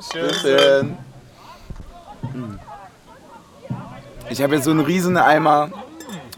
Bisschen. 0.00 0.96
Ich 4.30 4.42
habe 4.42 4.54
jetzt 4.54 4.64
so 4.64 4.70
einen 4.70 4.80
riesen 4.80 5.16
Eimer. 5.16 5.70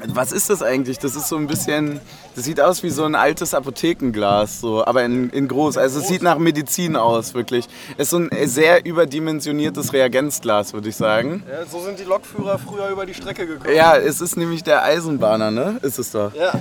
Was 0.05 0.33
ist 0.33 0.51
das 0.51 0.63
eigentlich? 0.63 0.99
Das 0.99 1.15
ist 1.15 1.29
so 1.29 1.37
ein 1.37 1.47
bisschen, 1.47 2.01
das 2.35 2.45
sieht 2.45 2.61
aus 2.61 2.83
wie 2.83 2.91
so 2.91 3.05
ein 3.05 3.15
altes 3.15 3.55
Apothekenglas, 3.55 4.61
so, 4.61 4.85
aber 4.85 5.05
in, 5.05 5.31
in 5.31 5.47
groß. 5.47 5.79
Also 5.79 6.01
es 6.01 6.09
sieht 6.09 6.23
nach 6.23 6.39
Medizin 6.39 6.97
aus, 6.97 7.35
wirklich. 7.35 7.69
Es 7.97 8.05
ist 8.05 8.11
so 8.11 8.17
ein 8.17 8.31
sehr 8.49 8.85
überdimensioniertes 8.85 9.93
Reagenzglas, 9.93 10.73
würde 10.73 10.89
ich 10.89 10.97
sagen. 10.97 11.45
Ja, 11.49 11.65
so 11.67 11.81
sind 11.81 12.01
die 12.01 12.05
Lokführer 12.05 12.59
früher 12.59 12.89
über 12.89 13.07
die 13.07 13.15
Strecke 13.15 13.47
gekommen. 13.47 13.77
Ja, 13.77 13.97
es 13.97 14.21
ist 14.21 14.37
nämlich 14.37 14.65
der 14.65 14.83
Eisenbahner, 14.83 15.53
ne? 15.53 15.79
Ist 15.83 16.01
es 16.01 16.11
doch. 16.11 16.35
Ja. 16.35 16.53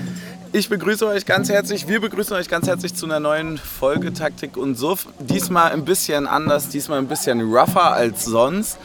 Ich 0.53 0.67
begrüße 0.67 1.07
euch 1.07 1.25
ganz 1.25 1.47
herzlich, 1.47 1.87
wir 1.87 2.01
begrüßen 2.01 2.35
euch 2.35 2.49
ganz 2.49 2.67
herzlich 2.67 2.93
zu 2.93 3.05
einer 3.05 3.21
neuen 3.21 3.57
Folge 3.57 4.11
Taktik 4.11 4.57
und 4.57 4.75
Suff. 4.75 5.07
Diesmal 5.19 5.71
ein 5.71 5.85
bisschen 5.85 6.27
anders, 6.27 6.67
diesmal 6.67 6.99
ein 6.99 7.07
bisschen 7.07 7.39
rougher 7.39 7.93
als 7.93 8.25
sonst. 8.25 8.77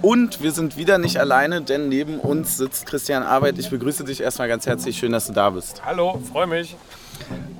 Und 0.00 0.40
wir 0.44 0.52
sind 0.52 0.76
wieder 0.76 0.98
nicht 0.98 1.18
alleine, 1.18 1.60
denn 1.60 1.88
neben 1.88 2.20
uns 2.20 2.56
sitzt 2.56 2.86
Christian 2.86 3.24
Arbeit. 3.24 3.58
Ich 3.58 3.68
begrüße 3.68 4.04
dich 4.04 4.20
erstmal 4.20 4.46
ganz 4.46 4.66
herzlich. 4.66 4.96
Schön, 4.96 5.10
dass 5.10 5.26
du 5.26 5.32
da 5.32 5.50
bist. 5.50 5.82
Hallo, 5.84 6.22
freue 6.30 6.46
mich. 6.46 6.76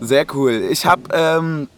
Sehr 0.00 0.24
cool. 0.34 0.68
Ich 0.70 0.86
habe 0.86 1.02
ähm, 1.12 1.68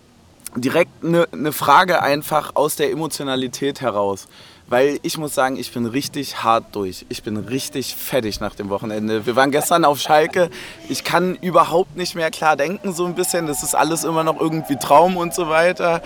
direkt 0.56 1.02
eine 1.02 1.28
ne 1.32 1.50
Frage 1.50 2.02
einfach 2.02 2.56
aus 2.56 2.76
der 2.76 2.90
Emotionalität 2.90 3.80
heraus. 3.80 4.28
Weil 4.70 5.00
ich 5.02 5.18
muss 5.18 5.34
sagen, 5.34 5.56
ich 5.56 5.72
bin 5.72 5.84
richtig 5.84 6.44
hart 6.44 6.64
durch. 6.76 7.04
Ich 7.08 7.24
bin 7.24 7.36
richtig 7.36 7.96
fertig 7.96 8.38
nach 8.38 8.54
dem 8.54 8.70
Wochenende. 8.70 9.26
Wir 9.26 9.34
waren 9.34 9.50
gestern 9.50 9.84
auf 9.84 10.00
Schalke. 10.00 10.48
Ich 10.88 11.02
kann 11.02 11.34
überhaupt 11.34 11.96
nicht 11.96 12.14
mehr 12.14 12.30
klar 12.30 12.56
denken, 12.56 12.92
so 12.92 13.04
ein 13.04 13.16
bisschen. 13.16 13.48
Das 13.48 13.64
ist 13.64 13.74
alles 13.74 14.04
immer 14.04 14.22
noch 14.22 14.40
irgendwie 14.40 14.76
Traum 14.76 15.16
und 15.16 15.34
so 15.34 15.48
weiter. 15.48 16.02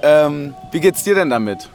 Ähm, 0.00 0.54
wie 0.70 0.78
geht's 0.78 1.02
dir 1.02 1.16
denn 1.16 1.28
damit? 1.28 1.68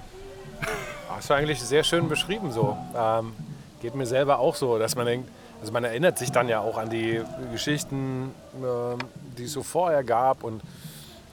Hast 1.10 1.30
du 1.30 1.34
eigentlich 1.34 1.62
sehr 1.62 1.84
schön 1.84 2.08
beschrieben 2.08 2.54
so. 2.54 2.78
Ähm, 2.96 3.34
geht 3.82 3.94
mir 3.96 4.06
selber 4.06 4.40
auch 4.40 4.56
so, 4.56 4.80
dass 4.80 4.96
man 4.96 5.08
denkt, 5.08 5.30
also 5.60 5.74
man 5.74 5.84
erinnert 5.84 6.18
sich 6.18 6.32
dann 6.32 6.48
ja 6.48 6.62
auch 6.62 6.78
an 6.78 6.90
die 6.90 7.22
Geschichten, 7.52 8.32
ähm, 8.56 8.98
die 9.38 9.44
es 9.44 9.52
so 9.52 9.62
vorher 9.62 10.06
gab 10.06 10.46
und 10.46 10.62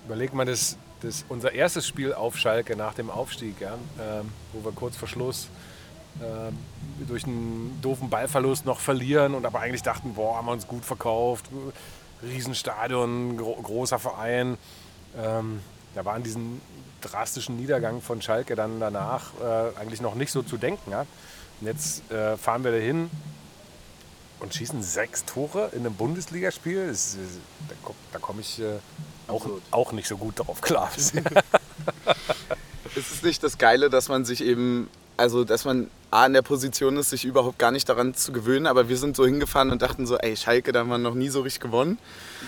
überlegt 0.05 0.35
man 0.35 0.49
das, 0.49 0.77
das 1.07 1.25
unser 1.29 1.53
erstes 1.53 1.87
Spiel 1.87 2.13
auf 2.13 2.37
Schalke 2.37 2.77
nach 2.77 2.95
dem 2.95 3.11
Aufstieg, 3.11 3.61
ja, 3.61 3.75
ähm, 4.01 4.31
wo 4.53 4.65
wir 4.65 4.73
kurz 4.73 4.97
vor 4.97 5.09
Schluss 5.09 5.49
ähm, 6.23 6.59
durch 7.07 7.25
einen 7.25 7.79
doofen 7.83 8.11
Ballverlust 8.11 8.67
noch 8.67 8.81
verlieren 8.81 9.35
und 9.35 9.47
aber 9.47 9.61
eigentlich 9.61 9.83
dachten, 9.83 10.15
boah, 10.15 10.37
haben 10.37 10.47
wir 10.47 10.53
uns 10.53 10.67
gut 10.67 10.85
verkauft, 10.85 11.47
Riesenstadion, 12.23 13.37
gro 13.37 13.55
großer 13.63 13.99
Verein. 13.99 14.59
Ähm, 15.17 15.61
da 15.95 16.05
war 16.05 16.15
an 16.15 16.23
diesen 16.23 16.61
drastischen 17.03 17.57
Niedergang 17.57 18.01
von 18.01 18.21
Schalke 18.21 18.57
dann 18.57 18.81
danach 18.81 19.33
äh, 19.41 19.79
eigentlich 19.79 20.01
noch 20.01 20.15
nicht 20.15 20.33
so 20.33 20.43
zu 20.43 20.57
denken. 20.57 20.91
Ja? 20.91 21.07
Und 21.61 21.67
jetzt 21.67 22.11
äh, 22.11 22.37
fahren 22.37 22.65
wir 22.65 22.73
dahin 22.73 23.11
und 24.41 24.55
schießen 24.55 24.83
sechs 24.83 25.25
Tore 25.25 25.71
in 25.73 25.81
einem 25.81 25.95
Bundesligaspiel. 25.95 26.95
Da 27.69 27.93
da 28.13 28.19
komme 28.19 28.41
ich 28.41 28.61
äh, 28.61 28.79
auch, 29.29 29.47
auch 29.71 29.93
nicht 29.93 30.09
so 30.09 30.17
gut 30.17 30.39
drauf 30.39 30.61
klar. 30.61 30.91
Ist 32.95 33.13
es 33.13 33.23
nicht 33.23 33.43
das 33.43 33.59
Geile, 33.59 33.91
dass 33.91 34.09
man 34.09 34.25
sich 34.25 34.43
eben, 34.43 34.89
also 35.17 35.45
dass 35.45 35.65
man 35.65 35.91
A 36.11 36.25
in 36.27 36.33
der 36.33 36.43
Position 36.43 36.97
ist, 36.97 37.11
sich 37.11 37.25
überhaupt 37.25 37.59
gar 37.59 37.71
nicht 37.71 37.89
daran 37.89 38.15
zu 38.15 38.33
gewöhnen, 38.33 38.67
aber 38.67 38.89
wir 38.89 38.97
sind 38.97 39.17
so 39.17 39.27
hingefahren 39.27 39.71
und 39.71 39.83
dachten 39.83 40.07
so, 40.07 40.17
ey, 40.17 40.37
Schalke, 40.37 40.73
da 40.73 40.79
haben 40.81 40.89
wir 40.89 40.97
noch 40.99 41.15
nie 41.15 41.29
so 41.29 41.43
richtig 41.43 41.61
gewonnen. 41.61 41.99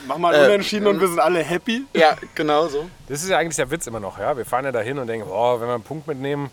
Mach 0.07 0.17
mal 0.17 0.35
Äh, 0.35 0.47
unentschieden 0.47 0.87
und 0.87 1.01
wir 1.01 1.09
sind 1.09 1.19
alle 1.21 1.41
happy. 1.43 1.85
Ja, 1.93 2.17
genau 2.35 2.69
so. 2.69 2.89
Das 3.09 3.23
ist 3.23 3.29
ja 3.29 3.37
eigentlich 3.39 3.57
der 3.57 3.71
Witz 3.71 3.87
immer 3.87 4.01
noch. 4.01 4.19
Ja? 4.19 4.37
Wir 4.37 4.47
fahren 4.47 4.65
ja 4.65 4.73
dahin 4.73 4.99
und 4.99 5.07
denken, 5.09 5.29
oh, 5.31 5.61
wenn 5.61 5.67
wir 5.69 5.75
einen 5.75 5.83
Punkt 5.83 6.07
mitnehmen, 6.07 6.51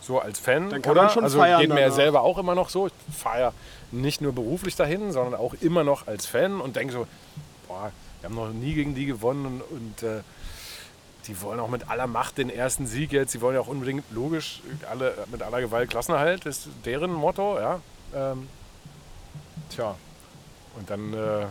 so 0.00 0.18
als 0.18 0.38
Fan, 0.40 0.70
Dann 0.70 0.82
kann 0.82 0.92
oder? 0.92 1.02
man 1.04 1.10
schon 1.12 1.24
also 1.24 1.38
feiern 1.38 1.60
geht 1.60 1.68
mir 1.70 1.76
ja 1.76 1.82
danach. 1.86 1.96
selber 1.96 2.20
auch 2.22 2.38
immer 2.38 2.54
noch 2.54 2.68
so. 2.68 2.88
Ich 2.88 2.92
fahre 3.16 3.40
ja 3.40 3.52
nicht 3.92 4.20
nur 4.20 4.32
beruflich 4.32 4.74
dahin, 4.76 5.12
sondern 5.12 5.34
auch 5.38 5.54
immer 5.60 5.84
noch 5.84 6.06
als 6.08 6.26
Fan 6.26 6.60
und 6.60 6.74
denke 6.76 6.92
so, 6.94 7.06
boah, 7.68 7.92
wir 8.24 8.30
haben 8.30 8.36
noch 8.36 8.58
nie 8.58 8.72
gegen 8.72 8.94
die 8.94 9.04
gewonnen 9.04 9.44
und, 9.44 9.62
und 9.62 10.02
äh, 10.02 10.22
die 11.26 11.42
wollen 11.42 11.60
auch 11.60 11.68
mit 11.68 11.90
aller 11.90 12.06
Macht 12.06 12.38
den 12.38 12.48
ersten 12.48 12.86
Sieg 12.86 13.12
jetzt. 13.12 13.32
Sie 13.32 13.42
wollen 13.42 13.54
ja 13.54 13.60
auch 13.60 13.66
unbedingt, 13.66 14.10
logisch, 14.12 14.62
alle 14.88 15.14
mit 15.30 15.42
aller 15.42 15.60
Gewalt 15.60 15.90
Klassenerhalt, 15.90 16.46
ist 16.46 16.68
deren 16.86 17.12
Motto, 17.12 17.58
ja. 17.58 17.82
Ähm, 18.14 18.48
tja, 19.68 19.94
und 20.76 20.88
dann, 20.88 21.12
äh, 21.12 21.46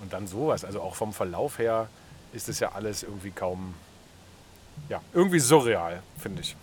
und 0.00 0.10
dann 0.10 0.26
sowas. 0.26 0.64
Also 0.64 0.80
auch 0.80 0.94
vom 0.94 1.12
Verlauf 1.12 1.58
her 1.58 1.88
ist 2.32 2.48
es 2.48 2.60
ja 2.60 2.72
alles 2.72 3.02
irgendwie 3.02 3.30
kaum, 3.30 3.74
ja, 4.88 5.02
irgendwie 5.12 5.38
surreal, 5.38 6.02
finde 6.16 6.40
ich. 6.40 6.56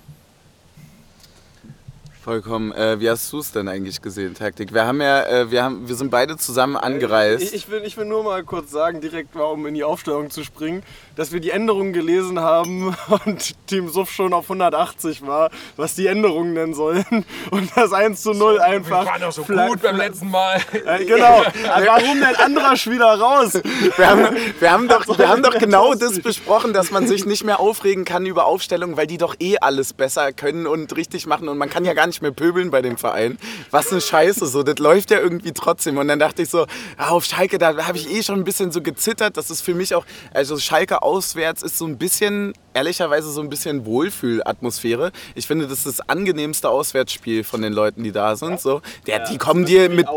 Vollkommen. 2.23 2.71
Äh, 2.73 2.99
wie 2.99 3.09
hast 3.09 3.33
du 3.33 3.39
es 3.39 3.51
denn 3.51 3.67
eigentlich 3.67 3.99
gesehen, 3.99 4.35
Taktik? 4.35 4.75
Wir 4.75 4.85
haben 4.85 5.01
ja, 5.01 5.23
äh, 5.23 5.49
wir, 5.49 5.63
haben, 5.63 5.87
wir 5.87 5.95
sind 5.95 6.11
beide 6.11 6.37
zusammen 6.37 6.77
angereist. 6.77 7.41
Ich, 7.41 7.55
ich, 7.55 7.71
will, 7.71 7.81
ich 7.83 7.97
will 7.97 8.05
nur 8.05 8.23
mal 8.23 8.43
kurz 8.43 8.69
sagen, 8.69 9.01
direkt 9.01 9.33
mal, 9.33 9.45
um 9.45 9.65
in 9.65 9.73
die 9.73 9.83
Aufstellung 9.83 10.29
zu 10.29 10.43
springen, 10.43 10.83
dass 11.15 11.31
wir 11.31 11.39
die 11.39 11.49
Änderungen 11.49 11.93
gelesen 11.93 12.39
haben 12.39 12.95
und 13.25 13.53
Team 13.65 13.89
Suff 13.89 14.11
schon 14.11 14.33
auf 14.33 14.43
180 14.45 15.25
war, 15.25 15.49
was 15.77 15.95
die 15.95 16.05
Änderungen 16.05 16.53
denn 16.53 16.75
sollen. 16.75 17.03
Und 17.49 17.71
das 17.75 17.91
1 17.91 18.21
zu 18.21 18.33
0 18.33 18.59
einfach. 18.59 19.03
Wir 19.05 19.11
waren 19.11 19.21
doch 19.21 19.31
so 19.31 19.43
fla- 19.43 19.67
gut 19.67 19.81
beim 19.81 19.97
letzten 19.97 20.29
Mal. 20.29 20.59
Äh, 20.85 21.05
genau. 21.05 21.43
Warum 21.85 22.19
denn 22.19 22.35
anderer 22.35 22.75
Spieler 22.75 23.19
raus? 23.19 23.53
Wir 23.97 24.09
haben, 24.09 24.35
wir 24.59 24.71
haben 24.71 24.87
doch, 24.87 25.17
wir 25.17 25.27
haben 25.29 25.43
doch 25.43 25.57
genau 25.57 25.93
das 25.93 26.19
besprochen, 26.19 26.73
dass 26.73 26.91
man 26.91 27.07
sich 27.07 27.25
nicht 27.25 27.43
mehr 27.43 27.59
aufregen 27.59 28.03
kann 28.03 28.25
über 28.25 28.45
Aufstellungen, 28.45 28.97
weil 28.97 29.05
die 29.07 29.17
doch 29.17 29.35
eh 29.39 29.57
alles 29.59 29.93
besser 29.93 30.31
können 30.33 30.65
und 30.67 30.95
richtig 30.95 31.27
machen 31.27 31.47
und 31.49 31.57
man 31.57 31.69
kann 31.69 31.85
ja 31.85 31.93
gar 31.93 32.07
nicht 32.07 32.10
mehr 32.19 32.31
pöbeln 32.31 32.71
bei 32.71 32.81
dem 32.81 32.97
Verein. 32.97 33.37
Was 33.69 33.91
eine 33.91 34.01
Scheiße, 34.01 34.45
so, 34.47 34.63
das 34.63 34.79
läuft 34.79 35.11
ja 35.11 35.19
irgendwie 35.19 35.53
trotzdem. 35.53 35.97
Und 35.97 36.09
dann 36.09 36.19
dachte 36.19 36.41
ich 36.41 36.49
so, 36.49 36.65
auf 36.97 37.23
Schalke, 37.23 37.57
da 37.57 37.87
habe 37.87 37.97
ich 37.97 38.11
eh 38.11 38.23
schon 38.23 38.39
ein 38.39 38.43
bisschen 38.43 38.71
so 38.73 38.81
gezittert. 38.81 39.37
Das 39.37 39.49
ist 39.49 39.61
für 39.61 39.73
mich 39.75 39.95
auch, 39.95 40.05
also 40.33 40.57
Schalke 40.57 41.01
auswärts 41.03 41.63
ist 41.63 41.77
so 41.77 41.85
ein 41.85 41.97
bisschen, 41.97 42.53
ehrlicherweise 42.73 43.29
so 43.31 43.39
ein 43.41 43.49
bisschen 43.49 43.85
Wohlfühlatmosphäre. 43.85 45.11
Ich 45.35 45.47
finde, 45.47 45.67
das 45.67 45.85
ist 45.85 45.99
das 45.99 46.09
angenehmste 46.09 46.69
Auswärtsspiel 46.69 47.43
von 47.43 47.61
den 47.61 47.73
Leuten, 47.73 48.03
die 48.03 48.11
da 48.11 48.35
sind. 48.35 48.59
So, 48.59 48.81
der, 49.07 49.25
die 49.29 49.37
kommen 49.37 49.65
dir 49.65 49.89
mit, 49.89 50.07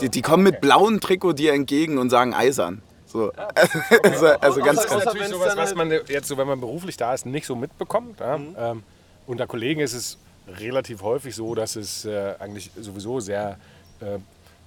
die, 0.00 0.08
die 0.08 0.22
kommen 0.22 0.42
mit 0.42 0.60
blauem 0.60 1.00
Trikot 1.00 1.34
dir 1.34 1.52
entgegen 1.52 1.98
und 1.98 2.10
sagen 2.10 2.34
eisern. 2.34 2.82
So. 3.06 3.32
Also, 4.02 4.26
also 4.26 4.60
ganz, 4.60 4.80
außer- 4.80 4.88
ganz. 4.88 5.04
natürlich 5.04 5.28
sowas, 5.28 5.56
was 5.56 5.68
halt- 5.68 5.76
man 5.76 5.90
jetzt 6.08 6.28
so, 6.28 6.36
wenn 6.36 6.46
man 6.46 6.60
beruflich 6.60 6.96
da 6.96 7.14
ist, 7.14 7.26
nicht 7.26 7.46
so 7.46 7.54
mitbekommt. 7.56 8.20
Ja? 8.20 8.38
Mhm. 8.38 8.56
Ähm, 8.58 8.82
unter 9.26 9.46
Kollegen 9.46 9.80
ist 9.80 9.92
es 9.94 10.18
relativ 10.46 11.02
häufig 11.02 11.34
so, 11.34 11.54
dass 11.54 11.76
es 11.76 12.04
äh, 12.04 12.34
eigentlich 12.38 12.70
sowieso 12.76 13.20
sehr 13.20 13.58
äh, 14.00 14.18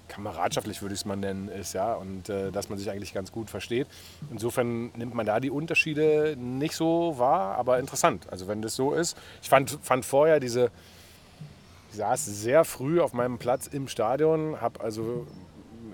kameradschaftlich, 0.08 0.82
würde 0.82 0.94
ich 0.94 1.00
es 1.00 1.04
mal 1.04 1.16
nennen, 1.16 1.48
ist, 1.48 1.72
ja, 1.72 1.94
und 1.94 2.28
äh, 2.28 2.50
dass 2.50 2.68
man 2.68 2.78
sich 2.78 2.90
eigentlich 2.90 3.14
ganz 3.14 3.30
gut 3.32 3.48
versteht. 3.48 3.86
Insofern 4.30 4.90
nimmt 4.96 5.14
man 5.14 5.24
da 5.24 5.40
die 5.40 5.50
Unterschiede 5.50 6.36
nicht 6.36 6.74
so 6.74 7.14
wahr, 7.18 7.56
aber 7.56 7.78
interessant. 7.78 8.26
Also 8.30 8.48
wenn 8.48 8.60
das 8.60 8.74
so 8.74 8.92
ist. 8.92 9.16
Ich 9.42 9.48
fand, 9.48 9.78
fand 9.82 10.04
vorher 10.04 10.40
diese, 10.40 10.70
ich 11.90 11.98
saß 11.98 12.26
sehr 12.26 12.64
früh 12.64 13.00
auf 13.00 13.12
meinem 13.12 13.38
Platz 13.38 13.68
im 13.68 13.88
Stadion, 13.88 14.60
habe 14.60 14.80
also 14.80 15.26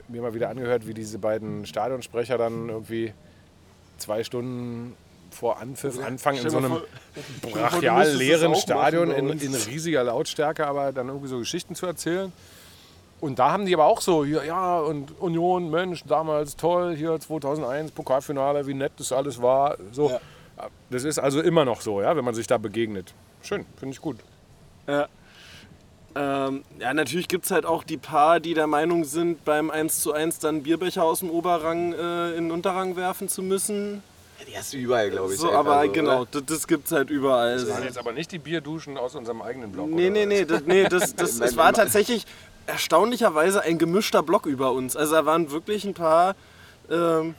mir 0.08 0.22
mal 0.22 0.34
wieder 0.34 0.48
angehört, 0.48 0.86
wie 0.86 0.94
diese 0.94 1.18
beiden 1.18 1.66
Stadionsprecher 1.66 2.38
dann 2.38 2.68
irgendwie 2.68 3.12
zwei 3.98 4.24
Stunden 4.24 4.94
vor 5.36 5.58
Anpfiff 5.58 6.02
anfangen 6.04 6.42
in 6.42 6.50
so 6.50 6.58
einem 6.58 6.80
brachial 7.42 8.10
leeren 8.12 8.54
Stadion 8.54 9.10
in, 9.10 9.28
in 9.28 9.54
riesiger 9.54 10.02
Lautstärke, 10.04 10.66
aber 10.66 10.92
dann 10.92 11.08
irgendwie 11.08 11.28
so 11.28 11.38
Geschichten 11.38 11.74
zu 11.74 11.86
erzählen. 11.86 12.32
Und 13.20 13.38
da 13.38 13.50
haben 13.52 13.64
die 13.66 13.74
aber 13.74 13.86
auch 13.86 14.00
so, 14.00 14.24
ja, 14.24 14.42
ja, 14.42 14.78
und 14.80 15.20
Union, 15.20 15.70
Mensch, 15.70 16.04
damals 16.04 16.56
toll, 16.56 16.94
hier 16.96 17.18
2001, 17.18 17.92
Pokalfinale, 17.92 18.66
wie 18.66 18.74
nett 18.74 18.92
das 18.98 19.12
alles 19.12 19.40
war. 19.40 19.76
So, 19.92 20.18
Das 20.90 21.04
ist 21.04 21.18
also 21.18 21.40
immer 21.40 21.64
noch 21.64 21.80
so, 21.80 22.02
ja, 22.02 22.16
wenn 22.16 22.24
man 22.24 22.34
sich 22.34 22.46
da 22.46 22.58
begegnet. 22.58 23.14
Schön, 23.42 23.64
finde 23.78 23.94
ich 23.94 24.00
gut. 24.00 24.16
Ja. 24.86 25.08
Ähm, 26.14 26.62
ja, 26.78 26.94
natürlich 26.94 27.28
gibt 27.28 27.44
es 27.44 27.50
halt 27.50 27.66
auch 27.66 27.84
die 27.84 27.98
paar, 27.98 28.40
die 28.40 28.54
der 28.54 28.66
Meinung 28.66 29.04
sind, 29.04 29.44
beim 29.44 29.70
1 29.70 30.00
zu 30.00 30.12
1 30.12 30.38
dann 30.38 30.62
Bierbecher 30.62 31.04
aus 31.04 31.20
dem 31.20 31.30
Oberrang 31.30 31.92
äh, 31.92 32.30
in 32.30 32.44
den 32.44 32.50
Unterrang 32.52 32.96
werfen 32.96 33.28
zu 33.28 33.42
müssen. 33.42 34.02
Die 34.46 34.56
hast 34.56 34.72
du 34.72 34.76
überall, 34.76 35.10
glaube 35.10 35.32
ich. 35.34 35.40
So, 35.40 35.52
aber 35.52 35.84
so, 35.84 35.92
genau, 35.92 36.20
oder? 36.22 36.28
das, 36.30 36.44
das 36.46 36.66
gibt 36.66 36.86
es 36.86 36.92
halt 36.92 37.10
überall. 37.10 37.56
Das 37.56 37.68
waren 37.68 37.84
jetzt 37.84 37.98
aber 37.98 38.12
nicht 38.12 38.30
die 38.32 38.38
Bierduschen 38.38 38.98
aus 38.98 39.14
unserem 39.14 39.42
eigenen 39.42 39.72
Block. 39.72 39.88
Nee, 39.88 40.10
nee, 40.10 40.26
nee, 40.26 40.44
das, 40.44 40.62
nee 40.66 40.84
das, 40.84 41.14
das, 41.16 41.40
es 41.40 41.56
war 41.56 41.72
tatsächlich 41.72 42.24
erstaunlicherweise 42.66 43.62
ein 43.62 43.78
gemischter 43.78 44.22
Block 44.22 44.46
über 44.46 44.72
uns. 44.72 44.96
Also 44.96 45.14
da 45.14 45.24
waren 45.26 45.50
wirklich 45.50 45.84
ein 45.84 45.94
paar 45.94 46.34
ähm, 46.90 47.34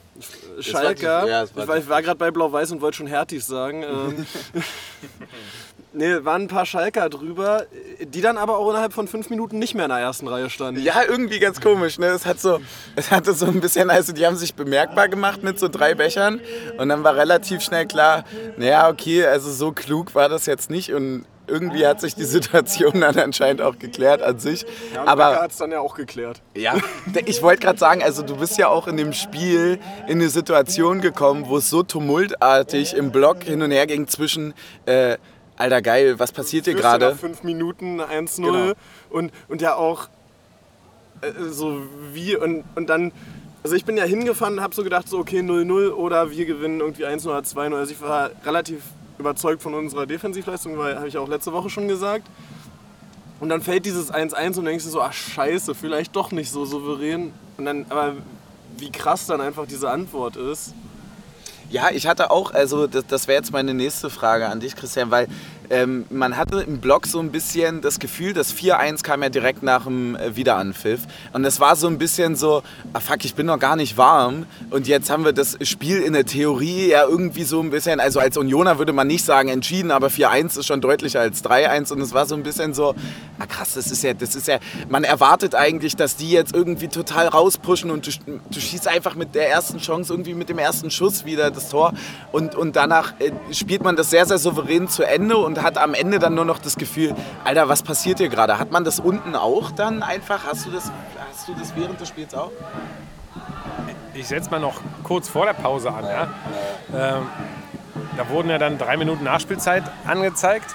Schalker. 0.60 1.22
die- 1.24 1.30
ja, 1.30 1.40
das 1.42 1.54
war 1.56 1.62
ich 1.62 1.68
war, 1.84 1.88
war 1.88 2.02
gerade 2.02 2.18
bei 2.18 2.30
Blau-Weiß 2.30 2.72
und 2.72 2.80
wollte 2.80 2.98
schon 2.98 3.06
Hertis 3.06 3.46
sagen. 3.46 3.82
Ähm, 3.82 4.26
nee, 5.92 6.24
waren 6.24 6.42
ein 6.42 6.48
paar 6.48 6.66
Schalker 6.66 7.08
drüber, 7.08 7.66
die 8.00 8.20
dann 8.20 8.38
aber 8.38 8.58
auch 8.58 8.70
innerhalb 8.70 8.92
von 8.92 9.08
fünf 9.08 9.30
Minuten 9.30 9.58
nicht 9.58 9.74
mehr 9.74 9.84
in 9.84 9.90
der 9.90 9.98
ersten 9.98 10.28
Reihe 10.28 10.50
standen. 10.50 10.82
Ja, 10.82 11.02
irgendwie 11.06 11.38
ganz 11.38 11.60
komisch. 11.60 11.98
Ne? 11.98 12.06
Es, 12.06 12.26
hat 12.26 12.40
so, 12.40 12.60
es 12.96 13.10
hatte 13.10 13.32
so 13.34 13.46
ein 13.46 13.60
bisschen, 13.60 13.90
also 13.90 14.12
die 14.12 14.26
haben 14.26 14.36
sich 14.36 14.54
bemerkbar 14.54 15.08
gemacht 15.08 15.42
mit 15.42 15.58
so 15.58 15.68
drei 15.68 15.94
Bechern 15.94 16.40
und 16.78 16.88
dann 16.88 17.04
war 17.04 17.16
relativ 17.16 17.62
schnell 17.62 17.86
klar, 17.86 18.24
naja, 18.56 18.88
okay, 18.88 19.26
also 19.26 19.50
so 19.50 19.72
klug 19.72 20.14
war 20.14 20.28
das 20.28 20.46
jetzt 20.46 20.70
nicht 20.70 20.92
und 20.92 21.24
irgendwie 21.48 21.86
hat 21.86 22.00
sich 22.00 22.14
die 22.14 22.24
Situation 22.24 23.00
dann 23.00 23.18
anscheinend 23.18 23.62
auch 23.62 23.78
geklärt 23.78 24.22
an 24.22 24.38
sich. 24.38 24.64
Ja, 24.94 25.06
Aber 25.06 25.40
hat 25.40 25.50
es 25.50 25.56
dann 25.56 25.72
ja 25.72 25.80
auch 25.80 25.94
geklärt. 25.94 26.42
Ja, 26.54 26.74
ich 27.24 27.42
wollte 27.42 27.62
gerade 27.62 27.78
sagen, 27.78 28.02
also 28.02 28.22
du 28.22 28.36
bist 28.36 28.58
ja 28.58 28.68
auch 28.68 28.86
in 28.86 28.96
dem 28.96 29.12
Spiel 29.12 29.78
in 30.06 30.18
eine 30.18 30.28
Situation 30.28 31.00
gekommen, 31.00 31.44
wo 31.48 31.56
es 31.56 31.70
so 31.70 31.82
tumultartig 31.82 32.94
im 32.94 33.10
Block 33.10 33.42
hin 33.42 33.62
und 33.62 33.70
her 33.70 33.86
ging 33.86 34.06
zwischen, 34.06 34.54
äh, 34.86 35.16
alter 35.58 35.82
geil, 35.82 36.18
was 36.18 36.32
passiert 36.32 36.64
hier 36.64 36.74
gerade? 36.74 37.14
fünf 37.16 37.42
Minuten 37.42 38.00
1-0 38.00 38.42
Genau. 38.42 38.72
und, 39.10 39.32
und 39.48 39.60
ja 39.60 39.74
auch 39.74 40.08
äh, 41.20 41.32
so 41.50 41.82
wie 42.12 42.36
und, 42.36 42.64
und 42.74 42.88
dann. 42.88 43.12
Also 43.64 43.74
ich 43.74 43.84
bin 43.84 43.96
ja 43.96 44.04
hingefahren 44.04 44.54
und 44.54 44.60
habe 44.62 44.74
so 44.74 44.84
gedacht, 44.84 45.08
so 45.08 45.18
okay 45.18 45.40
0-0 45.40 45.90
oder 45.90 46.30
wir 46.30 46.46
gewinnen 46.46 46.80
irgendwie 46.80 47.04
1-0 47.04 47.26
oder 47.26 47.40
2-0. 47.40 47.74
Also 47.74 47.92
ich 47.92 48.00
war 48.00 48.30
relativ 48.44 48.82
überzeugt 49.18 49.62
von 49.62 49.74
unserer 49.74 50.06
Defensivleistung, 50.06 50.78
weil 50.78 50.96
habe 50.96 51.08
ich 51.08 51.18
auch 51.18 51.28
letzte 51.28 51.52
Woche 51.52 51.68
schon 51.68 51.88
gesagt. 51.88 52.24
Und 53.40 53.48
dann 53.48 53.60
fällt 53.60 53.84
dieses 53.84 54.12
1-1 54.12 54.58
und 54.58 54.64
denkst 54.64 54.84
du 54.84 54.90
so, 54.90 55.02
ach 55.02 55.12
scheiße, 55.12 55.74
vielleicht 55.74 56.14
doch 56.16 56.30
nicht 56.30 56.50
so 56.50 56.64
souverän. 56.64 57.32
Und 57.56 57.64
dann, 57.64 57.86
aber 57.88 58.14
wie 58.78 58.90
krass 58.90 59.26
dann 59.26 59.40
einfach 59.40 59.66
diese 59.66 59.90
Antwort 59.90 60.36
ist. 60.36 60.72
Ja, 61.70 61.90
ich 61.92 62.06
hatte 62.06 62.30
auch, 62.30 62.52
also 62.52 62.86
das, 62.86 63.06
das 63.06 63.28
wäre 63.28 63.38
jetzt 63.38 63.52
meine 63.52 63.74
nächste 63.74 64.08
Frage 64.08 64.48
an 64.48 64.60
dich, 64.60 64.74
Christian, 64.74 65.10
weil 65.10 65.28
ähm, 65.70 66.06
man 66.10 66.36
hatte 66.36 66.60
im 66.60 66.78
Blog 66.78 67.06
so 67.06 67.18
ein 67.20 67.30
bisschen 67.30 67.80
das 67.80 67.98
Gefühl, 67.98 68.32
das 68.32 68.54
4-1 68.54 69.02
kam 69.02 69.22
ja 69.22 69.28
direkt 69.28 69.62
nach 69.62 69.84
dem 69.84 70.16
äh, 70.16 70.34
Wiederanpfiff. 70.36 71.00
Und 71.32 71.44
es 71.44 71.60
war 71.60 71.76
so 71.76 71.86
ein 71.86 71.98
bisschen 71.98 72.36
so, 72.36 72.62
ah 72.92 73.00
fuck, 73.00 73.24
ich 73.24 73.34
bin 73.34 73.46
noch 73.46 73.58
gar 73.58 73.76
nicht 73.76 73.96
warm. 73.96 74.46
Und 74.70 74.86
jetzt 74.88 75.10
haben 75.10 75.24
wir 75.24 75.32
das 75.32 75.58
Spiel 75.62 75.98
in 75.98 76.14
der 76.14 76.24
Theorie 76.24 76.88
ja 76.88 77.04
irgendwie 77.04 77.44
so 77.44 77.60
ein 77.60 77.70
bisschen, 77.70 78.00
also 78.00 78.20
als 78.20 78.36
Unioner 78.36 78.78
würde 78.78 78.92
man 78.92 79.06
nicht 79.06 79.24
sagen 79.24 79.48
entschieden, 79.48 79.90
aber 79.90 80.08
4-1 80.08 80.58
ist 80.58 80.66
schon 80.66 80.80
deutlicher 80.80 81.20
als 81.20 81.44
3-1. 81.44 81.92
Und 81.92 82.00
es 82.00 82.14
war 82.14 82.26
so 82.26 82.34
ein 82.34 82.42
bisschen 82.42 82.72
so, 82.72 82.94
ah 83.38 83.46
krass, 83.46 83.74
das 83.74 83.90
ist 83.90 84.02
ja, 84.02 84.14
das 84.14 84.34
ist 84.34 84.48
ja, 84.48 84.58
man 84.88 85.04
erwartet 85.04 85.54
eigentlich, 85.54 85.96
dass 85.96 86.16
die 86.16 86.30
jetzt 86.30 86.54
irgendwie 86.54 86.88
total 86.88 87.28
rauspushen 87.28 87.90
und 87.90 88.06
du, 88.06 88.38
du 88.50 88.60
schießt 88.60 88.88
einfach 88.88 89.14
mit 89.14 89.34
der 89.34 89.50
ersten 89.50 89.78
Chance, 89.78 90.12
irgendwie 90.12 90.34
mit 90.34 90.48
dem 90.48 90.58
ersten 90.58 90.90
Schuss 90.90 91.24
wieder 91.24 91.50
das 91.50 91.68
Tor. 91.68 91.92
Und, 92.32 92.54
und 92.54 92.76
danach 92.76 93.12
äh, 93.20 93.32
spielt 93.52 93.82
man 93.82 93.96
das 93.96 94.10
sehr, 94.10 94.24
sehr 94.24 94.38
souverän 94.38 94.88
zu 94.88 95.02
Ende 95.02 95.36
und 95.36 95.57
hat 95.62 95.78
am 95.78 95.94
Ende 95.94 96.18
dann 96.18 96.34
nur 96.34 96.44
noch 96.44 96.58
das 96.58 96.76
Gefühl, 96.76 97.14
Alter, 97.44 97.68
was 97.68 97.82
passiert 97.82 98.18
hier 98.18 98.28
gerade? 98.28 98.58
Hat 98.58 98.70
man 98.70 98.84
das 98.84 99.00
unten 99.00 99.34
auch 99.34 99.70
dann 99.70 100.02
einfach? 100.02 100.46
Hast 100.46 100.66
du 100.66 100.70
das, 100.70 100.90
hast 101.30 101.48
du 101.48 101.54
das 101.54 101.74
während 101.76 102.00
des 102.00 102.08
Spiels 102.08 102.34
auch? 102.34 102.50
Ich 104.14 104.26
setze 104.26 104.50
mal 104.50 104.60
noch 104.60 104.80
kurz 105.04 105.28
vor 105.28 105.46
der 105.46 105.52
Pause 105.52 105.92
an. 105.92 106.04
Ja? 106.04 106.28
Ähm, 106.92 107.26
da 108.16 108.28
wurden 108.28 108.50
ja 108.50 108.58
dann 108.58 108.78
drei 108.78 108.96
Minuten 108.96 109.24
Nachspielzeit 109.24 109.84
angezeigt. 110.04 110.74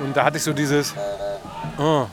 Und 0.00 0.16
da 0.16 0.24
hatte 0.24 0.36
ich 0.36 0.42
so 0.42 0.52
dieses. 0.52 0.94
Oh. 1.78 2.06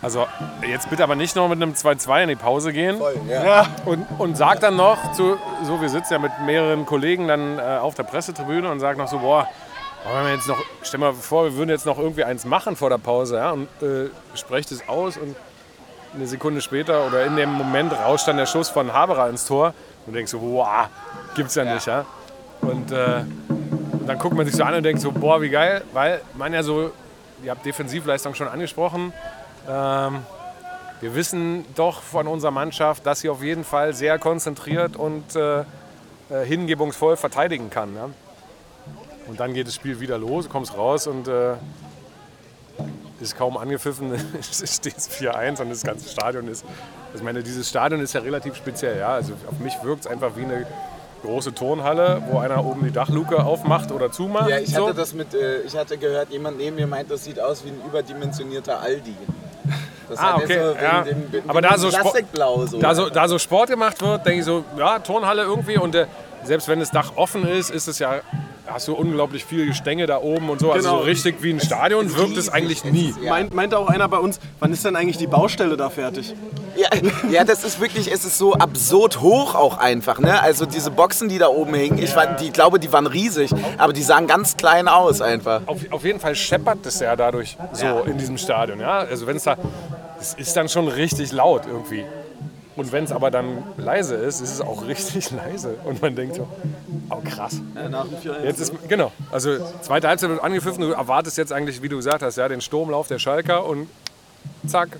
Also, 0.00 0.26
jetzt 0.68 0.88
bitte 0.88 1.02
aber 1.02 1.16
nicht 1.16 1.34
noch 1.34 1.48
mit 1.48 1.60
einem 1.60 1.72
2-2 1.72 2.22
in 2.22 2.28
die 2.28 2.36
Pause 2.36 2.72
gehen. 2.72 3.00
Ja, 3.28 3.66
Und, 3.84 4.06
und 4.18 4.36
sagt 4.36 4.62
dann 4.62 4.76
noch, 4.76 5.12
zu, 5.12 5.36
so 5.64 5.80
wir 5.80 5.88
sitzen 5.88 6.12
ja 6.12 6.18
mit 6.20 6.30
mehreren 6.44 6.86
Kollegen 6.86 7.26
dann 7.26 7.58
äh, 7.58 7.62
auf 7.78 7.96
der 7.96 8.04
Pressetribüne 8.04 8.70
und 8.70 8.78
sagt 8.78 8.98
noch 8.98 9.08
so, 9.08 9.18
boah, 9.18 9.48
wollen 10.08 10.26
wir 10.26 10.34
jetzt 10.34 10.48
noch, 10.48 10.62
stell 10.82 11.00
mal 11.00 11.12
vor, 11.12 11.44
wir 11.44 11.54
würden 11.56 11.70
jetzt 11.70 11.86
noch 11.86 11.98
irgendwie 11.98 12.24
eins 12.24 12.44
machen 12.44 12.76
vor 12.76 12.90
der 12.90 12.98
Pause 12.98 13.36
ja, 13.36 13.50
und 13.50 13.68
äh, 13.82 14.08
sprecht 14.34 14.70
es 14.72 14.88
aus 14.88 15.16
und 15.16 15.36
eine 16.14 16.26
Sekunde 16.26 16.62
später 16.62 17.06
oder 17.06 17.24
in 17.24 17.36
dem 17.36 17.52
Moment 17.52 17.92
rauscht 17.92 18.26
dann 18.28 18.36
der 18.36 18.46
Schuss 18.46 18.68
von 18.68 18.92
Haberer 18.92 19.28
ins 19.28 19.44
Tor 19.44 19.74
und 20.06 20.14
denkst 20.14 20.30
so, 20.30 20.38
boah, 20.38 20.88
gibt's 21.34 21.54
ja, 21.54 21.64
nicht, 21.64 21.86
ja. 21.86 22.06
Und 22.62 22.90
äh, 22.90 23.24
dann 24.06 24.18
guckt 24.18 24.34
man 24.34 24.46
sich 24.46 24.54
so 24.54 24.64
an 24.64 24.74
und 24.74 24.82
denkt 24.82 25.02
so, 25.02 25.12
boah, 25.12 25.42
wie 25.42 25.50
geil, 25.50 25.82
weil 25.92 26.20
man 26.34 26.52
ja 26.52 26.62
so, 26.62 26.92
ihr 27.42 27.50
habt 27.50 27.66
Defensivleistung 27.66 28.34
schon 28.34 28.48
angesprochen, 28.48 29.12
ähm, 29.68 30.24
wir 31.00 31.14
wissen 31.14 31.66
doch 31.74 32.00
von 32.00 32.26
unserer 32.26 32.52
Mannschaft, 32.52 33.04
dass 33.04 33.20
sie 33.20 33.28
auf 33.28 33.42
jeden 33.42 33.64
Fall 33.64 33.92
sehr 33.92 34.18
konzentriert 34.18 34.96
und 34.96 35.36
äh, 35.36 35.60
äh, 35.60 35.64
hingebungsvoll 36.44 37.16
verteidigen 37.16 37.68
kann. 37.68 37.94
Ja? 37.94 38.08
Und 39.28 39.40
dann 39.40 39.54
geht 39.54 39.66
das 39.66 39.74
Spiel 39.74 39.98
wieder 40.00 40.18
los, 40.18 40.44
du 40.44 40.50
kommst 40.50 40.76
raus 40.76 41.06
und 41.06 41.26
äh, 41.28 41.54
ist 43.20 43.36
kaum 43.36 43.56
angepfiffen, 43.56 44.12
steht 44.42 44.96
es 44.96 45.10
4-1 45.10 45.62
und 45.62 45.70
das 45.70 45.82
ganze 45.82 46.08
Stadion 46.08 46.48
ist. 46.48 46.64
Also 47.06 47.18
ich 47.18 47.22
meine, 47.22 47.42
dieses 47.42 47.68
Stadion 47.68 48.00
ist 48.00 48.12
ja 48.12 48.20
relativ 48.20 48.56
speziell. 48.56 48.98
Ja? 48.98 49.08
Also 49.08 49.32
auf 49.48 49.58
mich 49.58 49.74
wirkt 49.82 50.02
es 50.02 50.06
einfach 50.06 50.36
wie 50.36 50.44
eine 50.44 50.66
große 51.22 51.54
Turnhalle, 51.54 52.22
wo 52.30 52.38
einer 52.38 52.64
oben 52.64 52.84
die 52.84 52.92
Dachluke 52.92 53.42
aufmacht 53.42 53.90
oder 53.90 54.12
zumacht. 54.12 54.48
Ja, 54.50 54.58
ich 54.58 54.72
so. 54.72 54.86
hatte 54.86 54.96
das 54.96 55.14
mit, 55.14 55.34
äh, 55.34 55.62
ich 55.62 55.76
hatte 55.76 55.96
gehört, 55.98 56.30
jemand 56.30 56.58
neben 56.58 56.76
mir 56.76 56.86
meint, 56.86 57.10
das 57.10 57.24
sieht 57.24 57.40
aus 57.40 57.64
wie 57.64 57.70
ein 57.70 57.80
überdimensionierter 57.86 58.80
Aldi. 58.80 59.16
Das 60.08 60.18
Ah, 60.20 60.36
okay, 60.36 60.60
so 60.60 60.74
ja. 60.80 61.02
dem, 61.02 61.32
wegen 61.32 61.50
Aber 61.50 61.60
da 61.60 61.70
dem 61.70 61.78
so 61.78 61.90
so. 61.90 62.78
da 62.78 62.94
so, 62.94 63.10
da 63.10 63.26
so 63.26 63.38
Sport 63.38 63.70
gemacht 63.70 64.00
wird, 64.00 64.24
denke 64.24 64.38
ich 64.40 64.44
so, 64.44 64.64
ja, 64.78 64.98
Turnhalle 65.00 65.42
irgendwie. 65.42 65.78
Und 65.78 65.94
äh, 65.96 66.06
selbst 66.44 66.68
wenn 66.68 66.78
das 66.78 66.90
Dach 66.90 67.12
offen 67.16 67.46
ist, 67.46 67.70
ist 67.70 67.88
es 67.88 67.98
ja, 67.98 68.20
hast 68.66 68.88
du 68.88 68.94
unglaublich 68.94 69.44
viel 69.44 69.66
Gestänge 69.66 70.06
da 70.06 70.18
oben 70.18 70.50
und 70.50 70.60
so. 70.60 70.72
Also 70.72 70.88
Genau. 70.88 71.00
so 71.00 71.04
richtig 71.04 71.36
wie 71.42 71.50
ein 71.52 71.60
Stadion 71.60 72.14
wirkt 72.16 72.36
es 72.36 72.48
eigentlich 72.48 72.84
nie. 72.84 73.14
Ja. 73.22 73.30
meint, 73.30 73.54
meinte 73.54 73.78
auch 73.78 73.88
einer 73.88 74.08
bei 74.08 74.18
uns, 74.18 74.38
wann 74.60 74.72
ist 74.72 74.84
denn 74.84 74.96
eigentlich 74.96 75.18
die 75.18 75.26
Baustelle 75.26 75.76
da 75.76 75.90
fertig? 75.90 76.34
Ja, 76.76 76.88
ja, 77.30 77.44
das 77.44 77.64
ist 77.64 77.80
wirklich, 77.80 78.12
es 78.12 78.24
ist 78.24 78.36
so 78.36 78.52
absurd 78.54 79.20
hoch 79.22 79.54
auch 79.54 79.78
einfach. 79.78 80.18
Ne? 80.18 80.40
Also 80.42 80.66
diese 80.66 80.90
Boxen, 80.90 81.28
die 81.28 81.38
da 81.38 81.48
oben 81.48 81.74
hingen, 81.74 81.98
ich, 81.98 82.14
war, 82.14 82.26
die, 82.26 82.46
ich 82.46 82.52
glaube, 82.52 82.78
die 82.78 82.92
waren 82.92 83.06
riesig, 83.06 83.50
aber 83.78 83.92
die 83.94 84.02
sahen 84.02 84.26
ganz 84.26 84.56
klein 84.58 84.86
aus 84.88 85.20
einfach. 85.22 85.62
Auf, 85.66 85.80
auf 85.90 86.04
jeden 86.04 86.20
Fall 86.20 86.34
scheppert 86.34 86.84
es 86.84 87.00
ja 87.00 87.16
dadurch 87.16 87.56
so 87.72 88.00
in 88.06 88.18
diesem 88.18 88.36
Stadion. 88.36 88.78
Ja? 88.80 88.98
Also 88.98 89.26
wenn 89.26 89.36
es 89.36 89.44
da, 89.44 89.56
es 90.20 90.34
ist 90.34 90.54
dann 90.56 90.68
schon 90.68 90.88
richtig 90.88 91.32
laut 91.32 91.62
irgendwie. 91.66 92.04
Und 92.76 92.92
wenn 92.92 93.04
es 93.04 93.12
aber 93.12 93.30
dann 93.30 93.62
leise 93.78 94.14
ist, 94.14 94.40
ist 94.40 94.52
es 94.52 94.60
auch 94.60 94.82
richtig 94.86 95.30
leise. 95.30 95.76
Und 95.84 96.02
man 96.02 96.14
denkt 96.14 96.36
so, 96.36 96.46
oh 97.10 97.20
krass. 97.24 97.60
Ja, 97.74 97.88
nach 97.88 98.06
dem 98.06 98.18
4-1. 98.18 98.42
Jetzt 98.44 98.60
ist, 98.60 98.72
genau, 98.88 99.12
also 99.32 99.56
zweite 99.82 100.08
Halbzeit 100.08 100.30
wird 100.30 100.42
angepfiffen, 100.42 100.82
du 100.82 100.92
erwartest 100.92 101.38
jetzt 101.38 101.52
eigentlich, 101.52 101.82
wie 101.82 101.88
du 101.88 101.96
gesagt 101.96 102.22
hast, 102.22 102.36
ja, 102.36 102.48
den 102.48 102.60
Sturmlauf 102.60 103.08
der 103.08 103.18
Schalker 103.18 103.64
und 103.64 103.88
zack, 104.66 104.98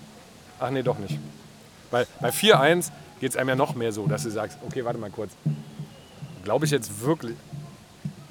ach 0.58 0.70
nee, 0.70 0.82
doch 0.82 0.98
nicht. 0.98 1.18
Weil 1.90 2.06
bei 2.20 2.30
4-1 2.30 2.90
geht 3.20 3.30
es 3.30 3.36
einem 3.36 3.50
ja 3.50 3.56
noch 3.56 3.74
mehr 3.74 3.92
so, 3.92 4.06
dass 4.06 4.22
du 4.22 4.30
sagst, 4.30 4.58
okay, 4.66 4.84
warte 4.84 4.98
mal 4.98 5.10
kurz, 5.10 5.32
glaube 6.44 6.64
ich 6.64 6.70
jetzt 6.70 7.02
wirklich, 7.02 7.36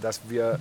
dass 0.01 0.21
wir 0.27 0.59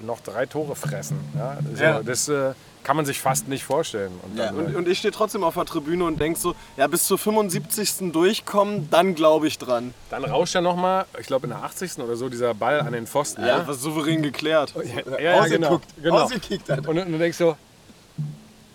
noch 0.00 0.20
drei 0.20 0.46
Tore 0.46 0.76
fressen? 0.76 1.18
Ja, 1.36 1.58
so, 1.74 1.82
Ja. 1.82 2.02
Das 2.02 2.28
äh, 2.28 2.52
kann 2.82 2.96
man 2.96 3.04
sich 3.04 3.20
fast 3.20 3.48
nicht 3.48 3.64
vorstellen. 3.64 4.12
Und 4.22 4.38
dann, 4.38 4.56
Und, 4.56 4.74
und 4.74 4.88
ich 4.88 4.98
stehe 4.98 5.12
trotzdem 5.12 5.44
auf 5.44 5.54
der 5.54 5.64
Tribüne 5.64 6.04
und 6.04 6.20
denk 6.20 6.36
so, 6.36 6.54
ja, 6.76 6.86
bis 6.86 7.06
zur 7.06 7.18
75. 7.18 8.12
durchkommen, 8.12 8.88
dann 8.90 9.14
glaube 9.14 9.46
ich 9.46 9.58
dran. 9.58 9.94
dann 10.10 10.24
rauscht 10.24 10.54
ja 10.54 10.60
nochmal, 10.60 11.06
ich 11.18 11.26
glaube 11.26 11.46
in 11.46 11.50
der 11.50 11.62
80. 11.62 11.98
oder 11.98 12.16
so, 12.16 12.28
dieser 12.28 12.54
Ball 12.54 12.80
an 12.80 12.92
den 12.92 13.06
Pfosten. 13.06 13.44
Ja, 13.44 13.66
was 13.66 13.80
souverän 13.80 14.22
geklärt. 14.22 14.74
Ja, 14.76 15.18
ja, 15.20 15.46
genau. 15.46 15.68
Ausgeguckt, 15.68 16.02
genau. 16.02 16.18
ausgekickt 16.20 16.68
hat. 16.68 16.86
Und, 16.86 16.98
und 16.98 17.12
du 17.12 17.18
denkst 17.18 17.38
so, 17.38 17.56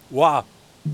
wow, 0.10 0.44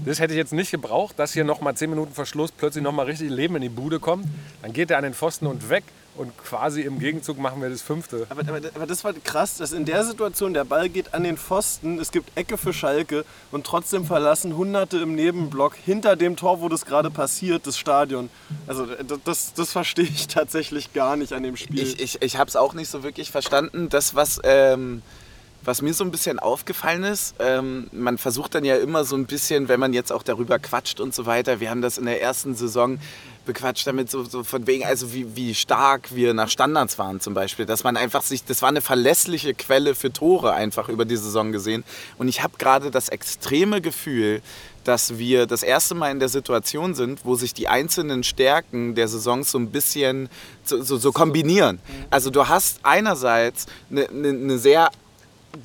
das 0.06 0.20
hätte 0.20 0.34
ich 0.34 0.38
jetzt 0.38 0.54
nicht 0.54 0.72
gebraucht, 0.72 1.20
dass 1.20 1.34
hier 1.34 1.44
nochmal 1.44 1.76
10 1.76 1.90
Minuten 1.90 2.14
Verschluss 2.14 2.52
plötzlich 2.52 2.84
nochmal 2.84 3.06
richtig 3.06 3.30
Leben 3.30 3.56
in 3.58 3.62
die 3.62 3.70
Bude 3.70 4.00
kommt. 4.00 4.26
Dann 4.62 4.74
geht 4.74 4.90
er 4.90 4.98
an 4.98 5.04
den 5.04 5.14
Pfosten 5.14 5.48
und 5.48 5.70
weg 5.70 5.84
und 6.16 6.38
quasi 6.38 6.82
im 6.82 7.00
Gegenzug 7.00 7.38
machen 7.38 7.62
wir 7.62 7.70
das 7.70 7.82
fünfte. 7.82 8.26
Aber, 8.30 8.42
aber, 8.42 8.60
aber 8.76 8.86
das 8.86 9.04
war 9.04 9.14
krass, 9.14 9.58
dass 9.58 9.72
in 9.72 9.86
der 9.86 10.04
Situation 10.04 10.54
der 10.54 10.66
Ball 10.66 10.90
geht 10.90 11.14
an 11.14 11.24
den 11.24 11.38
Pfosten, 11.38 12.00
es 12.00 12.12
gibt 12.12 12.38
Ecke 12.38 12.58
für 12.58 12.74
Schalke 12.74 13.26
und 13.52 13.66
trotzdem 13.66 14.06
verlassen 14.06 14.56
Hunderte 14.58 14.98
im 14.98 15.16
Nebenblock 15.16 15.76
hinter 15.76 16.16
dem 16.16 16.36
Tor, 16.36 16.62
wo 16.62 16.70
das 16.70 16.86
gerade 16.86 17.10
passiert, 17.10 17.66
das 17.68 17.78
Stadion. 17.78 18.30
Also 18.68 18.88
das, 19.24 19.54
das, 19.54 19.72
verstehe 19.72 20.06
ich 20.06 20.28
tatsächlich 20.30 20.94
gar 20.94 21.16
nicht 21.16 21.34
an 21.34 21.44
dem 21.44 21.56
Spiel. 21.56 21.82
Ich, 21.82 22.00
ich, 22.00 22.22
ich 22.22 22.38
habe 22.38 22.50
es 22.50 22.56
auch 22.56 22.74
nicht 22.74 22.90
so 22.90 23.04
wirklich 23.04 23.32
verstanden. 23.32 23.90
Das, 23.90 24.16
was, 24.16 24.40
ähm, 24.44 25.02
was 25.64 25.82
mir 25.82 25.94
so 25.94 26.04
ein 26.04 26.12
bisschen 26.12 26.40
aufgefallen 26.40 27.04
ist, 27.04 27.36
ähm, 27.40 27.88
man 27.92 28.18
versucht 28.18 28.56
dann 28.56 28.66
ja 28.66 28.78
immer 28.78 29.04
so 29.04 29.16
ein 29.16 29.26
bisschen, 29.26 29.68
wenn 29.68 29.80
man 29.80 29.94
jetzt 29.94 30.12
auch 30.12 30.24
darüber 30.24 30.60
quatscht 30.60 31.00
und 31.00 31.14
so 31.14 31.26
weiter, 31.26 31.60
wir 31.60 31.70
haben 31.70 31.82
das 31.82 31.98
in 31.98 32.06
der 32.06 32.22
ersten 32.22 32.56
Saison 32.56 33.00
bequatscht 33.46 33.88
damit, 33.88 34.10
so, 34.10 34.24
so 34.24 34.44
von 34.44 34.68
wegen, 34.68 34.86
also 34.86 35.14
wie, 35.14 35.36
wie 35.36 35.56
stark 35.56 36.16
wir 36.16 36.34
nach 36.34 36.50
Standards 36.50 36.98
waren 37.00 37.20
zum 37.20 37.34
Beispiel. 37.34 37.66
Dass 37.66 37.84
man 37.84 37.98
einfach 37.98 38.22
sich, 38.22 38.44
das 38.46 38.62
war 38.62 38.70
eine 38.70 38.82
verlässliche 38.82 39.54
Quelle 39.54 39.96
für 39.96 40.14
Tore 40.14 40.54
einfach 40.54 40.90
über 40.90 41.06
die 41.06 41.18
Saison 41.18 41.52
gesehen. 41.52 41.84
Und 42.18 42.28
ich 42.28 42.44
habe 42.44 42.54
gerade 42.58 42.92
das 42.92 43.10
extreme 43.10 43.82
Gefühl, 43.82 44.42
dass 44.84 45.18
wir 45.18 45.46
das 45.46 45.64
erste 45.64 45.96
Mal 45.96 46.12
in 46.12 46.20
der 46.20 46.30
Situation 46.30 46.96
sind, 46.96 47.24
wo 47.24 47.36
sich 47.36 47.54
die 47.54 47.68
einzelnen 47.68 48.24
Stärken 48.24 48.96
der 48.96 49.08
Saisons 49.08 49.52
so 49.52 49.60
ein 49.60 49.70
bisschen 49.70 50.30
so, 50.64 50.82
so, 50.82 50.98
so 50.98 51.12
kombinieren. 51.12 51.80
Also 52.10 52.30
du 52.30 52.48
hast 52.48 52.80
einerseits 52.84 53.68
eine, 53.92 54.08
eine, 54.10 54.30
eine 54.30 54.58
sehr 54.58 54.90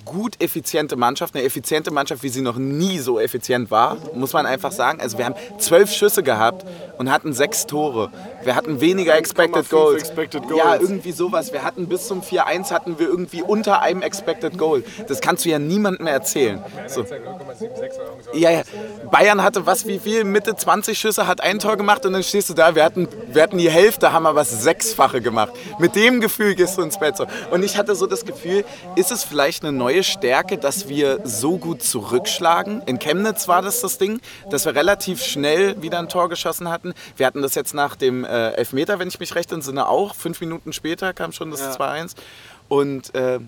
gut 0.05 0.41
effiziente 0.41 0.97
Mannschaft, 0.97 1.35
eine 1.35 1.45
effiziente 1.45 1.91
Mannschaft, 1.91 2.23
wie 2.23 2.29
sie 2.29 2.41
noch 2.41 2.57
nie 2.57 2.99
so 2.99 3.19
effizient 3.21 3.71
war, 3.71 3.97
muss 4.15 4.33
man 4.33 4.47
einfach 4.47 4.73
sagen. 4.73 5.01
Also 5.01 5.19
wir 5.19 5.25
haben 5.25 5.35
zwölf 5.59 5.91
Schüsse 5.93 6.23
gehabt 6.23 6.65
und 6.99 7.11
hatten 7.11 7.33
sechs 7.33 7.67
Tore. 7.67 8.11
Wir 8.47 8.55
hatten 8.55 8.81
weniger 8.81 9.17
Expected 9.17 9.65
1,5 9.65 9.71
Goals. 9.71 10.03
Expected 10.03 10.43
Goals. 10.49 10.63
Ja, 10.65 10.77
irgendwie 10.77 11.11
sowas. 11.11 11.53
Wir 11.53 11.65
hatten 11.65 11.89
bis 11.89 12.07
zum 12.07 12.23
4-1 12.23 12.71
hatten 12.71 12.99
wir 13.01 13.09
irgendwie 13.09 13.43
unter 13.43 13.83
einem 13.83 14.03
Expected 14.03 14.57
Goal. 14.57 14.85
Das 15.09 15.21
kannst 15.21 15.45
du 15.45 15.49
ja 15.49 15.59
niemandem 15.59 16.05
mehr 16.05 16.13
erzählen. 16.15 16.63
So. 16.87 17.05
Ja, 18.33 18.51
ja. 18.51 18.63
Bayern 19.11 19.43
hatte 19.43 19.67
was 19.67 19.87
wie 19.87 19.99
viel? 19.99 20.23
Mitte 20.23 20.55
20 20.55 20.97
Schüsse, 20.97 21.27
hat 21.27 21.41
ein 21.41 21.59
Tor 21.59 21.77
gemacht 21.77 22.07
und 22.07 22.13
dann 22.13 22.23
stehst 22.23 22.49
du 22.49 22.55
da. 22.55 22.77
Wir 22.77 22.85
hatten, 22.85 23.09
wir 23.27 23.43
hatten 23.43 23.59
die 23.59 23.69
Hälfte, 23.69 24.13
haben 24.13 24.27
aber 24.27 24.41
das 24.41 24.63
Sechsfache 24.63 25.21
gemacht. 25.21 25.53
Mit 25.81 25.97
dem 25.97 26.21
Gefühl 26.21 26.55
gehst 26.55 26.79
du 26.79 26.83
ins 26.83 27.01
Bett. 27.01 27.17
So. 27.17 27.27
Und 27.51 27.65
ich 27.65 27.77
hatte 27.77 27.97
so 27.97 28.07
das 28.07 28.25
Gefühl, 28.25 28.65
ist 28.95 29.11
es 29.11 29.25
vielleicht 29.25 29.65
eine 29.65 29.77
neue 29.77 30.05
Stärke, 30.05 30.57
dass 30.57 30.89
wir 30.89 31.19
so 31.25 31.59
gut 31.59 31.83
zurückschlagen? 31.83 32.83
In 32.87 33.01
Chemnitz 33.01 33.49
war 33.49 33.61
das 33.63 33.81
das 33.81 33.99
Ding, 33.99 34.21
dass 34.51 34.67
wir 34.67 34.77
relativ 34.77 35.21
schnell 35.21 35.83
wieder 35.83 35.99
ein 35.99 36.09
Tor 36.09 36.29
geschossen 36.29 36.71
hatten. 36.71 36.95
Wir 37.17 37.27
hatten 37.27 37.43
das 37.43 37.57
jetzt 37.57 37.75
nach 37.75 37.97
dem 37.97 38.25
äh, 38.37 38.53
Elfmeter, 38.57 38.99
wenn 38.99 39.09
ich 39.09 39.19
mich 39.21 39.35
recht 39.35 39.51
entsinne, 39.53 39.89
auch. 39.89 40.15
Fünf 40.15 40.41
Minuten 40.41 40.73
später 40.73 41.13
kam 41.13 41.33
schon 41.33 41.51
das 41.51 41.61
Ja. 41.61 41.73
2-1. 41.73 42.15
Und 42.69 43.15
äh, 43.15 43.39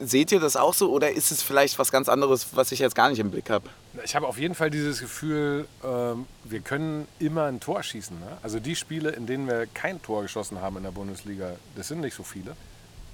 seht 0.00 0.32
ihr 0.32 0.40
das 0.40 0.56
auch 0.56 0.72
so 0.74 0.90
oder 0.90 1.10
ist 1.12 1.30
es 1.30 1.42
vielleicht 1.42 1.78
was 1.78 1.92
ganz 1.92 2.08
anderes, 2.08 2.48
was 2.54 2.72
ich 2.72 2.78
jetzt 2.78 2.94
gar 2.94 3.10
nicht 3.10 3.18
im 3.18 3.30
Blick 3.30 3.50
habe? 3.50 3.68
Ich 4.04 4.14
habe 4.16 4.26
auf 4.26 4.38
jeden 4.38 4.54
Fall 4.54 4.70
dieses 4.70 5.00
Gefühl, 5.00 5.66
ähm, 5.84 6.26
wir 6.44 6.60
können 6.60 7.06
immer 7.18 7.44
ein 7.44 7.60
Tor 7.60 7.82
schießen. 7.82 8.18
Ne? 8.18 8.26
Also 8.42 8.58
die 8.60 8.76
Spiele, 8.76 9.10
in 9.10 9.26
denen 9.26 9.46
wir 9.46 9.66
kein 9.66 10.00
Tor 10.02 10.22
geschossen 10.22 10.60
haben 10.60 10.76
in 10.78 10.82
der 10.82 10.90
Bundesliga, 10.92 11.52
das 11.76 11.88
sind 11.88 12.00
nicht 12.00 12.14
so 12.14 12.22
viele. 12.22 12.56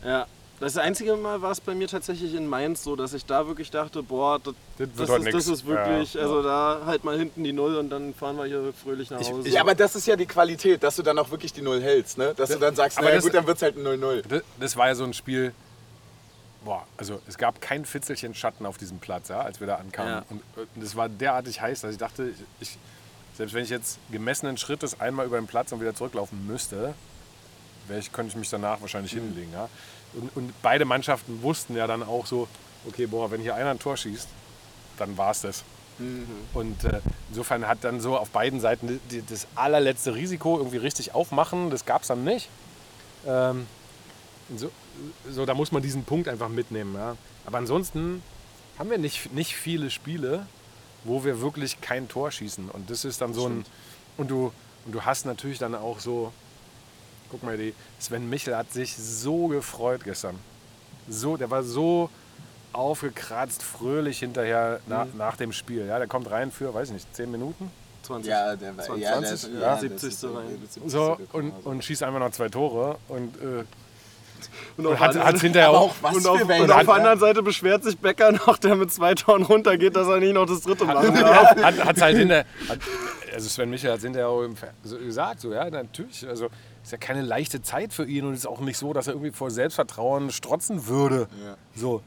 Ja. 0.05 0.27
Das 0.63 0.77
einzige 0.77 1.17
Mal 1.17 1.43
war 1.43 1.51
es 1.51 1.61
bei 1.61 1.75
mir 1.75 1.89
tatsächlich 1.89 2.35
in 2.35 2.47
Mainz 2.47 2.85
so, 2.85 2.95
dass 2.95 3.13
ich 3.15 3.25
da 3.27 3.47
wirklich 3.49 3.71
dachte, 3.73 4.01
boah, 4.03 4.39
das, 4.39 4.55
Das 4.79 4.89
das, 5.09 5.11
ist, 5.25 5.35
das 5.35 5.47
ist 5.49 5.67
wirklich, 5.67 6.15
Ja. 6.15 6.21
also 6.23 6.41
da 6.43 6.83
halt 6.87 7.03
mal 7.03 7.19
hinten 7.19 7.43
die 7.43 7.53
Null 7.53 7.75
und 7.77 7.91
dann 7.91 8.15
fahren 8.15 8.37
wir 8.37 8.45
hier 8.45 8.73
fröhlich 8.73 9.11
nach 9.11 9.19
Hause. 9.19 9.49
Ja, 9.49 9.63
aber 9.63 9.75
das 9.75 9.97
ist 9.97 10.07
ja 10.07 10.15
die 10.15 10.27
Qualität, 10.27 10.83
dass 10.85 10.95
du 10.95 11.03
dann 11.03 11.19
auch 11.19 11.31
wirklich 11.33 11.53
die 11.53 11.63
Null 11.63 11.83
hältst, 11.83 12.17
ne? 12.17 12.33
Dass 12.37 12.51
du 12.51 12.59
dann 12.61 12.77
sagst, 12.77 12.97
Aber 12.99 13.07
naja 13.07 13.17
das- 13.17 13.25
gut, 13.25 13.35
dann 13.35 13.47
wird 13.47 13.57
es 13.57 13.63
halt 13.63 13.77
ein 13.77 13.83
0-0. 13.83 14.23
Das, 14.29 14.43
das 14.61 14.77
war 14.77 14.87
ja 14.87 14.95
so 14.95 15.03
ein 15.03 15.15
Spiel, 15.15 15.53
boah, 16.65 16.87
also 16.97 17.21
es 17.27 17.37
gab 17.39 17.61
kein 17.61 17.85
Fitzelchen 17.85 18.33
Schatten 18.33 18.65
auf 18.65 18.79
diesem 18.79 18.99
Platz, 19.01 19.31
ja, 19.31 19.41
als 19.41 19.59
wir 19.59 19.67
da 19.67 19.75
ankamen. 19.77 20.13
Ja. 20.13 20.25
Und 20.31 20.39
äh, 20.63 20.67
das 20.77 20.95
war 20.95 21.09
derartig 21.09 21.61
heiß, 21.61 21.81
dass 21.81 21.91
ich 21.91 21.99
dachte, 21.99 22.29
ich, 22.29 22.69
ich, 22.69 22.79
selbst 23.37 23.53
wenn 23.53 23.65
ich 23.65 23.71
jetzt 23.71 23.99
gemessenen 24.13 24.57
Schrittes 24.59 25.01
einmal 25.01 25.27
über 25.27 25.39
den 25.41 25.49
Platz 25.49 25.73
und 25.73 25.81
wieder 25.81 25.95
zurücklaufen 25.97 26.47
müsste, 26.47 26.95
wär 27.89 27.99
ich, 27.99 28.13
könnte 28.13 28.31
ich 28.31 28.37
mich 28.37 28.49
danach 28.49 28.81
wahrscheinlich 28.81 29.11
hinlegen. 29.13 29.53
Ja. 29.53 29.69
Und, 30.15 30.37
und 30.37 30.53
beide 30.63 30.85
Mannschaften 30.85 31.43
wussten 31.43 31.77
ja 31.77 31.87
dann 31.87 32.03
auch 32.03 32.27
so, 32.27 32.49
okay, 32.87 33.07
boah, 33.07 33.31
wenn 33.31 33.41
hier 33.41 33.55
einer 33.55 33.71
ein 33.71 33.79
Tor 33.79 33.97
schießt, 33.97 34.29
dann 34.99 35.17
war 35.17 35.31
es 35.31 35.43
das. 35.43 35.65
Und 36.55 36.85
äh, 36.85 37.01
insofern 37.29 37.67
hat 37.69 37.79
dann 37.83 38.01
so 38.01 38.17
auf 38.17 38.31
beiden 38.31 38.61
Seiten 38.61 39.01
die, 39.11 39.23
das 39.23 39.47
allerletzte 39.55 40.15
Risiko 40.15 40.59
irgendwie 40.59 40.79
richtig 40.79 41.15
aufmachen, 41.15 41.71
das 41.71 41.85
gab 41.85 42.03
es 42.03 42.09
dann 42.09 42.25
nicht. 42.25 42.49
Ähm, 43.27 43.67
so, 44.57 44.71
so, 45.31 45.47
da 45.47 45.55
muss 45.55 45.73
man 45.73 45.83
diesen 45.83 46.05
Punkt 46.05 46.29
einfach 46.29 46.49
mitnehmen. 46.49 46.95
Ja. 46.95 47.17
Aber 47.47 47.59
ansonsten 47.59 48.23
haben 48.79 48.91
wir 48.91 48.99
nicht, 48.99 49.33
nicht 49.33 49.55
viele 49.55 49.91
Spiele, 49.91 50.47
wo 51.05 51.25
wir 51.25 51.41
wirklich 51.41 51.81
kein 51.81 52.09
Tor 52.09 52.31
schießen. 52.31 52.71
Und 52.71 52.91
das 52.91 53.05
ist 53.05 53.21
dann 53.21 53.35
so 53.35 53.49
ein. 53.49 53.65
Und 54.17 54.31
du, 54.31 54.53
und 54.85 54.93
du 54.93 55.03
hast 55.03 55.27
natürlich 55.27 55.59
dann 55.59 55.75
auch 55.75 56.01
so. 56.01 56.33
Guck 57.33 57.43
mal, 57.43 57.57
die 57.57 57.75
Sven 57.99 58.29
Michel 58.31 58.57
hat 58.57 58.73
sich 58.73 58.95
so 58.97 59.49
gefreut 59.49 60.05
gestern. 60.05 60.37
So, 61.09 61.37
der 61.37 61.51
war 61.51 61.63
so 61.65 62.11
aufgekratzt, 62.73 63.63
fröhlich 63.63 64.19
hinterher 64.21 64.81
nach, 64.87 65.07
nach 65.17 65.37
dem 65.37 65.53
Spiel. 65.53 65.87
Ja, 65.87 65.99
der 65.99 66.07
kommt 66.09 66.31
rein 66.31 66.51
für, 66.51 66.73
weiß 66.73 66.89
ich 66.89 66.95
nicht, 66.95 67.17
10 67.17 67.31
Minuten. 67.31 67.71
20. 68.05 68.31
Ja, 68.31 68.57
der 68.57 68.77
war 68.77 68.85
20, 68.85 69.03
ja, 69.03 69.13
20, 69.19 69.41
der, 69.53 69.61
ja, 69.61 69.67
ja, 69.75 69.79
70. 69.79 70.01
das 70.01 70.13
ist 70.15 70.21
so- 70.21 70.35
rein. 70.35 70.59
70. 70.61 70.83
So, 70.91 71.19
und, 71.33 71.53
also. 71.55 71.71
und 71.71 71.85
schießt 71.85 72.03
einfach 72.03 72.21
noch 72.21 72.31
zwei 72.33 72.49
Tore. 72.49 72.99
Und, 73.09 73.37
äh, 73.37 73.65
Und 74.77 74.87
und 74.87 74.95
auf, 74.95 75.01
hat 75.01 75.15
der 75.15 75.35
es 75.35 75.41
hinterher 75.41 75.71
auch. 75.71 75.95
auch 76.03 76.13
und 76.13 76.27
auf, 76.27 76.41
und 76.43 76.51
auf 76.51 76.59
ne? 76.59 76.67
der 76.67 76.89
anderen 76.95 77.19
Seite 77.21 77.43
beschwert 77.45 77.85
sich 77.85 77.97
Becker 77.97 78.33
noch, 78.33 78.59
der 78.59 78.75
mit 78.75 78.93
zwei 78.93 79.15
Toren 79.15 79.45
runtergeht, 79.45 79.95
dass 79.95 80.09
er 80.09 80.19
nicht 80.19 80.33
noch 80.35 80.47
das 80.47 80.63
dritte 80.63 80.85
machen 80.85 81.15
darf. 81.15 81.55
hat, 81.63 81.85
hat's 81.85 82.01
halt 82.03 82.17
hinter, 82.17 82.39
hat, 82.69 82.79
also 83.33 83.49
Sven 83.49 83.71
Michel 83.71 83.91
hat 83.93 83.99
es 83.99 84.05
hinterher 84.05 84.29
auch 84.29 84.43
im 84.43 84.57
Fer- 84.57 84.73
so 84.83 84.99
gesagt, 84.99 85.41
so 85.43 85.53
ja, 85.53 85.71
natürlich, 85.71 86.27
also 86.27 86.49
ist 86.83 86.93
ja 86.93 86.99
keine 86.99 87.23
leichte 87.23 87.63
Zeit 87.63 87.93
für 87.93 88.05
ihn 88.07 88.25
und 88.25 88.33
es 88.33 88.41
ist 88.41 88.47
auch 88.47 88.61
nicht 88.61 88.79
so, 88.79 88.93
dass 88.93 89.07
er 89.07 89.15
irgendwie 89.15 89.31
vor 89.31 89.51
Selbstvertrauen 89.51 90.31
strotzen 90.31 90.87
würde. 90.87 91.29
Ja. 91.43 91.57
So. 91.75 92.03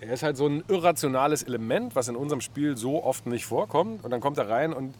Er 0.00 0.14
ist 0.14 0.22
halt 0.22 0.38
so 0.38 0.46
ein 0.46 0.64
irrationales 0.68 1.42
Element, 1.42 1.94
was 1.94 2.08
in 2.08 2.16
unserem 2.16 2.40
Spiel 2.40 2.76
so 2.76 3.04
oft 3.04 3.26
nicht 3.26 3.44
vorkommt 3.44 4.02
und 4.02 4.10
dann 4.10 4.20
kommt 4.20 4.38
er 4.38 4.48
rein 4.48 4.72
und 4.72 4.94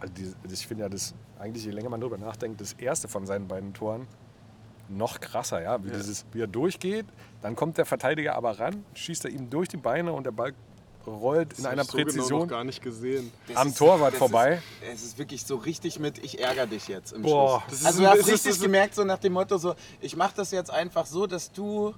also 0.00 0.14
die, 0.14 0.32
ich 0.50 0.66
finde 0.66 0.84
ja 0.84 0.88
das 0.88 1.14
eigentlich, 1.38 1.64
je 1.64 1.70
länger 1.70 1.90
man 1.90 2.00
drüber 2.00 2.18
nachdenkt, 2.18 2.60
das 2.60 2.72
erste 2.72 3.08
von 3.08 3.26
seinen 3.26 3.46
beiden 3.46 3.74
Toren 3.74 4.06
noch 4.88 5.20
krasser, 5.20 5.62
ja, 5.62 5.82
wie, 5.84 5.90
Dieses, 5.90 6.24
wie 6.32 6.40
er 6.40 6.46
durchgeht, 6.46 7.06
dann 7.40 7.56
kommt 7.56 7.78
der 7.78 7.84
Verteidiger 7.84 8.34
aber 8.34 8.58
ran, 8.58 8.84
schießt 8.94 9.26
er 9.26 9.30
ihm 9.30 9.50
durch 9.50 9.68
die 9.68 9.76
Beine 9.76 10.12
und 10.12 10.24
der 10.24 10.32
Ball 10.32 10.54
rollt 11.06 11.58
in 11.58 11.66
einer 11.66 11.76
Das 11.84 11.88
hab 11.88 11.94
ich 11.98 12.00
so 12.00 12.04
genau 12.04 12.04
Präzision 12.16 12.40
noch 12.40 12.48
gar 12.48 12.64
nicht 12.64 12.82
gesehen. 12.82 13.32
Am 13.54 13.68
ist- 13.68 13.78
Torwart 13.78 14.12
das 14.12 14.18
vorbei. 14.18 14.62
Ist, 14.82 14.94
es 15.00 15.04
ist 15.04 15.18
wirklich 15.18 15.44
so 15.44 15.56
richtig 15.56 15.98
mit, 15.98 16.18
ich 16.24 16.40
ärgere 16.40 16.66
dich 16.66 16.88
jetzt 16.88 17.12
im 17.12 17.22
Boah. 17.22 17.60
Schluss. 17.60 17.70
Das 17.70 17.80
ist 17.80 17.86
also 17.86 18.02
du 18.02 18.08
hast 18.08 18.28
richtig 18.28 18.60
gemerkt, 18.60 18.94
so 18.94 19.04
nach 19.04 19.18
dem 19.18 19.32
Motto, 19.32 19.58
so, 19.58 19.74
ich 20.00 20.16
mache 20.16 20.32
das 20.36 20.50
jetzt 20.50 20.70
einfach 20.70 21.06
so, 21.06 21.26
dass 21.26 21.52
du 21.52 21.94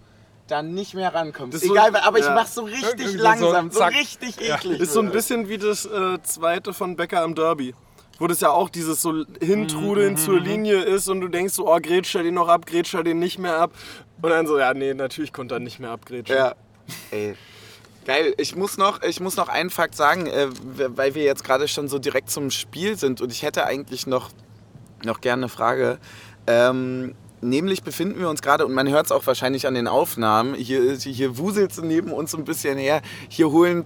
dann 0.47 0.75
nicht 0.75 0.95
mehr 0.95 1.15
rankommst. 1.15 1.55
Das 1.55 1.63
ist 1.63 1.69
so- 1.69 1.75
Egal, 1.75 1.97
aber 1.97 2.19
ich 2.19 2.25
ja. 2.25 2.35
mach's 2.35 2.55
so 2.55 2.63
richtig 2.65 2.83
Irgendwie 2.85 3.17
so 3.17 3.23
langsam, 3.23 3.71
so, 3.71 3.79
zack. 3.79 3.95
richtig 3.95 4.41
eklig. 4.41 4.81
Ist 4.81 4.93
so 4.93 5.01
ein 5.01 5.11
bisschen 5.11 5.49
wie 5.49 5.57
das 5.59 5.87
äh, 5.87 6.21
zweite 6.23 6.73
von 6.75 6.97
Becker 6.97 7.23
am 7.23 7.35
Derby. 7.35 7.75
Wo 8.21 8.29
das 8.29 8.41
ja 8.41 8.51
auch 8.51 8.69
dieses 8.69 9.03
so 9.03 9.25
Hintrudeln 9.41 10.17
zur 10.17 10.39
Linie 10.39 10.83
ist 10.83 11.09
und 11.09 11.21
du 11.21 11.27
denkst 11.29 11.55
so, 11.55 11.67
oh, 11.69 11.79
grätscht 11.81 12.15
er 12.15 12.23
den 12.23 12.35
noch 12.35 12.47
ab, 12.47 12.65
grätscht 12.65 12.95
er 12.95 13.03
den 13.03 13.19
nicht 13.19 13.39
mehr 13.41 13.59
ab. 13.59 13.73
Und 14.23 14.31
dann 14.31 14.47
so, 14.47 14.57
ja, 14.57 14.73
nee, 14.73 14.95
natürlich 14.95 15.33
konnte 15.33 15.57
er 15.57 15.61
nicht 15.61 15.81
mehr 15.81 15.91
abgrätschen. 15.91 16.37
Ja. 16.37 16.55
Ey. 17.11 17.35
Geil, 18.05 18.35
ich 18.37 18.55
muss 18.55 18.77
noch, 18.77 19.03
ich 19.03 19.21
muss 19.21 19.37
noch 19.37 19.49
einen 19.49 19.71
Fakt 19.71 19.95
sagen, 19.95 20.27
äh, 20.27 20.49
weil 20.53 21.15
wir 21.15 21.25
jetzt 21.25 21.43
gerade 21.43 21.69
schon 21.69 21.89
so 21.89 21.99
direkt 21.99 22.31
zum 22.31 22.51
Spiel 22.51 22.99
sind 22.99 23.23
und 23.23 23.33
ich 23.33 23.43
hätte 23.43 23.65
eigentlich 23.65 24.07
noch, 24.07 24.31
noch 25.05 25.23
gerne 25.23 25.45
eine 25.45 25.49
Frage. 25.49 25.99
Ähm, 26.47 27.15
nämlich 27.45 27.83
befinden 27.83 28.19
wir 28.19 28.29
uns 28.29 28.43
gerade, 28.43 28.67
und 28.67 28.73
man 28.73 28.89
hört 28.89 29.07
es 29.07 29.13
auch 29.13 29.27
wahrscheinlich 29.27 29.67
an 29.67 29.75
den 29.75 29.87
Aufnahmen, 29.89 30.55
hier, 30.55 30.97
hier 30.97 31.39
wuselt 31.39 31.73
es 31.73 31.83
neben 31.83 32.13
uns 32.13 32.35
ein 32.35 32.45
bisschen 32.45 32.79
her, 32.79 33.03
hier 33.29 33.51
holen 33.51 33.85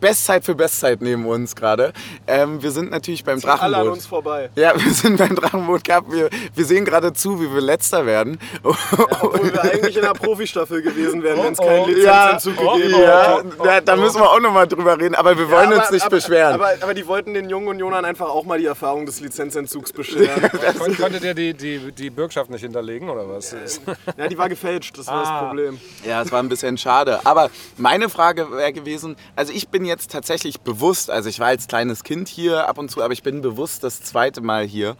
Bestzeit 0.00 0.44
für 0.44 0.54
Bestzeit 0.54 1.00
neben 1.00 1.26
uns 1.26 1.54
gerade. 1.56 1.92
Ähm, 2.26 2.62
wir 2.62 2.70
sind 2.70 2.90
natürlich 2.90 3.24
beim 3.24 3.38
Sind 3.38 3.48
alle 3.50 3.62
an 3.62 3.70
Drachenboot. 3.72 3.92
uns 3.94 4.06
vorbei. 4.06 4.50
Ja, 4.56 4.72
wir 4.84 4.92
sind 4.92 5.16
beim 5.18 5.34
Drachenboot 5.34 5.84
Cup. 5.84 6.10
Wir, 6.10 6.28
wir 6.54 6.64
sehen 6.64 6.84
gerade 6.84 7.12
zu, 7.12 7.40
wie 7.40 7.52
wir 7.52 7.60
letzter 7.60 8.06
werden. 8.06 8.38
Obwohl 8.62 9.52
wir 9.52 9.62
eigentlich 9.62 9.96
in 9.96 10.02
der 10.02 10.12
Profistaffel 10.12 10.82
gewesen 10.82 11.22
wären, 11.22 11.38
wenn 11.42 11.52
es 11.52 11.58
Oh, 11.58 11.64
keinen 11.66 11.84
oh. 11.84 11.86
Lizenzentzug 11.86 12.56
Ja, 12.60 12.74
gegeben 12.76 12.94
oh, 12.96 13.02
Ja, 13.02 13.36
hätte. 13.38 13.56
da, 13.62 13.80
da 13.80 13.96
müssen 13.96 14.20
wir 14.20 14.30
auch 14.30 14.40
nochmal 14.40 14.66
drüber 14.66 14.98
reden, 14.98 15.14
aber 15.14 15.36
wir 15.38 15.50
wollen 15.50 15.68
aber, 15.72 15.76
uns 15.82 15.90
nicht 15.90 16.04
aber, 16.04 16.16
beschweren. 16.16 16.54
Aber, 16.54 16.70
aber 16.80 16.94
die 16.94 17.06
wollten 17.06 17.34
den 17.34 17.48
jungen 17.48 17.68
Unionern 17.68 18.04
einfach 18.04 18.28
auch 18.28 18.44
mal 18.44 18.58
die 18.58 18.66
Erfahrung 18.66 19.06
des 19.06 19.20
Lizenzentzugs 19.20 19.92
bescheren. 19.92 20.50
Kon 20.78 20.96
konntet 20.96 21.24
ihr 21.24 21.34
die, 21.34 21.54
die, 21.54 21.92
die 21.92 22.10
Bürgschaft 22.10 22.50
nicht 22.56 22.62
hinterlegen 22.62 23.08
oder 23.08 23.28
was? 23.28 23.54
ja, 24.16 24.28
die 24.28 24.38
war 24.38 24.48
gefälscht, 24.48 24.98
das 24.98 25.06
war 25.06 25.20
das 25.20 25.28
Ah. 25.28 25.42
Problem. 25.46 25.78
Ja, 26.04 26.22
es 26.22 26.32
war 26.32 26.42
ein 26.42 26.48
bisschen 26.48 26.76
schade. 26.78 27.24
Aber 27.24 27.50
meine 27.76 28.08
Frage 28.08 28.50
wäre 28.50 28.72
gewesen, 28.72 29.16
also 29.36 29.52
ich 29.52 29.68
bin 29.68 29.84
jetzt 29.84 30.10
tatsächlich 30.10 30.60
bewusst, 30.60 31.10
also 31.10 31.28
ich 31.28 31.38
war 31.38 31.48
als 31.48 31.66
kleines 31.68 32.02
Kind 32.04 32.28
hier 32.28 32.68
ab 32.68 32.78
und 32.78 32.90
zu, 32.90 33.02
aber 33.02 33.12
ich 33.12 33.22
bin 33.22 33.42
bewusst 33.42 33.84
das 33.84 34.02
zweite 34.02 34.40
Mal 34.40 34.64
hier. 34.64 34.96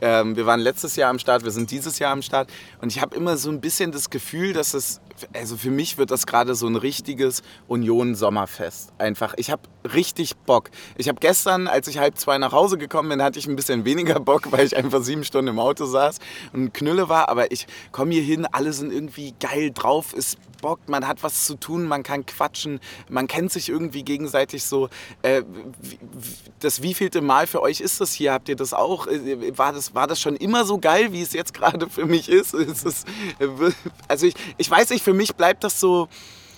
Ähm, 0.00 0.36
wir 0.36 0.44
waren 0.44 0.60
letztes 0.60 0.96
Jahr 0.96 1.08
am 1.10 1.18
Start, 1.18 1.44
wir 1.44 1.50
sind 1.50 1.70
dieses 1.70 1.98
Jahr 1.98 2.12
am 2.12 2.20
Start 2.20 2.50
und 2.82 2.92
ich 2.92 3.00
habe 3.00 3.16
immer 3.16 3.36
so 3.38 3.48
ein 3.50 3.60
bisschen 3.62 3.92
das 3.92 4.10
Gefühl, 4.10 4.52
dass 4.52 4.74
es, 4.74 5.00
also 5.34 5.56
für 5.56 5.70
mich 5.70 5.98
wird 5.98 6.10
das 6.10 6.26
gerade 6.26 6.54
so 6.54 6.66
ein 6.66 6.76
richtiges 6.76 7.42
Union-Sommerfest. 7.68 8.92
Einfach, 8.98 9.34
ich 9.36 9.50
habe 9.50 9.62
richtig 9.94 10.36
Bock. 10.36 10.70
Ich 10.96 11.08
habe 11.08 11.20
gestern, 11.20 11.68
als 11.68 11.88
ich 11.88 11.98
halb 11.98 12.18
zwei 12.18 12.38
nach 12.38 12.52
Hause 12.52 12.78
gekommen 12.78 13.08
bin, 13.08 13.22
hatte 13.22 13.38
ich 13.38 13.46
ein 13.46 13.56
bisschen 13.56 13.84
weniger 13.84 14.20
Bock, 14.20 14.50
weil 14.52 14.66
ich 14.66 14.76
einfach 14.76 15.02
sieben 15.02 15.24
Stunden 15.24 15.48
im 15.48 15.58
Auto 15.58 15.86
saß 15.86 16.18
und 16.52 16.74
Knülle 16.74 17.08
war, 17.08 17.28
aber 17.28 17.50
ich 17.52 17.66
komme 17.92 18.12
hier 18.12 18.22
hin, 18.22 18.46
alle 18.50 18.72
sind 18.72 18.92
irgendwie 18.92 19.34
geil 19.40 19.70
drauf, 19.72 20.14
es 20.16 20.36
bockt, 20.60 20.88
man 20.88 21.06
hat 21.06 21.22
was 21.22 21.44
zu 21.46 21.54
tun, 21.54 21.86
man 21.86 22.02
kann 22.02 22.26
quatschen, 22.26 22.80
man 23.08 23.26
kennt 23.26 23.52
sich 23.52 23.68
irgendwie 23.68 24.02
gegenseitig 24.02 24.64
so. 24.64 24.88
Äh, 25.22 25.42
das 26.60 26.82
wievielte 26.82 27.20
Mal 27.20 27.46
für 27.46 27.62
euch 27.62 27.80
ist 27.80 28.00
das 28.00 28.12
hier? 28.12 28.32
Habt 28.32 28.48
ihr 28.48 28.56
das 28.56 28.72
auch? 28.72 29.06
Äh, 29.06 29.56
War 29.56 29.72
das, 29.72 29.94
war 29.94 30.06
das 30.06 30.20
schon 30.20 30.36
immer 30.36 30.64
so 30.64 30.78
geil, 30.78 31.12
wie 31.12 31.22
es 31.22 31.32
jetzt 31.32 31.54
gerade 31.54 31.88
für 31.88 32.06
mich 32.06 32.28
ist? 32.28 32.54
ist 32.54 32.86
es, 32.86 33.04
äh, 33.38 33.48
also 34.08 34.26
ich, 34.26 34.34
ich 34.56 34.70
weiß 34.70 34.90
nicht, 34.90 35.04
für 35.06 35.14
mich 35.14 35.36
bleibt 35.36 35.62
das 35.62 35.78
so, 35.78 36.08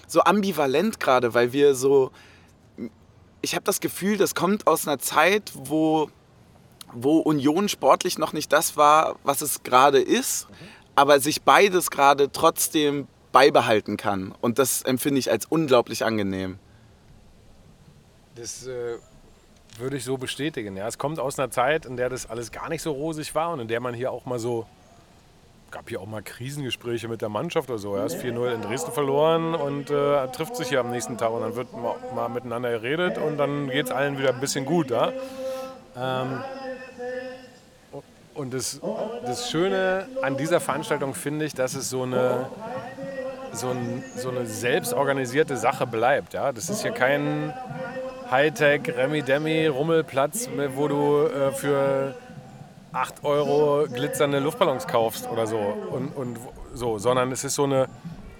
so 0.06 0.22
ambivalent 0.22 0.98
gerade, 0.98 1.34
weil 1.34 1.52
wir 1.52 1.74
so, 1.74 2.10
ich 3.42 3.54
habe 3.54 3.64
das 3.64 3.78
Gefühl, 3.78 4.16
das 4.16 4.34
kommt 4.34 4.66
aus 4.66 4.88
einer 4.88 4.98
Zeit, 4.98 5.52
wo, 5.54 6.08
wo 6.90 7.18
Union 7.18 7.68
sportlich 7.68 8.16
noch 8.16 8.32
nicht 8.32 8.50
das 8.50 8.78
war, 8.78 9.16
was 9.22 9.42
es 9.42 9.64
gerade 9.64 10.00
ist, 10.00 10.46
aber 10.94 11.20
sich 11.20 11.42
beides 11.42 11.90
gerade 11.90 12.32
trotzdem 12.32 13.06
beibehalten 13.32 13.98
kann. 13.98 14.34
Und 14.40 14.58
das 14.58 14.80
empfinde 14.80 15.18
ich 15.18 15.30
als 15.30 15.44
unglaublich 15.44 16.06
angenehm. 16.06 16.58
Das 18.34 18.66
äh, 18.66 18.96
würde 19.76 19.98
ich 19.98 20.04
so 20.04 20.16
bestätigen. 20.16 20.74
Ja. 20.74 20.88
Es 20.88 20.96
kommt 20.96 21.18
aus 21.18 21.38
einer 21.38 21.50
Zeit, 21.50 21.84
in 21.84 21.98
der 21.98 22.08
das 22.08 22.24
alles 22.24 22.50
gar 22.50 22.70
nicht 22.70 22.80
so 22.80 22.92
rosig 22.92 23.34
war 23.34 23.50
und 23.50 23.60
in 23.60 23.68
der 23.68 23.80
man 23.80 23.92
hier 23.92 24.10
auch 24.10 24.24
mal 24.24 24.38
so, 24.38 24.64
gab 25.70 25.88
hier 25.88 26.00
auch 26.00 26.06
mal 26.06 26.22
Krisengespräche 26.22 27.08
mit 27.08 27.20
der 27.20 27.28
Mannschaft 27.28 27.68
oder 27.68 27.78
so. 27.78 27.94
Er 27.94 28.06
ist 28.06 28.16
4-0 28.16 28.54
in 28.54 28.62
Dresden 28.62 28.92
verloren 28.92 29.54
und 29.54 29.90
äh, 29.90 30.26
trifft 30.28 30.56
sich 30.56 30.68
hier 30.68 30.80
am 30.80 30.90
nächsten 30.90 31.18
Tag 31.18 31.30
und 31.30 31.42
dann 31.42 31.56
wird 31.56 31.72
mal, 31.72 31.96
mal 32.14 32.28
miteinander 32.28 32.70
geredet 32.70 33.18
und 33.18 33.38
dann 33.38 33.68
geht 33.68 33.86
es 33.86 33.92
allen 33.92 34.18
wieder 34.18 34.30
ein 34.30 34.40
bisschen 34.40 34.64
gut. 34.64 34.90
Ja. 34.90 35.12
Ähm, 35.96 36.42
und 38.34 38.54
das, 38.54 38.80
das 39.26 39.50
Schöne 39.50 40.06
an 40.22 40.36
dieser 40.36 40.60
Veranstaltung 40.60 41.12
finde 41.14 41.44
ich, 41.44 41.54
dass 41.54 41.74
es 41.74 41.90
so 41.90 42.04
eine, 42.04 42.48
so, 43.52 43.70
ein, 43.70 44.04
so 44.16 44.30
eine 44.30 44.46
selbstorganisierte 44.46 45.56
Sache 45.56 45.86
bleibt. 45.86 46.34
Ja? 46.34 46.52
Das 46.52 46.70
ist 46.70 46.82
hier 46.82 46.92
kein 46.92 47.52
Hightech, 48.30 48.82
Remi-Demi, 48.96 49.66
Rummelplatz, 49.66 50.48
wo 50.76 50.86
du 50.86 51.26
äh, 51.26 51.50
für 51.50 52.14
8 52.92 53.24
Euro 53.24 53.86
glitzernde 53.92 54.38
Luftballons 54.38 54.86
kaufst 54.86 55.28
oder 55.30 55.46
so. 55.46 55.58
Und, 55.58 56.08
und 56.16 56.38
so, 56.74 56.98
sondern 56.98 57.32
es 57.32 57.44
ist 57.44 57.54
so 57.54 57.64
eine 57.64 57.88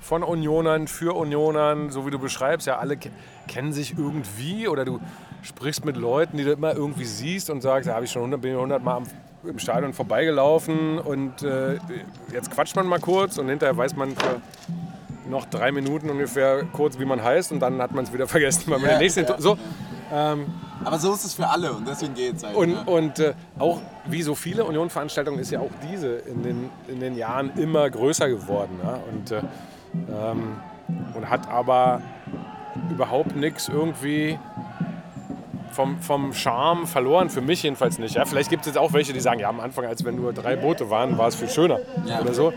von 0.00 0.22
Unionern 0.22 0.88
für 0.88 1.14
Unionern, 1.14 1.90
so 1.90 2.06
wie 2.06 2.10
du 2.10 2.18
beschreibst, 2.18 2.66
ja, 2.66 2.78
alle 2.78 2.96
ke 2.96 3.10
kennen 3.46 3.72
sich 3.72 3.96
irgendwie 3.98 4.68
oder 4.68 4.84
du 4.84 5.00
sprichst 5.42 5.84
mit 5.84 5.96
Leuten, 5.96 6.36
die 6.36 6.44
du 6.44 6.52
immer 6.52 6.74
irgendwie 6.74 7.04
siehst 7.04 7.50
und 7.50 7.62
sagst, 7.62 7.88
da 7.88 7.94
habe 7.94 8.04
ich 8.04 8.10
schon 8.10 8.22
100, 8.22 8.40
bin 8.40 8.50
ich 8.52 8.56
100 8.56 8.82
Mal 8.82 8.96
am, 8.96 9.04
im 9.44 9.58
Stadion 9.58 9.92
vorbeigelaufen 9.92 10.98
und 10.98 11.42
äh, 11.42 11.78
jetzt 12.32 12.50
quatscht 12.50 12.76
man 12.76 12.86
mal 12.86 13.00
kurz 13.00 13.38
und 13.38 13.48
hinterher 13.48 13.76
weiß 13.76 13.96
man 13.96 14.10
für 14.10 14.40
noch 15.30 15.46
drei 15.46 15.72
Minuten 15.72 16.10
ungefähr 16.10 16.64
kurz, 16.72 16.98
wie 16.98 17.04
man 17.04 17.22
heißt 17.22 17.52
und 17.52 17.60
dann 17.60 17.80
hat 17.80 17.92
man 17.92 18.04
es 18.04 18.12
wieder 18.12 18.26
vergessen, 18.26 18.64
weil 18.66 18.78
man 18.78 18.90
Ja, 18.90 18.96
den 18.96 19.02
nächsten 19.02 19.24
ja. 19.24 19.38
so 19.38 19.58
ähm, 20.12 20.46
Aber 20.84 20.98
so 20.98 21.12
ist 21.12 21.24
es 21.24 21.34
für 21.34 21.46
alle 21.48 21.72
und 21.72 21.86
deswegen 21.88 22.14
geht's 22.14 22.44
halt. 22.44 22.56
und, 22.56 22.74
und 22.86 23.18
äh, 23.18 23.34
auch 23.58 23.78
wie 24.06 24.22
so 24.22 24.34
viele 24.34 24.64
Union-Veranstaltungen 24.64 25.38
ist 25.38 25.50
ja 25.50 25.60
auch 25.60 25.70
diese 25.90 26.08
in 26.16 26.42
den, 26.42 26.70
in 26.88 27.00
den 27.00 27.16
Jahren 27.16 27.50
immer 27.56 27.88
größer 27.90 28.28
geworden. 28.28 28.78
Ja? 28.82 28.98
Und, 29.12 29.30
äh, 29.30 29.40
ähm, 30.30 30.56
und 31.14 31.28
hat 31.28 31.48
aber 31.50 32.00
überhaupt 32.90 33.36
nichts 33.36 33.68
irgendwie 33.68 34.38
vom, 35.72 35.98
vom 36.00 36.32
Charme 36.32 36.86
verloren, 36.86 37.28
für 37.30 37.40
mich 37.40 37.62
jedenfalls 37.62 37.98
nicht. 37.98 38.14
Ja? 38.14 38.24
Vielleicht 38.24 38.50
gibt 38.50 38.62
es 38.62 38.66
jetzt 38.68 38.78
auch 38.78 38.92
welche, 38.92 39.12
die 39.12 39.20
sagen, 39.20 39.40
ja, 39.40 39.48
am 39.48 39.60
Anfang, 39.60 39.84
als 39.84 40.04
wenn 40.04 40.16
nur 40.16 40.32
drei 40.32 40.56
Boote 40.56 40.90
waren, 40.90 41.18
war 41.18 41.28
es 41.28 41.34
viel 41.36 41.48
schöner 41.48 41.78
Ja. 42.06 42.20
oder 42.20 42.34
so. 42.34 42.52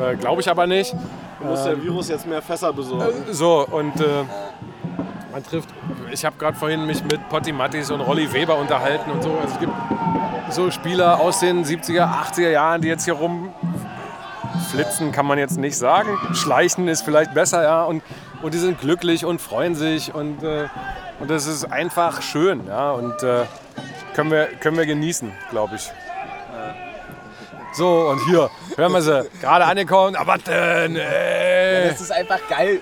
Äh, 0.00 0.16
Glaube 0.16 0.40
ich 0.40 0.48
aber 0.50 0.66
nicht. 0.66 0.94
Muss 1.42 1.64
der 1.64 1.80
Virus 1.82 2.08
jetzt 2.08 2.26
mehr 2.26 2.40
Fässer 2.40 2.72
besorgen? 2.72 3.12
So, 3.30 3.66
und 3.70 4.00
äh, 4.00 4.04
man 5.34 5.44
trifft. 5.44 5.68
Ich 6.12 6.24
habe 6.24 6.36
gerade 6.38 6.56
vorhin 6.56 6.86
mich 6.86 7.02
mit 7.02 7.28
Potti 7.28 7.52
Mattis 7.52 7.90
und 7.90 8.00
Rolli 8.00 8.32
Weber 8.32 8.56
unterhalten 8.56 9.10
und 9.10 9.22
so. 9.22 9.32
Also 9.32 9.54
es 9.54 9.58
gibt 9.58 9.72
so 10.50 10.70
Spieler 10.70 11.18
aus 11.18 11.40
den 11.40 11.64
70er, 11.64 12.06
80er 12.06 12.50
Jahren, 12.50 12.82
die 12.82 12.88
jetzt 12.88 13.04
hier 13.04 13.14
rumflitzen, 13.14 15.10
kann 15.10 15.26
man 15.26 15.38
jetzt 15.38 15.58
nicht 15.58 15.76
sagen. 15.76 16.16
Schleichen 16.34 16.86
ist 16.86 17.02
vielleicht 17.02 17.34
besser, 17.34 17.64
ja. 17.64 17.82
Und, 17.82 18.04
und 18.42 18.54
die 18.54 18.58
sind 18.58 18.80
glücklich 18.80 19.24
und 19.24 19.40
freuen 19.40 19.74
sich 19.74 20.14
und, 20.14 20.44
äh, 20.44 20.68
und 21.18 21.28
das 21.28 21.48
ist 21.48 21.64
einfach 21.64 22.22
schön, 22.22 22.68
ja. 22.68 22.92
Und 22.92 23.20
äh, 23.24 23.42
können, 24.14 24.30
wir, 24.30 24.46
können 24.60 24.76
wir 24.76 24.86
genießen, 24.86 25.32
glaube 25.50 25.74
ich. 25.74 25.90
So, 27.72 28.10
und 28.10 28.24
hier 28.26 28.50
hören 28.76 28.92
wir 28.92 29.02
sie. 29.02 29.28
Gerade 29.40 29.64
angekommen. 29.64 30.14
Aber 30.14 30.38
denn, 30.38 30.94
ey. 30.94 31.88
Es 31.88 32.00
ist 32.00 32.12
einfach 32.12 32.38
geil. 32.48 32.80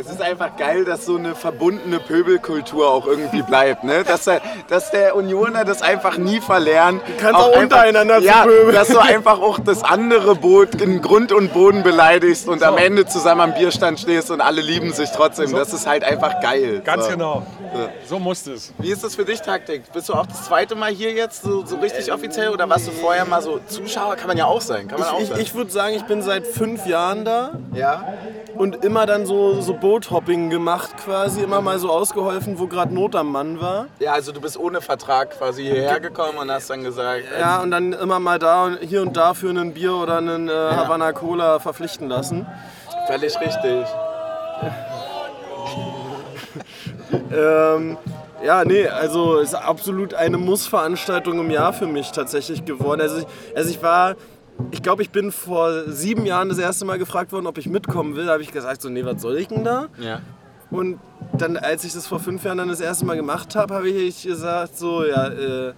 Es 0.00 0.10
ist 0.10 0.22
einfach 0.22 0.56
geil, 0.56 0.84
dass 0.84 1.04
so 1.04 1.16
eine 1.16 1.34
verbundene 1.34 2.00
Pöbelkultur 2.00 2.88
auch 2.88 3.06
irgendwie 3.06 3.42
bleibt. 3.42 3.84
Ne? 3.84 4.04
Dass, 4.04 4.24
der, 4.24 4.40
dass 4.68 4.90
der 4.90 5.14
Unioner 5.14 5.64
das 5.64 5.82
einfach 5.82 6.16
nie 6.16 6.40
verlernt. 6.40 7.02
Du 7.06 7.22
kannst 7.22 7.40
auch 7.40 7.56
untereinander 7.56 8.18
ja, 8.18 8.42
verpöbeln. 8.42 8.74
Dass 8.74 8.88
du 8.88 8.98
einfach 8.98 9.40
auch 9.40 9.58
das 9.58 9.82
andere 9.82 10.34
Boot 10.34 10.80
in 10.80 11.02
Grund 11.02 11.32
und 11.32 11.52
Boden 11.52 11.82
beleidigst 11.82 12.48
und 12.48 12.62
am 12.62 12.78
Ende 12.78 13.06
zusammen 13.06 13.40
am 13.40 13.54
Bierstand 13.54 14.00
stehst 14.00 14.30
und 14.30 14.40
alle 14.40 14.60
lieben 14.60 14.92
sich 14.92 15.10
trotzdem. 15.10 15.52
Das 15.52 15.72
ist 15.72 15.86
halt 15.86 16.04
einfach 16.04 16.40
geil. 16.40 16.80
Ganz 16.84 17.04
so. 17.04 17.10
genau. 17.10 17.46
So 18.08 18.18
muss 18.18 18.46
es. 18.46 18.72
Wie 18.78 18.90
ist 18.90 19.04
das 19.04 19.14
für 19.14 19.24
dich, 19.24 19.40
Taktik? 19.40 19.92
Bist 19.92 20.08
du 20.08 20.14
auch 20.14 20.26
das 20.26 20.44
zweite 20.44 20.74
Mal 20.74 20.90
hier 20.90 21.12
jetzt 21.12 21.42
so, 21.42 21.64
so 21.64 21.76
richtig 21.76 22.12
offiziell 22.12 22.48
oder 22.48 22.68
warst 22.68 22.86
du 22.86 22.90
vorher 22.90 23.24
mal 23.24 23.42
so 23.42 23.60
Zuschauer? 23.66 24.16
Kann 24.16 24.28
man 24.28 24.36
ja 24.36 24.46
auch 24.46 24.60
sein. 24.60 24.88
Kann 24.88 24.98
man 24.98 25.08
auch 25.08 25.20
Ich, 25.20 25.28
sein. 25.28 25.40
ich 25.40 25.54
würde 25.54 25.70
sagen, 25.70 25.94
ich 25.94 26.04
bin 26.04 26.22
seit 26.22 26.46
fünf 26.46 26.86
Jahren 26.86 27.24
da 27.24 27.52
ja? 27.74 28.04
Und 28.60 28.84
immer 28.84 29.06
dann 29.06 29.24
so, 29.24 29.62
so 29.62 29.72
Boothopping 29.72 30.50
gemacht 30.50 30.90
quasi, 31.02 31.40
immer 31.40 31.62
mal 31.62 31.78
so 31.78 31.90
ausgeholfen, 31.90 32.58
wo 32.58 32.66
gerade 32.66 32.92
Not 32.92 33.16
am 33.16 33.32
Mann 33.32 33.58
war. 33.58 33.86
ja, 34.00 34.12
also 34.12 34.32
du 34.32 34.40
bist 34.42 34.58
ohne 34.58 34.82
Vertrag 34.82 35.30
quasi 35.30 35.62
hierher 35.62 35.98
gekommen 35.98 36.36
und 36.36 36.50
hast 36.50 36.68
dann 36.68 36.84
gesagt, 36.84 37.24
äh, 37.34 37.40
Ja, 37.40 37.62
und 37.62 37.70
dann 37.70 37.94
immer 37.94 38.20
mal 38.20 38.38
da 38.38 38.66
und 38.66 38.78
hier 38.82 39.00
und 39.00 39.16
da 39.16 39.32
für 39.32 39.48
einen 39.48 39.72
Bier 39.72 39.94
oder 39.94 40.18
einen 40.18 40.50
äh, 40.50 40.52
Havana 40.52 41.12
Cola 41.12 41.58
verpflichten 41.58 42.08
lassen. 42.08 42.46
völlig 43.06 43.40
richtig. 43.40 43.86
Ähm, 47.32 47.96
ja, 48.44 48.64
nee, 48.64 48.86
also 48.86 49.38
es 49.38 49.50
ist 49.50 49.54
absolut 49.54 50.14
eine 50.14 50.36
Muss-Veranstaltung 50.36 51.38
im 51.38 51.50
Jahr 51.50 51.72
für 51.72 51.86
mich 51.86 52.10
tatsächlich 52.10 52.64
geworden. 52.64 53.00
Also 53.00 53.18
ich, 53.18 53.26
also 53.56 53.70
ich 53.70 53.82
war, 53.82 54.16
ich 54.70 54.82
glaube, 54.82 55.02
ich 55.02 55.10
bin 55.10 55.32
vor 55.32 55.84
sieben 55.88 56.26
Jahren 56.26 56.48
das 56.48 56.58
erste 56.58 56.84
Mal 56.84 56.98
gefragt 56.98 57.32
worden, 57.32 57.46
ob 57.46 57.58
ich 57.58 57.68
mitkommen 57.68 58.16
will. 58.16 58.26
Da 58.26 58.32
habe 58.32 58.42
ich 58.42 58.52
gesagt, 58.52 58.82
so, 58.82 58.88
nee, 58.88 59.04
was 59.04 59.20
soll 59.20 59.36
ich 59.38 59.48
denn 59.48 59.64
da? 59.64 59.88
Ja. 59.98 60.20
Und 60.70 61.00
dann, 61.36 61.56
als 61.56 61.84
ich 61.84 61.92
das 61.92 62.06
vor 62.06 62.20
fünf 62.20 62.44
Jahren 62.44 62.58
dann 62.58 62.68
das 62.68 62.80
erste 62.80 63.04
Mal 63.04 63.16
gemacht 63.16 63.56
habe, 63.56 63.74
habe 63.74 63.88
ich 63.88 64.22
gesagt, 64.22 64.78
so, 64.78 65.04
ja, 65.04 65.28
äh, 65.28 65.72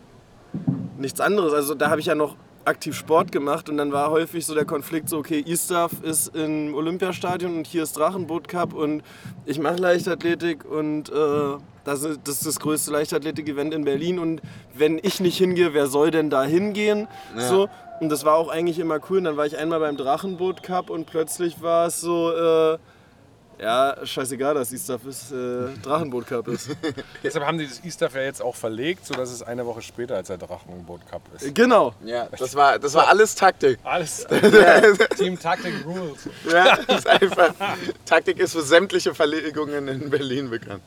nichts 0.98 1.20
anderes. 1.20 1.52
Also 1.52 1.74
da 1.74 1.90
habe 1.90 2.00
ich 2.00 2.06
ja 2.06 2.14
noch 2.14 2.36
aktiv 2.64 2.94
Sport 2.94 3.32
gemacht 3.32 3.68
und 3.68 3.76
dann 3.76 3.92
war 3.92 4.10
häufig 4.10 4.46
so 4.46 4.54
der 4.54 4.64
Konflikt 4.64 5.08
so, 5.08 5.18
okay, 5.18 5.42
Istaf 5.44 5.92
ist 6.02 6.34
im 6.36 6.74
Olympiastadion 6.74 7.56
und 7.56 7.66
hier 7.66 7.82
ist 7.82 7.96
Drachenboot 7.96 8.48
Cup 8.48 8.72
und 8.72 9.02
ich 9.46 9.58
mache 9.58 9.76
Leichtathletik 9.76 10.64
und 10.64 11.10
äh, 11.10 11.12
das, 11.84 12.04
ist, 12.04 12.20
das 12.24 12.36
ist 12.36 12.46
das 12.46 12.60
größte 12.60 12.92
Leichtathletik-Event 12.92 13.74
in 13.74 13.84
Berlin 13.84 14.18
und 14.18 14.42
wenn 14.74 15.00
ich 15.02 15.20
nicht 15.20 15.38
hingehe, 15.38 15.74
wer 15.74 15.88
soll 15.88 16.10
denn 16.10 16.30
da 16.30 16.44
hingehen? 16.44 17.08
So. 17.48 17.68
Und 18.02 18.08
das 18.08 18.24
war 18.24 18.34
auch 18.34 18.48
eigentlich 18.48 18.80
immer 18.80 18.98
cool. 19.08 19.18
Und 19.18 19.24
dann 19.24 19.36
war 19.36 19.46
ich 19.46 19.56
einmal 19.56 19.78
beim 19.78 19.96
Drachenboot 19.96 20.64
Cup 20.64 20.90
und 20.90 21.06
plötzlich 21.06 21.62
war 21.62 21.86
es 21.86 22.00
so, 22.00 22.32
äh, 22.32 22.76
ja, 23.62 23.96
scheißegal, 24.04 24.54
dass 24.54 24.72
Istaf 24.72 25.06
ist, 25.06 25.30
äh, 25.30 25.68
Drachenboot 25.84 26.26
Cup 26.26 26.48
ist. 26.48 26.70
Deshalb 27.22 27.46
haben 27.46 27.58
die 27.58 27.68
das 27.68 27.84
Easter 27.84 28.10
Fair 28.10 28.24
jetzt 28.24 28.42
auch 28.42 28.56
verlegt, 28.56 29.06
sodass 29.06 29.30
es 29.30 29.44
eine 29.44 29.64
Woche 29.66 29.82
später 29.82 30.16
als 30.16 30.26
der 30.26 30.38
Drachenboot 30.38 31.06
Cup 31.08 31.22
ist. 31.36 31.54
genau. 31.54 31.94
Ja, 32.04 32.26
das 32.36 32.56
war, 32.56 32.80
das 32.80 32.92
war 32.94 33.06
alles 33.06 33.36
Taktik. 33.36 33.78
Alles 33.84 34.26
Team 35.16 35.38
Taktik 35.38 35.74
Rules. 35.86 36.28
Ja, 36.52 36.78
das 36.84 36.96
ist 36.96 37.06
einfach, 37.06 37.54
Taktik 38.04 38.40
ist 38.40 38.50
für 38.50 38.62
sämtliche 38.62 39.14
Verlegungen 39.14 39.86
in 39.86 40.10
Berlin 40.10 40.50
bekannt. 40.50 40.82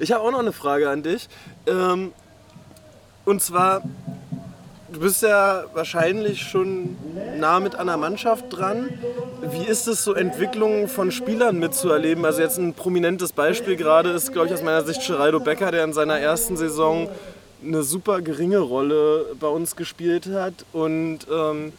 Ich 0.00 0.10
habe 0.10 0.24
auch 0.24 0.32
noch 0.32 0.40
eine 0.40 0.52
Frage 0.52 0.90
an 0.90 1.04
dich. 1.04 1.28
Ähm, 1.68 2.12
und 3.24 3.40
zwar, 3.40 3.82
du 4.96 5.00
bist 5.02 5.20
ja 5.20 5.64
wahrscheinlich 5.74 6.40
schon 6.40 6.96
nah 7.38 7.60
mit 7.60 7.76
einer 7.76 7.98
Mannschaft 7.98 8.46
dran. 8.48 8.88
Wie 9.42 9.66
ist 9.66 9.86
es 9.88 10.02
so, 10.02 10.14
Entwicklungen 10.14 10.88
von 10.88 11.12
Spielern 11.12 11.58
mitzuerleben? 11.58 12.24
Also 12.24 12.40
jetzt 12.40 12.56
ein 12.56 12.72
prominentes 12.72 13.32
Beispiel 13.32 13.76
gerade 13.76 14.08
ist, 14.10 14.32
glaube 14.32 14.46
ich, 14.46 14.54
aus 14.54 14.62
meiner 14.62 14.82
Sicht 14.84 15.06
Geraldo 15.06 15.38
Becker, 15.38 15.70
der 15.70 15.84
in 15.84 15.92
seiner 15.92 16.18
ersten 16.18 16.56
Saison 16.56 17.10
eine 17.62 17.82
super 17.82 18.22
geringe 18.22 18.58
Rolle 18.58 19.26
bei 19.38 19.48
uns 19.48 19.76
gespielt 19.76 20.28
hat 20.32 20.64
und 20.72 21.20
ähm, 21.30 21.74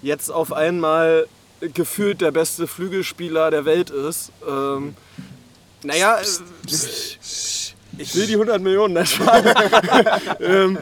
jetzt 0.00 0.30
auf 0.30 0.50
einmal 0.52 1.26
gefühlt 1.60 2.22
der 2.22 2.30
beste 2.30 2.66
Flügelspieler 2.66 3.50
der 3.50 3.66
Welt 3.66 3.90
ist. 3.90 4.32
Ähm, 4.48 4.96
naja, 5.82 6.18
ich 7.98 8.14
will 8.14 8.26
die 8.26 8.34
100 8.34 8.60
Millionen 8.60 8.94
nicht 8.94 9.20
ähm, 10.40 10.78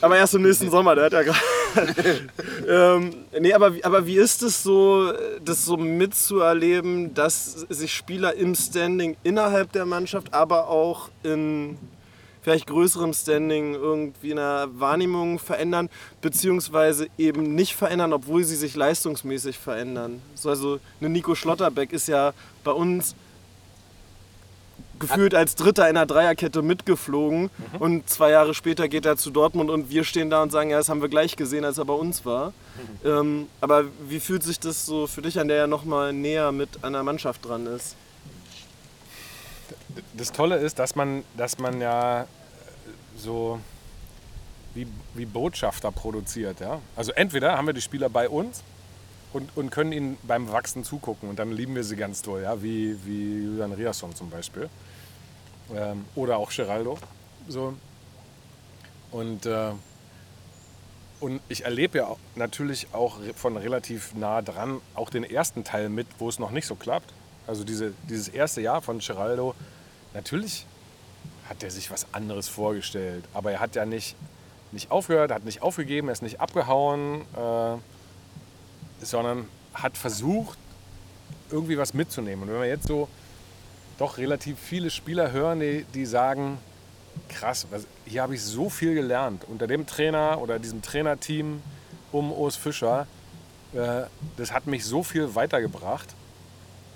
Aber 0.00 0.16
erst 0.16 0.34
im 0.34 0.42
nächsten 0.42 0.70
Sommer, 0.70 0.94
der 0.94 1.04
hat 1.04 1.12
ja 1.12 1.22
gerade. 1.22 1.38
ähm, 2.68 3.14
nee, 3.40 3.52
aber, 3.52 3.72
aber 3.82 4.06
wie 4.06 4.16
ist 4.16 4.42
es 4.42 4.62
so, 4.62 5.12
das 5.44 5.64
so 5.64 5.76
mitzuerleben, 5.76 7.14
dass 7.14 7.66
sich 7.68 7.92
Spieler 7.92 8.34
im 8.34 8.54
Standing 8.54 9.16
innerhalb 9.22 9.72
der 9.72 9.86
Mannschaft, 9.86 10.34
aber 10.34 10.68
auch 10.68 11.08
in 11.22 11.78
vielleicht 12.42 12.66
größerem 12.66 13.12
Standing 13.12 13.74
irgendwie 13.74 14.30
in 14.30 14.36
der 14.36 14.68
Wahrnehmung 14.74 15.38
verändern, 15.38 15.88
beziehungsweise 16.20 17.06
eben 17.16 17.54
nicht 17.54 17.76
verändern, 17.76 18.12
obwohl 18.12 18.44
sie 18.44 18.56
sich 18.56 18.74
leistungsmäßig 18.74 19.58
verändern. 19.58 20.20
So, 20.34 20.50
also 20.50 20.80
eine 21.00 21.08
Nico 21.08 21.34
Schlotterbeck 21.34 21.92
ist 21.92 22.08
ja 22.08 22.34
bei 22.64 22.72
uns 22.72 23.14
gefühlt 25.02 25.34
als 25.34 25.54
Dritter 25.54 25.88
in 25.88 25.94
der 25.96 26.06
Dreierkette 26.06 26.62
mitgeflogen 26.62 27.42
mhm. 27.42 27.78
und 27.78 28.08
zwei 28.08 28.30
Jahre 28.30 28.54
später 28.54 28.88
geht 28.88 29.04
er 29.04 29.16
zu 29.16 29.30
Dortmund 29.30 29.68
und 29.68 29.90
wir 29.90 30.04
stehen 30.04 30.30
da 30.30 30.42
und 30.42 30.50
sagen, 30.50 30.70
ja, 30.70 30.78
das 30.78 30.88
haben 30.88 31.02
wir 31.02 31.08
gleich 31.08 31.36
gesehen, 31.36 31.64
als 31.64 31.78
er 31.78 31.84
bei 31.84 31.92
uns 31.94 32.24
war. 32.24 32.50
Mhm. 33.04 33.08
Ähm, 33.08 33.46
aber 33.60 33.84
wie 34.08 34.20
fühlt 34.20 34.42
sich 34.42 34.58
das 34.58 34.86
so 34.86 35.06
für 35.06 35.22
dich 35.22 35.38
an, 35.38 35.48
der 35.48 35.58
ja 35.58 35.66
nochmal 35.66 36.12
näher 36.12 36.52
mit 36.52 36.84
einer 36.84 37.02
Mannschaft 37.02 37.44
dran 37.44 37.66
ist? 37.66 37.96
Das 40.14 40.32
Tolle 40.32 40.56
ist, 40.56 40.78
dass 40.78 40.94
man, 40.94 41.24
dass 41.36 41.58
man 41.58 41.80
ja 41.80 42.26
so 43.16 43.60
wie, 44.74 44.86
wie 45.14 45.26
Botschafter 45.26 45.90
produziert. 45.90 46.60
Ja? 46.60 46.80
Also 46.96 47.12
entweder 47.12 47.56
haben 47.56 47.66
wir 47.66 47.74
die 47.74 47.82
Spieler 47.82 48.08
bei 48.08 48.28
uns 48.28 48.62
und, 49.32 49.50
und 49.56 49.70
können 49.70 49.92
ihnen 49.92 50.18
beim 50.22 50.50
Wachsen 50.50 50.84
zugucken 50.84 51.28
und 51.28 51.38
dann 51.38 51.52
lieben 51.52 51.74
wir 51.74 51.84
sie 51.84 51.96
ganz 51.96 52.22
doll, 52.22 52.42
ja? 52.42 52.62
wie, 52.62 52.96
wie 53.04 53.44
Julian 53.44 53.72
Riasson 53.72 54.14
zum 54.14 54.30
Beispiel 54.30 54.68
ähm, 55.74 56.04
oder 56.14 56.38
auch 56.38 56.50
Geraldo. 56.50 56.98
So. 57.48 57.74
Und, 59.10 59.46
äh, 59.46 59.72
und 61.20 61.40
ich 61.48 61.64
erlebe 61.64 61.98
ja 61.98 62.16
natürlich 62.34 62.88
auch 62.92 63.18
von 63.36 63.56
relativ 63.56 64.14
nah 64.14 64.42
dran 64.42 64.80
auch 64.94 65.10
den 65.10 65.24
ersten 65.24 65.64
Teil 65.64 65.88
mit, 65.88 66.06
wo 66.18 66.28
es 66.28 66.38
noch 66.38 66.50
nicht 66.50 66.66
so 66.66 66.74
klappt. 66.74 67.12
Also 67.46 67.64
diese, 67.64 67.92
dieses 68.08 68.28
erste 68.28 68.60
Jahr 68.60 68.82
von 68.82 68.98
Geraldo, 68.98 69.54
natürlich 70.14 70.66
hat 71.48 71.62
er 71.62 71.70
sich 71.70 71.90
was 71.90 72.06
anderes 72.12 72.48
vorgestellt. 72.48 73.24
Aber 73.34 73.52
er 73.52 73.60
hat 73.60 73.74
ja 73.74 73.84
nicht, 73.84 74.16
nicht 74.70 74.90
aufgehört, 74.90 75.30
hat 75.30 75.44
nicht 75.44 75.62
aufgegeben, 75.62 76.08
er 76.08 76.12
ist 76.12 76.22
nicht 76.22 76.40
abgehauen, 76.40 77.22
äh, 77.36 79.04
sondern 79.04 79.48
hat 79.74 79.98
versucht, 79.98 80.58
irgendwie 81.50 81.76
was 81.76 81.92
mitzunehmen. 81.92 82.44
Und 82.44 82.54
wenn 82.54 82.60
wir 82.60 82.68
jetzt 82.68 82.86
so 82.86 83.08
doch 84.02 84.18
relativ 84.18 84.58
viele 84.58 84.90
Spieler 84.90 85.30
hören, 85.30 85.60
die, 85.60 85.84
die 85.94 86.06
sagen, 86.06 86.58
krass, 87.28 87.68
hier 88.04 88.22
habe 88.22 88.34
ich 88.34 88.42
so 88.42 88.68
viel 88.68 88.94
gelernt. 88.94 89.44
Unter 89.46 89.68
dem 89.68 89.86
Trainer 89.86 90.40
oder 90.40 90.58
diesem 90.58 90.82
Trainerteam 90.82 91.62
um 92.10 92.32
Urs 92.32 92.56
Fischer, 92.56 93.06
äh, 93.72 94.02
das 94.36 94.52
hat 94.52 94.66
mich 94.66 94.84
so 94.84 95.04
viel 95.04 95.36
weitergebracht. 95.36 96.08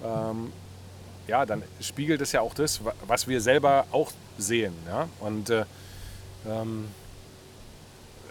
Ähm, 0.02 0.52
ja, 1.28 1.46
dann 1.46 1.62
spiegelt 1.80 2.20
es 2.22 2.32
ja 2.32 2.40
auch 2.40 2.54
das, 2.54 2.80
was 3.06 3.28
wir 3.28 3.40
selber 3.40 3.86
auch 3.92 4.10
sehen. 4.36 4.74
Ja? 4.88 5.08
Und 5.20 5.48
äh, 5.50 5.64
ähm, 6.44 6.88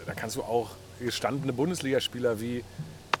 da 0.04 0.12
kannst 0.12 0.36
du 0.36 0.42
auch 0.42 0.72
gestandene 1.00 1.54
Bundesligaspieler 1.54 2.42
wie 2.42 2.62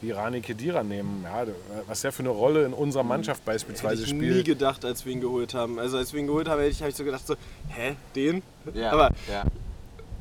wie 0.02 0.10
Rani 0.10 0.40
Kedira 0.40 0.82
nehmen. 0.82 1.24
Ja, 1.24 1.46
was 1.86 2.02
der 2.02 2.12
für 2.12 2.22
eine 2.22 2.30
Rolle 2.30 2.64
in 2.64 2.72
unserer 2.72 3.02
mhm. 3.02 3.10
Mannschaft 3.10 3.44
beispielsweise 3.44 4.02
hätte 4.02 4.12
ich 4.12 4.16
spielt. 4.16 4.36
nie 4.36 4.42
gedacht, 4.44 4.84
als 4.84 5.04
wir 5.04 5.12
ihn 5.12 5.20
geholt 5.20 5.54
haben. 5.54 5.78
Also 5.78 5.98
als 5.98 6.12
wir 6.12 6.20
ihn 6.20 6.26
geholt 6.26 6.48
haben, 6.48 6.60
hätte 6.60 6.70
ich, 6.70 6.82
hab 6.82 6.88
ich 6.88 6.96
so 6.96 7.04
gedacht, 7.04 7.26
so, 7.26 7.34
hä, 7.68 7.96
den? 8.14 8.42
Ja, 8.74 8.92
Aber 8.92 9.10
ja. 9.30 9.44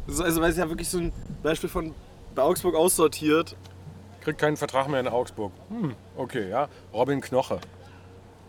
So, 0.07 0.23
also 0.23 0.41
weil 0.41 0.51
es 0.51 0.57
ja 0.57 0.69
wirklich 0.69 0.89
so 0.89 0.99
ein 0.99 1.11
Beispiel 1.41 1.69
von 1.69 1.93
bei 2.35 2.41
Augsburg 2.41 2.75
aussortiert. 2.75 3.55
Kriegt 4.21 4.39
keinen 4.39 4.57
Vertrag 4.57 4.87
mehr 4.87 4.99
in 4.99 5.07
Augsburg. 5.07 5.51
Hm, 5.69 5.95
okay, 6.15 6.49
ja. 6.49 6.67
Robin 6.93 7.21
Knoche. 7.21 7.59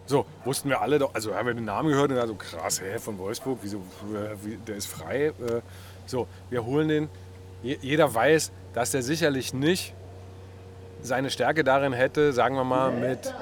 So, 0.06 0.24
wussten 0.44 0.68
wir 0.68 0.80
alle 0.80 0.98
doch, 0.98 1.14
also 1.14 1.34
haben 1.34 1.46
wir 1.46 1.54
den 1.54 1.64
Namen 1.64 1.88
gehört 1.88 2.10
und 2.10 2.16
dann 2.16 2.28
so, 2.28 2.34
krass, 2.34 2.80
hä, 2.80 2.98
von 2.98 3.18
Wolfsburg, 3.18 3.58
wieso, 3.62 3.82
wie, 4.42 4.56
der 4.56 4.76
ist 4.76 4.86
frei. 4.86 5.26
Äh, 5.26 5.60
so, 6.06 6.28
wir 6.50 6.64
holen 6.64 6.88
den. 6.88 7.08
Jeder 7.62 8.14
weiß, 8.14 8.52
dass 8.74 8.92
der 8.92 9.02
sicherlich 9.02 9.52
nicht 9.52 9.94
seine 11.02 11.30
Stärke 11.30 11.64
darin 11.64 11.92
hätte, 11.92 12.32
sagen 12.32 12.56
wir 12.56 12.64
mal, 12.64 12.90
mit 12.90 13.32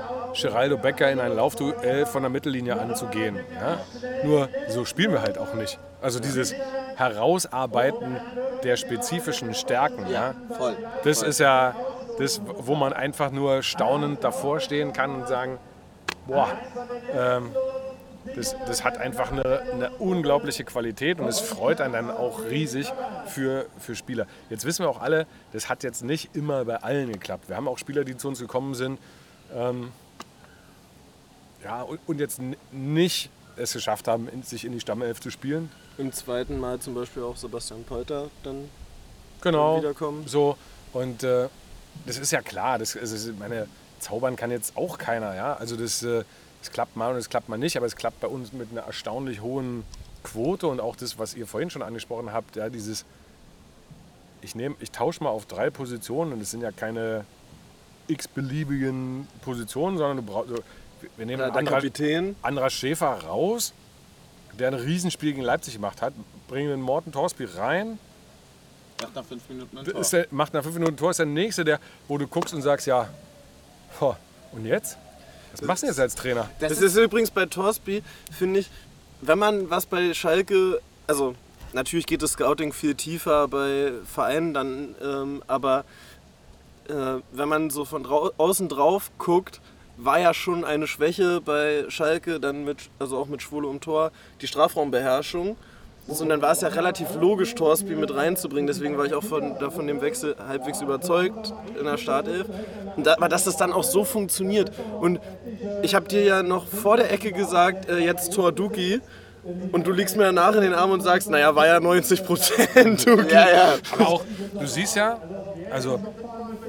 Geraldo 0.41 0.77
Becker 0.77 1.11
in 1.11 1.21
ein 1.21 1.35
Laufduell 1.35 2.07
von 2.07 2.23
der 2.23 2.31
Mittellinie 2.31 2.79
anzugehen. 2.79 3.39
Ja? 3.55 3.79
Nur 4.25 4.49
so 4.69 4.85
spielen 4.85 5.13
wir 5.13 5.23
halt 5.23 5.39
auch 5.39 5.55
nicht. 5.55 5.79
Also 6.03 6.21
dieses 6.21 6.55
Herausarbeiten 6.97 8.21
der 8.63 8.77
spezifischen 8.77 9.55
Stärken. 9.55 10.07
Ja, 10.11 10.35
voll. 10.57 10.77
Das 11.05 11.21
voll. 11.21 11.29
ist 11.29 11.41
ja 11.41 11.75
das, 12.19 12.41
wo 12.45 12.75
man 12.75 12.93
einfach 12.93 13.31
nur 13.31 13.63
staunend 13.63 14.23
davor 14.23 14.61
stehen 14.61 14.93
kann 14.93 15.15
und 15.15 15.29
sagen, 15.29 15.59
boah, 16.27 16.49
ähm, 17.17 17.51
das, 18.35 18.57
das 18.67 18.85
hat 18.85 18.99
einfach 18.99 19.31
eine, 19.33 19.61
eine, 19.73 19.91
unglaubliche 19.99 20.65
Qualität 20.65 21.21
und 21.21 21.29
es 21.29 21.41
freut 21.41 21.81
einen 21.81 21.93
dann 21.93 22.11
auch 22.11 22.45
riesig 22.45 22.93
für, 23.27 23.67
für 23.79 23.95
Spieler. 23.95 24.27
Jetzt 24.51 24.65
wissen 24.65 24.85
wir 24.85 24.89
auch 24.89 25.01
alle, 25.01 25.27
das 25.53 25.69
hat 25.69 25.83
jetzt 25.83 26.03
nicht 26.03 26.35
immer 26.35 26.65
bei 26.65 26.77
allen 26.77 27.13
geklappt. 27.13 27.49
Wir 27.49 27.57
haben 27.57 27.69
auch 27.69 27.79
Spieler, 27.79 28.05
die 28.05 28.17
zu 28.17 28.29
uns 28.29 28.41
gekommen 28.41 28.75
sind 28.75 28.99
ähm, 29.55 29.93
ja, 31.63 31.83
und, 31.83 32.01
und, 32.07 32.21
jetzt 32.21 32.41
nicht 32.73 33.31
es 33.57 33.73
geschafft 33.73 34.09
haben, 34.09 34.29
sich 34.43 34.65
in 34.65 34.73
die 34.73 34.81
Stammelf 34.81 35.21
zu 35.21 35.31
spielen. 35.31 35.71
Im 35.97 36.13
zweiten 36.13 36.59
Mal 36.59 36.81
zum 36.81 36.95
Beispiel 36.95 37.23
auch 37.23 37.37
Sebastian 37.37 37.85
Polter 37.85 38.29
dann 38.43 38.69
genau, 39.41 39.79
wiederkommen. 39.79 40.27
So, 40.27 40.57
und 40.93 41.23
äh, 41.23 41.49
das 42.05 42.19
ist 42.19 42.33
ja 42.33 42.43
klar, 42.43 42.79
das, 42.79 42.97
also 42.97 43.33
meine, 43.39 43.69
zaubern 44.01 44.35
kann 44.37 44.51
jetzt 44.51 44.77
auch 44.77 44.99
keiner. 44.99 45.35
Ja? 45.35 45.55
Also 45.55 45.77
das... 45.77 46.03
Äh, 46.03 46.25
es 46.65 46.73
klappt 46.73 46.97
mal 46.97 47.13
und 47.13 47.19
es 47.19 47.29
klappt 47.29 47.49
mal 47.49 47.59
nicht, 47.59 47.77
aber 47.77 47.87
es 47.87 47.95
klappt 47.95 48.21
bei 48.21 48.27
uns 48.27 48.53
mit 48.53 48.71
einer 48.71 48.83
erstaunlich 48.83 49.41
hohen 49.43 49.85
Quote 50.23 50.67
und 50.67 50.81
auch 50.81 50.97
das, 50.97 51.19
was 51.19 51.35
ihr 51.35 51.47
vorhin 51.47 51.71
schon 51.71 51.83
angesprochen 51.83 52.33
habt, 52.33 52.57
ja, 52.57 52.71
dieses, 52.71 53.05
ich 54.41 54.55
nehme, 54.55 54.75
ich 54.81 54.91
tausche 54.91 55.23
mal 55.23 55.31
auf 55.31 55.47
drei 55.47 55.71
Positionen 55.71 56.33
und 56.33 56.41
es 56.41 56.51
sind 56.51 56.63
ja 56.63 56.73
keine 56.73 57.25
x-beliebigen 58.09 59.29
Positionen, 59.43 59.99
sondern 59.99 60.19
du 60.19 60.23
brauchst, 60.23 60.51
wir 61.17 61.27
nehmen 61.27 61.43
Andra, 61.43 61.63
Kapitän. 61.63 62.35
Andra 62.41 62.71
Schäfer 62.71 63.25
raus, 63.25 63.75
der 64.59 64.69
ein 64.69 64.75
Riesenspiel 64.75 65.33
gegen 65.33 65.45
Leipzig 65.45 65.75
gemacht 65.75 66.01
hat, 66.01 66.15
bringen 66.49 66.71
den 66.71 66.81
Morten 66.81 67.13
Torsby 67.13 67.45
rein. 67.45 67.99
Macht 69.03 69.15
nach 69.15 69.25
fünf 69.25 69.49
Minuten 69.51 69.79
ein 69.79 69.85
Tor. 69.85 70.01
Ist 70.01 70.13
der, 70.13 70.27
macht 70.31 70.55
nach 70.55 70.63
fünf 70.63 70.77
Minuten 70.77 70.95
ein 70.95 70.97
Tor, 70.97 71.11
ist 71.11 71.19
der 71.19 71.27
Nächste, 71.27 71.65
der, 71.65 71.79
wo 72.09 72.17
du 72.17 72.27
guckst 72.27 72.55
und 72.55 72.63
sagst, 72.63 72.87
ja, 72.87 73.09
und 74.53 74.65
jetzt? 74.65 74.97
Was 75.61 75.67
machst 75.67 75.83
du 75.83 75.87
jetzt 75.87 76.01
als 76.01 76.15
Trainer? 76.15 76.49
Das, 76.59 76.71
das 76.71 76.79
ist, 76.81 76.97
ist 76.97 77.05
übrigens 77.05 77.31
bei 77.31 77.47
Torsby, 77.47 78.03
finde 78.33 78.61
ich, 78.61 78.71
wenn 79.21 79.39
man 79.39 79.71
was 79.71 79.87
bei 79.87 80.13
Schalke, 80.15 80.81
also 81.07 81.35
natürlich 81.73 82.07
geht 82.07 82.23
das 82.23 82.33
Scouting 82.33 82.73
viel 82.73 82.95
tiefer 82.95 83.49
bei 83.49 83.93
Vereinen 84.05 84.55
dann, 84.55 84.95
ähm, 85.03 85.43
aber 85.47 85.85
äh, 86.89 87.21
wenn 87.33 87.49
man 87.49 87.71
so 87.71 87.85
von 87.85 88.03
drau 88.03 88.31
außen 88.37 88.69
drauf 88.69 89.11
guckt, 89.19 89.61
war 89.97 90.19
ja 90.19 90.35
schon 90.35 90.65
eine 90.65 90.87
Schwäche 90.87 91.41
bei 91.41 91.85
Schalke, 91.89 92.41
dann 92.41 92.65
mit, 92.65 92.91
also 92.99 93.17
auch 93.17 93.27
mit 93.27 93.43
Schwule 93.43 93.69
um 93.69 93.81
Tor, 93.81 94.11
die 94.41 94.47
Strafraumbeherrschung. 94.47 95.57
Und 96.07 96.29
dann 96.29 96.43
war 96.43 96.53
es 96.53 96.61
ja 96.61 96.69
relativ 96.69 97.15
logisch, 97.19 97.55
Torsby 97.55 97.95
mit 97.95 98.15
reinzubringen. 98.15 98.67
Deswegen 98.67 98.99
war 98.99 99.07
ich 99.07 99.15
auch 99.15 99.25
von, 99.25 99.57
von 99.71 99.87
dem 99.87 100.03
Wechsel 100.03 100.37
halbwegs 100.47 100.83
überzeugt 100.83 101.55
in 101.79 101.87
der 101.87 101.97
Startelf. 101.97 102.47
Und 102.97 103.07
da, 103.07 103.15
aber 103.15 103.29
dass 103.29 103.45
das 103.45 103.57
dann 103.57 103.73
auch 103.73 103.85
so 103.85 104.05
funktioniert. 104.05 104.71
Und 105.01 105.19
ich 105.83 105.95
habe 105.95 106.07
dir 106.07 106.23
ja 106.23 106.43
noch 106.43 106.67
vor 106.67 106.99
der 106.99 107.11
Ecke 107.11 107.33
gesagt, 107.33 107.89
äh, 107.89 107.99
jetzt 107.99 108.35
Tor 108.35 108.53
Duki. 108.53 109.01
Und 109.73 109.87
du 109.87 109.93
liegst 109.93 110.17
mir 110.17 110.25
danach 110.25 110.55
in 110.55 110.63
den 110.63 110.75
Arm 110.75 110.91
und 110.91 111.03
sagst, 111.03 111.29
naja, 111.31 111.55
war 111.55 111.67
ja 111.67 111.81
90 111.81 112.25
Prozent. 112.25 113.07
Ja, 113.31 113.49
ja. 113.51 113.75
Aber 113.93 114.09
auch, 114.09 114.25
du 114.59 114.67
siehst 114.67 114.97
ja, 114.97 115.19
also 115.71 116.01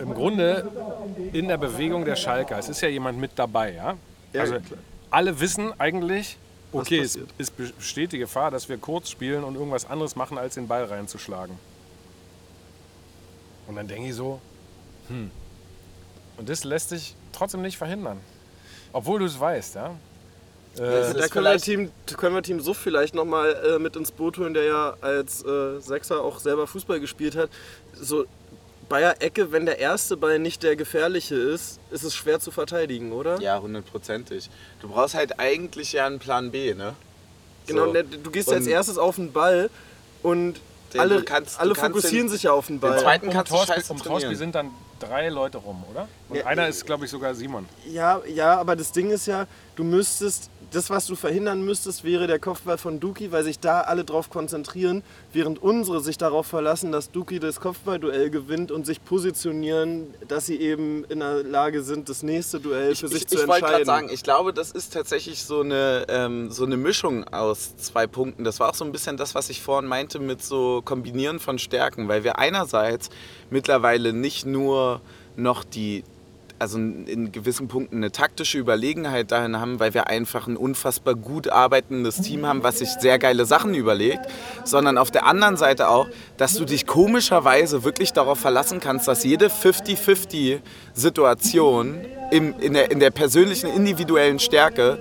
im 0.02 0.14
Grunde 0.14 0.70
in 1.32 1.48
der 1.48 1.58
Bewegung 1.58 2.06
der 2.06 2.16
Schalker, 2.16 2.58
es 2.58 2.70
ist 2.70 2.82
ja 2.82 2.90
jemand 2.90 3.20
mit 3.20 3.32
dabei, 3.36 3.74
ja? 3.74 3.96
Also 4.40 4.56
alle 5.10 5.40
wissen 5.40 5.72
eigentlich, 5.78 6.38
okay, 6.82 7.00
es, 7.00 7.18
es 7.38 7.50
besteht 7.52 8.12
die 8.12 8.18
Gefahr, 8.20 8.52
dass 8.52 8.68
wir 8.70 8.78
kurz 8.78 9.10
spielen 9.10 9.44
und 9.44 9.56
irgendwas 9.56 9.86
anderes 9.86 10.16
machen, 10.16 10.38
als 10.38 10.56
den 10.56 10.68
Ball 10.68 10.86
reinzuschlagen. 10.86 11.58
Und 13.68 13.76
dann 13.76 13.88
denke 13.88 14.10
ich 14.10 14.16
so, 14.16 14.40
hm. 15.08 15.32
Und 16.38 16.50
das 16.50 16.64
lässt 16.64 16.90
sich 16.90 17.16
trotzdem 17.32 17.62
nicht 17.62 17.78
verhindern. 17.78 18.20
Obwohl 18.92 19.20
du 19.20 19.26
es 19.26 19.40
weißt, 19.40 19.76
ja. 19.76 19.96
Äh, 20.76 20.78
Da 20.78 20.84
können 20.84 21.16
wir, 21.16 21.30
vielleicht- 21.30 21.64
Team, 21.66 21.92
können 22.18 22.36
wir 22.36 22.44
Team 22.44 22.60
Suff 22.60 22.78
vielleicht 22.78 23.16
nochmal 23.16 23.54
äh, 23.76 23.80
mit 23.80 23.96
ins 23.96 24.12
Boot 24.12 24.38
holen, 24.38 24.54
der 24.54 24.64
ja 24.66 24.98
als 25.02 25.44
äh, 25.46 25.80
Sechser 25.80 26.22
auch 26.22 26.40
selber 26.40 26.68
Fußball 26.68 27.00
gespielt 27.00 27.36
hat. 27.38 27.50
So 27.94 28.26
Bayer 28.88 29.16
Ecke, 29.20 29.52
wenn 29.52 29.66
der 29.66 29.80
erste 29.80 30.16
Ball 30.16 30.38
nicht 30.40 30.62
der 30.64 30.76
gefährliche 30.76 31.36
ist, 31.36 31.80
ist 31.92 32.04
es 32.04 32.14
schwer 32.14 32.40
zu 32.40 32.52
verteidigen, 32.52 33.12
oder? 33.14 33.40
Ja, 33.42 33.60
hundertprozentig. 33.60 34.50
Du 34.80 34.90
brauchst 34.90 35.16
halt 35.16 35.40
eigentlich 35.40 35.94
ja 35.94 36.06
einen 36.06 36.20
Plan 36.20 36.52
B, 36.52 36.74
ne? 36.74 36.94
Genau, 37.66 37.86
So. 37.86 37.94
ne, 37.94 38.04
du 38.04 38.30
gehst 38.30 38.50
als 38.52 38.66
Und 38.66 38.72
erstes 38.72 38.98
auf 39.00 39.16
den 39.16 39.32
Ball 39.32 39.70
und 40.22 40.60
Den 40.94 41.02
alle, 41.02 41.24
kannst- 41.24 41.60
alle 41.60 41.74
fokussieren 41.74 42.28
den- 42.28 42.30
sich 42.34 42.44
ja 42.44 42.52
auf 42.52 42.68
den 42.68 42.80
Ball. 42.80 43.00
zweiten- 43.00 43.28
um 43.28 43.34
kannst 43.34 43.52
du 43.52 43.56
um 43.94 43.98
trainieren. 44.00 44.36
sind 44.36 44.54
dann 44.54 44.70
drei 45.00 45.30
Leute 45.30 45.58
rum, 45.58 45.84
oder? 45.92 46.08
Und 46.30 46.38
Ja, 46.38 46.46
einer 46.46 46.68
äh, 46.68 46.70
ist, 46.70 46.86
glaube 46.86 47.06
ich, 47.06 47.12
sogar 47.12 47.34
Simon. 47.34 47.68
Ja, 47.88 48.22
ja, 48.28 48.58
aber 48.60 48.76
das 48.76 48.92
Ding 48.92 49.10
ist 49.10 49.26
ja, 49.26 49.48
du 49.76 49.84
müsstest, 49.84 50.50
das, 50.76 50.90
was 50.90 51.06
du 51.06 51.16
verhindern 51.16 51.64
müsstest, 51.64 52.04
wäre 52.04 52.28
der 52.28 52.38
Kopfball 52.38 52.78
von 52.78 53.00
Duki, 53.00 53.32
weil 53.32 53.44
sich 53.44 53.60
da 53.60 53.82
alle 53.82 54.04
drauf 54.04 54.30
konzentrieren, 54.30 55.04
während 55.32 55.62
unsere 55.62 56.02
sich 56.02 56.18
darauf 56.18 56.48
verlassen, 56.48 56.92
dass 56.92 57.12
Duki 57.12 57.40
das 57.40 57.62
Kopfballduell 57.62 58.30
gewinnt 58.30 58.72
und 58.72 58.86
sich 58.86 59.04
positionieren, 59.04 60.14
dass 60.28 60.48
sie 60.48 60.60
eben 60.60 61.06
in 61.06 61.20
der 61.20 61.44
Lage 61.44 61.82
sind, 61.82 62.10
das 62.10 62.24
nächste 62.24 62.60
Duell 62.60 62.96
für 62.96 63.08
sich 63.08 63.22
ich, 63.22 63.28
zu 63.28 63.36
ich 63.36 63.48
wollte 63.48 63.62
gerade 63.62 63.80
entscheiden. 63.80 63.86
sagen, 63.86 64.10
ich 64.14 64.24
glaube, 64.24 64.54
das 64.54 64.72
ist 64.72 64.94
tatsächlich 64.94 65.44
so 65.44 65.62
eine, 65.62 66.06
ähm, 66.10 66.52
so 66.52 66.66
eine 66.66 66.78
Mischung 66.78 67.24
aus 67.30 67.78
zwei 67.78 68.06
Punkten. 68.06 68.44
Das 68.44 68.60
war 68.60 68.70
auch 68.70 68.76
so 68.76 68.84
ein 68.84 68.92
bisschen 68.92 69.16
das, 69.16 69.34
was 69.34 69.50
ich 69.50 69.62
vorhin 69.62 69.88
meinte 69.88 70.20
mit 70.20 70.44
so 70.44 70.82
Kombinieren 70.84 71.40
von 71.40 71.58
Stärken, 71.58 72.10
weil 72.10 72.24
wir 72.26 72.38
einerseits 72.38 73.10
mittlerweile 73.50 74.12
nicht 74.12 74.46
nur 74.46 75.02
noch 75.38 75.64
die 75.64 76.04
also 76.66 76.80
in 76.80 77.32
gewissen 77.32 77.68
Punkten 77.68 77.98
eine 77.98 78.12
taktische 78.12 78.58
Überlegenheit 78.58 79.32
dahin 79.32 79.60
haben, 79.60 79.80
weil 79.80 79.94
wir 79.94 80.08
einfach 80.08 80.48
ein 80.48 80.58
unfassbar 80.58 81.14
gut 81.14 81.48
arbeitendes 81.48 82.22
Team 82.22 82.48
haben, 82.48 82.64
was 82.64 82.80
sich 82.80 82.90
sehr 82.90 83.20
geile 83.20 83.46
Sachen 83.46 83.76
überlegt, 83.76 84.22
sondern 84.64 84.98
auf 84.98 85.12
der 85.12 85.28
anderen 85.28 85.58
Seite 85.58 85.90
auch, 85.90 86.08
dass 86.38 86.56
du 86.56 86.66
dich 86.66 86.88
komischerweise 86.88 87.84
wirklich 87.84 88.14
darauf 88.14 88.40
verlassen 88.40 88.80
kannst, 88.80 89.08
dass 89.08 89.24
jede 89.24 89.50
50-50-Situation 89.50 91.98
im, 92.32 92.56
in, 92.60 92.74
der, 92.74 92.90
in 92.90 93.00
der 93.00 93.12
persönlichen, 93.12 93.70
individuellen 93.70 94.40
Stärke 94.40 94.98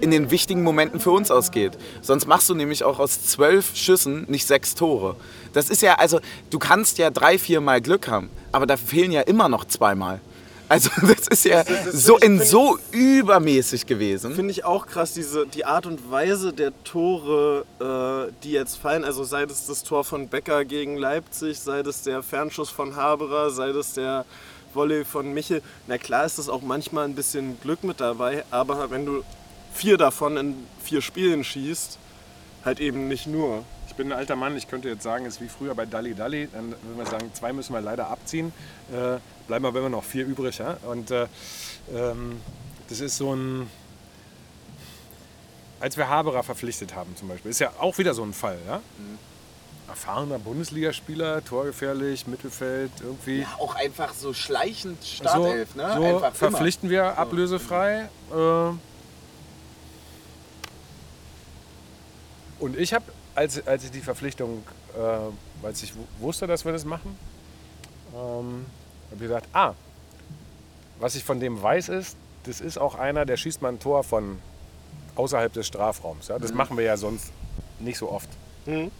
in 0.00 0.12
den 0.12 0.30
wichtigen 0.30 0.62
Momenten 0.62 1.00
für 1.00 1.10
uns 1.10 1.32
ausgeht. 1.32 1.72
Sonst 2.00 2.28
machst 2.28 2.48
du 2.48 2.54
nämlich 2.54 2.84
auch 2.84 3.00
aus 3.00 3.24
zwölf 3.24 3.74
Schüssen 3.74 4.24
nicht 4.28 4.46
sechs 4.46 4.76
Tore. 4.76 5.16
Das 5.52 5.68
ist 5.68 5.82
ja, 5.82 5.94
also 5.94 6.20
du 6.50 6.60
kannst 6.60 6.98
ja 6.98 7.10
drei, 7.10 7.38
vier 7.38 7.60
Mal 7.60 7.80
Glück 7.80 8.06
haben, 8.06 8.30
aber 8.52 8.66
da 8.66 8.76
fehlen 8.76 9.10
ja 9.10 9.22
immer 9.22 9.48
noch 9.48 9.64
zweimal. 9.64 10.20
Also 10.68 10.90
das 11.02 11.28
ist 11.28 11.44
ja 11.44 11.62
das 11.64 11.92
so 11.92 12.16
finde 12.18 12.36
in 12.36 12.42
ich- 12.42 12.48
so 12.48 12.78
übermäßig 12.92 13.86
gewesen. 13.86 14.34
Finde 14.34 14.50
ich 14.50 14.64
auch 14.64 14.86
krass, 14.86 15.12
diese, 15.14 15.46
die 15.46 15.64
Art 15.64 15.86
und 15.86 16.10
Weise 16.10 16.52
der 16.52 16.72
Tore, 16.84 17.64
äh, 17.80 18.32
die 18.42 18.52
jetzt 18.52 18.76
fallen. 18.76 19.04
Also 19.04 19.24
sei 19.24 19.42
es 19.44 19.66
das 19.66 19.82
Tor 19.84 20.04
von 20.04 20.28
Becker 20.28 20.64
gegen 20.64 20.96
Leipzig, 20.96 21.58
sei 21.58 21.80
es 21.80 22.02
der 22.02 22.22
Fernschuss 22.22 22.70
von 22.70 22.96
Haberer, 22.96 23.50
sei 23.50 23.68
es 23.70 23.92
der 23.94 24.24
Volley 24.74 25.04
von 25.04 25.32
Michel. 25.32 25.62
Na 25.86 25.98
klar 25.98 26.24
ist 26.26 26.38
das 26.38 26.48
auch 26.48 26.62
manchmal 26.62 27.04
ein 27.04 27.14
bisschen 27.14 27.60
Glück 27.60 27.84
mit 27.84 28.00
dabei, 28.00 28.44
aber 28.50 28.90
wenn 28.90 29.06
du 29.06 29.22
vier 29.72 29.96
davon 29.98 30.36
in 30.36 30.54
vier 30.82 31.00
Spielen 31.02 31.44
schießt, 31.44 31.98
halt 32.64 32.80
eben 32.80 33.08
nicht 33.08 33.26
nur. 33.26 33.62
Ich 33.88 33.94
bin 33.94 34.12
ein 34.12 34.18
alter 34.18 34.36
Mann, 34.36 34.56
ich 34.56 34.68
könnte 34.68 34.88
jetzt 34.88 35.02
sagen, 35.04 35.24
es 35.24 35.34
ist 35.36 35.40
wie 35.40 35.48
früher 35.48 35.74
bei 35.74 35.86
Dalli 35.86 36.14
Dalli. 36.14 36.48
Dann 36.52 36.70
würden 36.82 36.98
wir 36.98 37.06
sagen, 37.06 37.30
zwei 37.32 37.52
müssen 37.54 37.72
wir 37.72 37.80
leider 37.80 38.08
abziehen. 38.08 38.52
Äh, 38.92 39.16
bleiben 39.46 39.64
aber 39.66 39.78
immer 39.80 39.88
noch 39.88 40.04
vier 40.04 40.26
übrig. 40.26 40.58
Ja? 40.58 40.76
Und 40.88 41.10
äh, 41.10 41.26
ähm, 41.94 42.40
das 42.88 43.00
ist 43.00 43.16
so 43.16 43.34
ein. 43.34 43.70
Als 45.78 45.96
wir 45.96 46.08
Haberer 46.08 46.42
verpflichtet 46.42 46.94
haben 46.94 47.14
zum 47.16 47.28
Beispiel, 47.28 47.50
ist 47.50 47.58
ja 47.58 47.70
auch 47.78 47.98
wieder 47.98 48.14
so 48.14 48.22
ein 48.22 48.32
Fall. 48.32 48.58
Ja? 48.66 48.80
Erfahrener 49.88 50.38
Bundesligaspieler, 50.38 51.44
torgefährlich, 51.44 52.26
Mittelfeld, 52.26 52.90
irgendwie. 53.00 53.40
Ja, 53.42 53.48
auch 53.58 53.74
einfach 53.76 54.14
so 54.14 54.32
schleichend 54.32 55.00
so 55.02 55.06
Startelf, 55.16 55.74
ne? 55.76 55.92
so 55.94 56.02
einfach 56.04 56.34
verpflichten 56.34 56.88
wir 56.90 57.18
ablösefrei. 57.18 58.08
Äh, 58.32 58.72
und 62.58 62.76
ich 62.78 62.94
habe, 62.94 63.04
als, 63.34 63.64
als 63.66 63.84
ich 63.84 63.90
die 63.90 64.00
Verpflichtung, 64.00 64.62
äh, 64.96 65.66
als 65.66 65.82
ich 65.82 65.94
wu- 65.94 66.06
wusste, 66.20 66.46
dass 66.46 66.64
wir 66.64 66.72
das 66.72 66.84
machen, 66.84 67.16
ähm, 68.14 68.64
habe 69.10 69.16
ich 69.16 69.20
gesagt, 69.28 69.48
ah, 69.52 69.74
was 70.98 71.14
ich 71.14 71.24
von 71.24 71.40
dem 71.40 71.60
weiß 71.62 71.88
ist, 71.90 72.16
das 72.44 72.60
ist 72.60 72.78
auch 72.78 72.94
einer, 72.94 73.24
der 73.24 73.36
schießt 73.36 73.62
mal 73.62 73.70
ein 73.70 73.80
Tor 73.80 74.04
von 74.04 74.38
außerhalb 75.16 75.52
des 75.52 75.66
Strafraums. 75.66 76.28
Ja? 76.28 76.38
Das 76.38 76.52
machen 76.52 76.76
wir 76.76 76.84
ja 76.84 76.96
sonst 76.96 77.32
nicht 77.78 77.98
so 77.98 78.10
oft. 78.10 78.28
Mhm. 78.66 78.90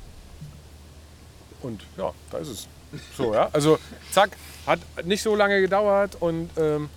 Und 1.63 1.83
ja, 1.97 2.13
da 2.31 2.39
ist 2.39 2.49
es. 2.49 2.69
So, 3.17 3.35
ja. 3.35 3.49
Also, 3.53 3.79
zack, 4.13 4.31
hat 4.67 4.79
nicht 5.05 5.23
so 5.23 5.35
lange 5.35 5.61
gedauert 5.61 6.17
und 6.21 6.51
ähm, 6.57 6.89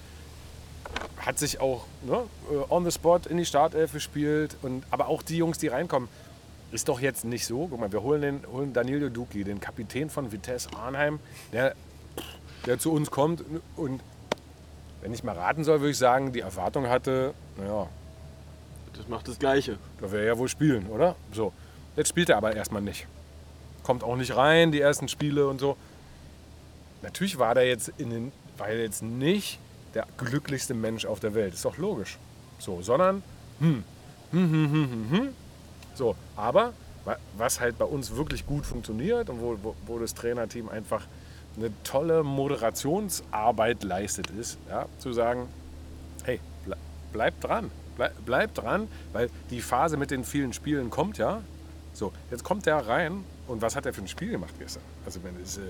hat 1.17 1.39
sich 1.39 1.59
auch 1.59 1.85
ne, 2.03 2.23
äh, 2.51 2.71
on 2.71 2.85
the 2.85 2.91
spot 2.91 3.21
in 3.27 3.37
die 3.37 3.45
Startelf 3.45 3.93
gespielt. 3.93 4.55
Und, 4.61 4.83
aber 4.91 5.07
auch 5.07 5.21
die 5.21 5.37
Jungs, 5.37 5.57
die 5.57 5.67
reinkommen, 5.67 6.07
ist 6.71 6.87
doch 6.87 6.99
jetzt 6.99 7.25
nicht 7.25 7.45
so. 7.45 7.67
Guck 7.67 7.79
mal, 7.79 7.91
wir 7.91 8.03
holen, 8.03 8.21
den, 8.21 8.41
holen 8.51 8.73
Danilo 8.73 9.09
Duki, 9.09 9.43
den 9.43 9.59
Kapitän 9.59 10.09
von 10.09 10.31
Vitesse 10.31 10.69
Arnheim, 10.75 11.19
der, 11.51 11.75
der 12.65 12.79
zu 12.79 12.91
uns 12.91 13.11
kommt. 13.11 13.43
Und 13.75 14.01
wenn 15.01 15.13
ich 15.13 15.23
mal 15.23 15.35
raten 15.35 15.63
soll, 15.63 15.79
würde 15.79 15.91
ich 15.91 15.97
sagen, 15.97 16.33
die 16.33 16.41
Erwartung 16.41 16.87
hatte, 16.87 17.33
naja, 17.57 17.87
Das 18.93 19.07
macht 19.07 19.27
das 19.27 19.39
Gleiche. 19.39 19.77
da 20.01 20.11
wäre 20.11 20.21
er 20.23 20.27
ja 20.33 20.37
wohl 20.37 20.49
spielen, 20.49 20.87
oder? 20.87 21.15
So. 21.33 21.53
Jetzt 21.95 22.09
spielt 22.09 22.29
er 22.29 22.37
aber 22.37 22.55
erstmal 22.55 22.81
nicht. 22.81 23.07
Kommt 23.83 24.03
auch 24.03 24.15
nicht 24.15 24.35
rein, 24.35 24.71
die 24.71 24.79
ersten 24.81 25.07
Spiele 25.07 25.47
und 25.47 25.59
so. 25.59 25.75
Natürlich 27.01 27.39
war 27.39 27.55
der 27.55 27.67
jetzt 27.67 27.91
in 27.97 28.09
den, 28.09 28.31
war 28.57 28.67
er 28.67 28.81
jetzt 28.81 29.01
nicht 29.01 29.57
der 29.93 30.05
glücklichste 30.17 30.73
Mensch 30.73 31.05
auf 31.05 31.19
der 31.19 31.33
Welt. 31.33 31.53
Ist 31.53 31.65
doch 31.65 31.77
logisch. 31.77 32.17
So, 32.59 32.81
sondern 32.81 33.23
hm, 33.59 33.83
hm, 34.31 34.51
hm, 34.51 34.71
hm, 34.71 34.91
hm, 34.91 35.17
hm. 35.17 35.29
So, 35.95 36.15
aber 36.35 36.73
wa- 37.05 37.17
was 37.37 37.59
halt 37.59 37.77
bei 37.77 37.85
uns 37.85 38.15
wirklich 38.15 38.45
gut 38.45 38.65
funktioniert 38.65 39.29
und 39.29 39.39
wo, 39.41 39.57
wo, 39.63 39.75
wo 39.87 39.97
das 39.99 40.13
Trainerteam 40.13 40.69
einfach 40.69 41.05
eine 41.57 41.71
tolle 41.83 42.23
Moderationsarbeit 42.23 43.83
leistet, 43.83 44.29
ist, 44.31 44.57
ja, 44.69 44.85
zu 44.99 45.13
sagen, 45.13 45.47
hey, 46.23 46.39
ble 46.65 46.75
bleib 47.11 47.41
dran, 47.41 47.71
ble 47.97 48.11
bleib 48.25 48.53
dran, 48.53 48.87
weil 49.13 49.29
die 49.49 49.61
Phase 49.61 49.97
mit 49.97 50.11
den 50.11 50.23
vielen 50.23 50.53
Spielen 50.53 50.89
kommt 50.89 51.17
ja. 51.17 51.41
So, 51.93 52.13
jetzt 52.31 52.43
kommt 52.43 52.65
der 52.65 52.87
rein 52.87 53.23
und 53.47 53.61
was 53.61 53.75
hat 53.75 53.85
er 53.85 53.93
für 53.93 54.01
ein 54.01 54.07
Spiel 54.07 54.31
gemacht 54.31 54.53
gestern? 54.59 54.83
Also, 55.05 55.23
wenn 55.23 55.35
es, 55.41 55.57
äh, 55.57 55.61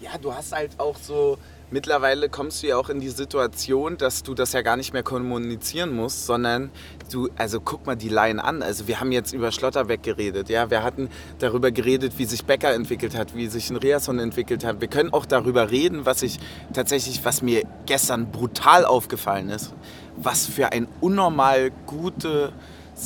Ja, 0.00 0.16
du 0.16 0.32
hast 0.32 0.52
halt 0.52 0.78
auch 0.78 0.96
so, 0.96 1.36
mittlerweile 1.70 2.28
kommst 2.28 2.62
du 2.62 2.68
ja 2.68 2.76
auch 2.76 2.88
in 2.88 3.00
die 3.00 3.08
Situation, 3.08 3.96
dass 3.96 4.22
du 4.22 4.34
das 4.34 4.52
ja 4.52 4.62
gar 4.62 4.76
nicht 4.76 4.92
mehr 4.92 5.02
kommunizieren 5.02 5.94
musst, 5.94 6.26
sondern 6.26 6.70
du, 7.10 7.28
also 7.36 7.60
guck 7.60 7.86
mal 7.86 7.96
die 7.96 8.08
Laien 8.08 8.40
an. 8.40 8.62
Also 8.62 8.88
wir 8.88 9.00
haben 9.00 9.12
jetzt 9.12 9.32
über 9.32 9.52
Schlotterbeck 9.52 10.02
geredet, 10.02 10.48
ja, 10.48 10.70
wir 10.70 10.82
hatten 10.82 11.08
darüber 11.38 11.70
geredet, 11.70 12.14
wie 12.16 12.24
sich 12.24 12.44
Becker 12.44 12.72
entwickelt 12.72 13.16
hat, 13.16 13.34
wie 13.34 13.46
sich 13.46 13.70
ein 13.70 13.76
Reason 13.76 14.18
entwickelt 14.18 14.64
hat. 14.64 14.80
Wir 14.80 14.88
können 14.88 15.12
auch 15.12 15.26
darüber 15.26 15.70
reden, 15.70 16.06
was 16.06 16.22
ich 16.22 16.38
tatsächlich, 16.72 17.24
was 17.24 17.42
mir 17.42 17.62
gestern 17.86 18.30
brutal 18.30 18.84
aufgefallen 18.84 19.50
ist, 19.50 19.72
was 20.16 20.46
für 20.46 20.72
ein 20.72 20.88
unnormal 21.00 21.70
gute 21.86 22.52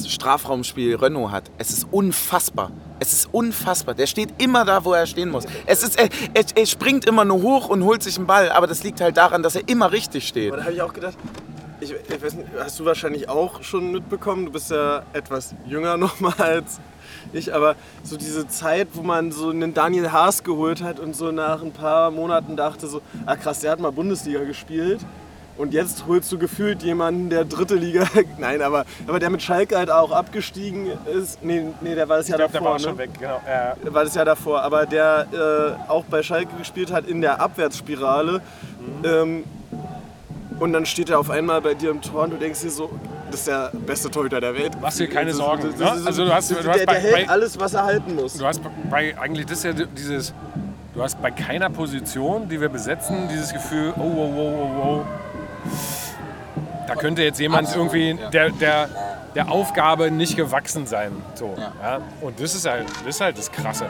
Strafraumspiel 0.07 0.97
Renault 0.97 1.31
hat. 1.31 1.51
Es 1.59 1.71
ist 1.71 1.87
unfassbar. 1.91 2.71
Es 3.05 3.13
ist 3.13 3.29
unfassbar. 3.33 3.95
Der 3.95 4.07
steht 4.07 4.31
immer 4.39 4.65
da, 4.65 4.83
wo 4.83 4.95
er 4.95 5.07
stehen 5.07 5.29
muss. 5.29 5.45
Es 5.67 5.83
ist, 5.83 5.99
er, 5.99 6.09
er, 6.33 6.45
er 6.55 6.65
springt 6.65 7.05
immer 7.05 7.27
nur 7.27 7.43
hoch 7.43 7.69
und 7.69 7.85
holt 7.85 8.03
sich 8.03 8.17
einen 8.17 8.27
Ball, 8.27 8.51
aber 8.51 8.67
das 8.67 8.83
liegt 8.83 9.03
halt 9.03 9.19
daran, 9.19 9.43
dass 9.43 9.57
er 9.57 9.69
immer 9.69 9.93
richtig 9.93 10.27
steht. 10.27 10.49
Aber 10.49 10.57
da 10.57 10.65
habe 10.65 10.73
ich 10.75 10.81
auch 10.81 10.95
gedacht, 10.95 11.19
ich, 11.81 11.93
ich 11.93 12.23
weiß 12.23 12.33
nicht, 12.33 12.49
hast 12.59 12.81
du 12.81 12.87
wahrscheinlich 12.87 13.29
auch 13.29 13.63
schon 13.63 13.93
mitbekommen, 13.93 14.47
du 14.47 14.53
bist 14.53 14.71
ja 14.71 15.03
etwas 15.13 15.55
jünger 15.67 15.97
nochmal 15.99 16.33
als 16.39 16.81
ich, 17.35 17.55
aber 17.55 17.77
so 18.03 18.17
diese 18.17 18.49
Zeit, 18.49 18.89
wo 18.95 19.03
man 19.03 19.33
so 19.33 19.51
einen 19.51 19.75
Daniel 19.75 20.11
Haas 20.11 20.43
geholt 20.43 20.83
hat 20.83 20.99
und 20.99 21.15
so 21.15 21.31
nach 21.31 21.63
ein 21.63 21.73
paar 21.73 22.11
Monaten 22.11 22.57
dachte 22.57 22.87
so, 22.87 23.03
ah 23.27 23.37
krass, 23.37 23.61
der 23.61 23.73
hat 23.73 23.81
mal 23.81 23.93
Bundesliga 23.93 24.45
gespielt. 24.45 25.01
Und 25.57 25.73
jetzt 25.73 26.07
holst 26.09 26.33
du 26.33 26.39
gefühlt 26.39 26.83
jemanden, 26.83 27.31
der 27.31 27.45
dritte 27.45 27.77
Liga, 27.77 28.07
nein, 28.39 28.61
aber, 28.61 28.85
aber 29.07 29.21
der 29.21 29.31
mit 29.31 29.41
Schalke 29.41 29.77
halt 29.79 29.91
auch 29.91 30.11
abgestiegen 30.11 30.89
ist. 31.07 31.45
Nee, 31.45 31.67
nee 31.81 31.95
der 31.95 32.09
war 32.09 32.17
das 32.17 32.29
Jahr 32.29 32.41
ich 32.41 32.51
glaub, 32.51 32.53
der 32.53 32.61
davor. 32.61 32.73
war 32.73 32.79
ne? 32.79 32.85
schon 32.85 32.99
weg. 32.99 33.11
Genau. 33.19 33.41
Äh, 33.47 33.95
war 33.95 34.05
das 34.05 34.15
Jahr 34.15 34.25
davor, 34.25 34.63
aber 34.63 34.85
der 34.87 35.27
äh, 35.87 35.91
auch 35.91 36.05
bei 36.07 36.23
Schalke 36.23 36.57
gespielt 36.57 36.91
hat 36.93 37.07
in 37.07 37.21
der 37.21 37.41
Abwärtsspirale. 37.41 38.41
Ähm, 39.05 39.45
und 40.59 40.73
dann 40.73 40.87
steht 40.87 41.11
er 41.11 41.19
auf 41.19 41.31
einmal 41.31 41.61
bei 41.61 41.75
dir 41.75 41.91
im 41.91 42.01
Tor 42.03 42.25
und 42.25 42.31
du 42.33 42.37
denkst 42.37 42.61
dir 42.61 42.71
so, 42.71 42.91
das 43.31 43.41
ist 43.41 43.49
der 43.49 43.71
beste 43.87 44.11
Torhüter 44.11 44.41
der 44.41 44.55
Welt. 44.55 44.81
Machst 44.81 45.01
dir 45.01 45.09
keine 45.09 45.33
Sorgen, 45.35 45.63
das- 45.71 45.79
das- 45.79 46.01
ne? 46.01 46.07
Also 46.07 46.25
du 46.25 46.33
hast- 46.35 46.51
du 46.51 46.55
der, 46.55 46.67
hast 46.71 46.79
der 46.81 46.87
bei- 46.87 47.01
hält 47.01 47.27
bei- 47.27 47.29
alles, 47.29 47.59
was 47.59 47.75
er 47.75 47.85
halten 47.85 48.15
muss. 48.15 48.35
Du 48.35 48.45
hast 48.47 48.61
bei 48.91 49.17
eigentlich 49.19 49.47
das 49.47 49.59
ist 49.59 49.65
ja 49.65 49.73
dieses 49.73 50.33
du 50.95 51.03
hast 51.03 51.21
bei 51.21 51.31
keiner 51.31 51.71
Position, 51.71 52.49
die 52.49 52.61
wir 52.61 52.69
besetzen, 52.69 53.29
dieses 53.29 53.53
Gefühl, 53.53 53.93
oh, 53.97 54.03
oh, 54.03 54.33
oh, 54.37 54.59
oh, 54.63 54.87
oh. 54.87 55.05
Da 56.87 56.95
könnte 56.97 57.23
jetzt 57.23 57.41
jemand 57.41 57.69
Absolut, 57.69 57.95
irgendwie 57.95 58.23
ja. 58.23 58.31
der, 58.31 58.51
der, 58.51 58.89
der 59.35 59.51
Aufgabe 59.51 60.11
nicht 60.11 60.37
gewachsen 60.37 60.87
sein. 60.87 61.13
So, 61.35 61.55
Ja. 61.57 61.73
ja. 61.83 62.01
Und 62.21 62.41
das 62.41 62.55
ist 62.55 62.67
halt 62.67 62.87
das, 62.89 63.17
ist 63.17 63.21
halt 63.21 63.39
das 63.39 63.51
Krasse. 63.51 63.87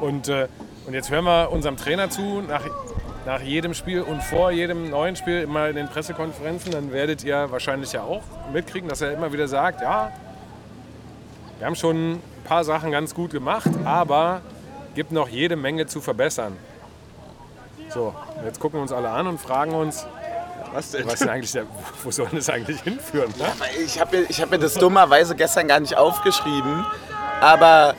Und, 0.00 0.28
äh, 0.28 0.48
und 0.86 0.94
jetzt 0.94 1.10
hören 1.10 1.24
wir 1.24 1.50
unserem 1.52 1.76
Trainer 1.76 2.10
zu, 2.10 2.42
nach, 2.48 2.62
nach 3.26 3.40
jedem 3.40 3.74
Spiel 3.74 4.02
und 4.02 4.22
vor 4.22 4.50
jedem 4.50 4.90
neuen 4.90 5.16
Spiel 5.16 5.40
immer 5.42 5.68
in 5.68 5.76
den 5.76 5.88
Pressekonferenzen, 5.88 6.72
dann 6.72 6.92
werdet 6.92 7.24
ihr 7.24 7.50
wahrscheinlich 7.50 7.92
ja 7.92 8.02
auch 8.02 8.22
mitkriegen, 8.52 8.88
dass 8.88 9.00
er 9.00 9.12
immer 9.12 9.32
wieder 9.32 9.48
sagt, 9.48 9.82
ja, 9.82 10.10
wir 11.58 11.66
haben 11.66 11.76
schon 11.76 12.12
ein 12.12 12.22
paar 12.44 12.64
Sachen 12.64 12.90
ganz 12.90 13.14
gut 13.14 13.30
gemacht, 13.30 13.70
aber 13.84 14.40
gibt 14.94 15.12
noch 15.12 15.28
jede 15.28 15.56
Menge 15.56 15.86
zu 15.86 16.00
verbessern. 16.00 16.56
So, 17.90 18.14
jetzt 18.44 18.58
gucken 18.58 18.78
wir 18.78 18.82
uns 18.82 18.92
alle 18.92 19.10
an 19.10 19.26
und 19.26 19.40
fragen 19.40 19.72
uns, 19.72 20.06
Was 20.74 20.90
denn? 20.90 21.06
was 21.06 21.20
denn 21.20 21.28
eigentlich 21.28 21.52
der, 21.52 21.66
wo 22.02 22.10
soll 22.10 22.26
das 22.32 22.50
eigentlich 22.50 22.80
hinführen? 22.80 23.32
Ne? 23.38 23.46
Ich 23.84 24.00
habe 24.00 24.16
mir, 24.16 24.26
ich 24.28 24.40
hab 24.40 24.50
mir 24.50 24.58
das 24.58 24.74
dummerweise 24.74 25.36
gestern 25.36 25.68
gar 25.68 25.78
nicht 25.78 25.96
aufgeschrieben, 25.96 26.84
aber. 27.40 27.94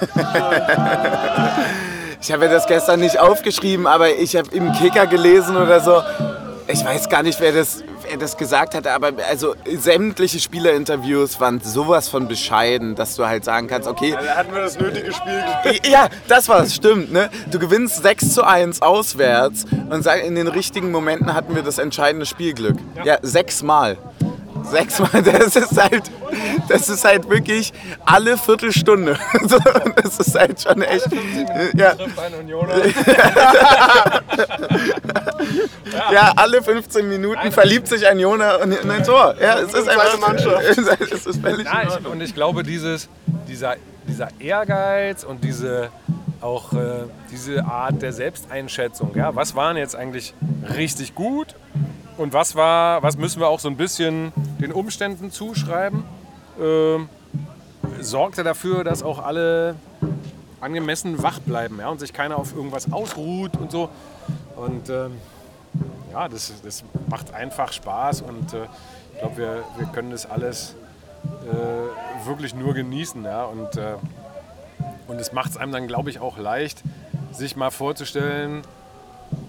ich 2.22 2.32
habe 2.32 2.46
mir 2.46 2.50
das 2.50 2.66
gestern 2.66 3.00
nicht 3.00 3.18
aufgeschrieben, 3.18 3.86
aber 3.86 4.16
ich 4.16 4.34
habe 4.34 4.48
im 4.56 4.72
Kicker 4.72 5.06
gelesen 5.06 5.58
oder 5.58 5.80
so. 5.80 6.02
Ich 6.68 6.82
weiß 6.82 7.10
gar 7.10 7.22
nicht, 7.22 7.38
wer 7.38 7.52
das, 7.52 7.84
wer 8.12 8.18
das 8.18 8.36
gesagt 8.36 8.74
hat, 8.74 8.86
aber 8.86 9.12
also 9.28 9.54
sämtliche 9.64 10.38
Spielerinterviews 10.38 11.40
waren 11.40 11.60
sowas 11.60 12.08
von 12.10 12.28
bescheiden, 12.28 12.94
dass 12.94 13.16
du 13.16 13.26
halt 13.26 13.42
sagen 13.44 13.68
kannst, 13.68 13.88
okay, 13.88 14.12
Da 14.12 14.36
hatten 14.36 14.52
wir 14.54 14.60
das 14.60 14.78
nötige 14.78 15.12
Spiel 15.12 15.42
gespielt. 15.64 15.86
ja, 15.86 16.08
das 16.28 16.46
war's, 16.48 16.74
stimmt. 16.74 17.10
Ne? 17.10 17.30
Du 17.50 17.58
gewinnst 17.58 18.02
6 18.02 18.34
zu 18.34 18.44
1 18.46 18.82
auswärts 18.82 19.64
und 19.88 20.06
in 20.06 20.34
den 20.34 20.48
richtigen 20.48 20.90
Momenten 20.90 21.32
hatten 21.32 21.54
wir 21.54 21.62
das 21.62 21.78
entscheidende 21.78 22.26
Spielglück. 22.26 22.76
Ja, 23.02 23.16
sechsmal. 23.22 23.96
Sechsmal, 24.70 25.22
das 25.22 25.56
ist 25.56 25.80
halt, 25.80 26.10
das 26.68 26.88
ist 26.88 27.04
halt 27.04 27.28
wirklich 27.28 27.72
alle 28.04 28.36
Viertelstunde. 28.36 29.18
Das 30.02 30.18
ist 30.18 30.38
halt 30.38 30.60
schon 30.60 30.82
echt. 30.82 31.06
Ja, 31.74 31.92
ja, 36.12 36.32
alle 36.36 36.62
15 36.62 37.08
Minuten 37.08 37.52
verliebt 37.52 37.88
sich 37.88 38.06
ein 38.06 38.18
Jona 38.18 38.56
in 38.56 38.90
ein 38.90 39.04
Tor. 39.04 39.34
Ja, 39.40 39.58
es 39.58 39.72
ist 39.74 39.88
einfach. 39.88 40.18
Mannschaft. 40.18 40.62
Es 40.62 41.26
ist 41.26 41.40
völlig 41.40 41.66
Ja, 41.66 41.82
ich, 41.82 42.06
und 42.06 42.20
ich 42.20 42.34
glaube, 42.34 42.62
dieses, 42.62 43.08
dieser, 43.48 43.76
dieser 44.06 44.28
Ehrgeiz 44.38 45.24
und 45.24 45.42
diese, 45.44 45.90
auch 46.42 46.72
äh, 46.72 47.04
diese 47.30 47.64
Art 47.64 48.02
der 48.02 48.12
Selbsteinschätzung, 48.12 49.12
ja, 49.14 49.34
was 49.34 49.54
waren 49.54 49.76
jetzt 49.76 49.96
eigentlich 49.96 50.34
richtig 50.76 51.14
gut 51.14 51.54
und 52.18 52.32
was, 52.32 52.54
war, 52.54 53.02
was 53.02 53.16
müssen 53.16 53.40
wir 53.40 53.48
auch 53.48 53.60
so 53.60 53.68
ein 53.68 53.76
bisschen 53.76 54.32
den 54.60 54.72
Umständen 54.72 55.30
zuschreiben, 55.30 56.04
ähm, 56.60 57.08
sorgte 58.00 58.42
dafür, 58.42 58.84
dass 58.84 59.02
auch 59.02 59.18
alle 59.18 59.76
angemessen 60.60 61.22
wach 61.22 61.40
bleiben 61.40 61.78
ja, 61.80 61.88
und 61.88 62.00
sich 62.00 62.12
keiner 62.12 62.36
auf 62.36 62.54
irgendwas 62.54 62.92
ausruht 62.92 63.56
und 63.56 63.70
so. 63.70 63.88
Und 64.56 64.88
ähm, 64.90 65.12
ja, 66.12 66.28
das, 66.28 66.52
das 66.62 66.84
macht 67.08 67.34
einfach 67.34 67.72
Spaß 67.72 68.22
und 68.22 68.52
äh, 68.52 68.66
ich 69.12 69.18
glaube, 69.18 69.36
wir, 69.36 69.64
wir 69.78 69.86
können 69.88 70.10
das 70.10 70.30
alles 70.30 70.74
äh, 71.44 72.26
wirklich 72.26 72.54
nur 72.54 72.74
genießen. 72.74 73.24
Ja? 73.24 73.44
Und, 73.44 73.76
äh, 73.76 73.94
und 75.08 75.20
es 75.20 75.32
macht 75.32 75.50
es 75.50 75.56
einem 75.56 75.72
dann, 75.72 75.86
glaube 75.86 76.10
ich, 76.10 76.20
auch 76.20 76.38
leicht, 76.38 76.82
sich 77.32 77.56
mal 77.56 77.70
vorzustellen, 77.70 78.62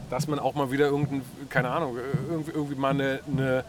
dass 0.09 0.27
man 0.27 0.39
auch 0.39 0.53
mal 0.53 0.71
wieder 0.71 0.85
irgendein, 0.85 1.23
keine 1.49 1.69
Ahnung, 1.69 1.97
irgendwie, 2.29 2.51
irgendwie 2.51 2.75
mal 2.75 2.91
eine, 2.91 3.19
eine 3.31 3.63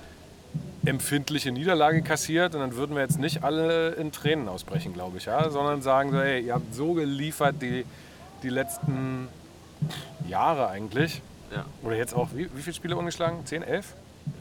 empfindliche 0.84 1.50
Niederlage 1.50 2.02
kassiert 2.02 2.54
und 2.54 2.60
dann 2.60 2.76
würden 2.76 2.94
wir 2.94 3.02
jetzt 3.02 3.18
nicht 3.18 3.42
alle 3.42 3.90
in 3.92 4.12
Tränen 4.12 4.48
ausbrechen, 4.48 4.92
glaube 4.92 5.18
ich, 5.18 5.26
ja? 5.26 5.48
sondern 5.50 5.82
sagen 5.82 6.10
so, 6.10 6.20
hey, 6.20 6.44
ihr 6.44 6.54
habt 6.54 6.74
so 6.74 6.92
geliefert 6.92 7.56
die, 7.62 7.84
die 8.42 8.50
letzten 8.50 9.28
Jahre 10.28 10.68
eigentlich. 10.68 11.22
Ja. 11.54 11.64
Oder 11.82 11.96
jetzt 11.96 12.14
auch, 12.14 12.28
wie, 12.34 12.48
wie 12.54 12.62
viele 12.62 12.74
Spiele 12.74 12.96
ungeschlagen? 12.96 13.44
10, 13.46 13.62
11? 13.62 13.94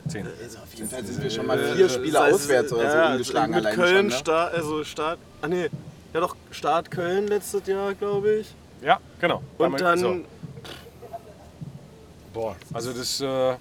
10. 0.08 0.28
Auf 0.28 0.74
jeden 0.76 0.90
Fall 0.90 1.04
sind 1.04 1.24
wir 1.24 1.30
schon 1.30 1.46
mal 1.46 1.58
vier 1.58 1.90
Spiele 1.90 2.22
auswärts 2.22 2.74
oder 2.74 2.92
so 2.92 2.98
ja, 2.98 3.12
ungeschlagen 3.12 3.56
Mit 3.56 3.66
allein 3.66 3.76
Köln, 3.76 3.96
schon. 3.96 4.06
Ne? 4.08 4.12
Start, 4.12 4.54
also 4.54 4.84
Start, 4.84 5.20
ah 5.42 5.48
nee, 5.48 5.70
ja 6.14 6.20
doch, 6.20 6.36
Start 6.52 6.92
Köln 6.92 7.28
letztes 7.28 7.66
Jahr, 7.68 7.94
glaube 7.94 8.36
ich. 8.36 8.54
Ja, 8.82 9.00
genau. 9.20 9.42
Und 9.58 9.80
dann, 9.80 9.98
so. 9.98 10.16
Boah, 12.34 12.56
also 12.74 12.94
das 12.94 13.22
äh, 13.22 13.56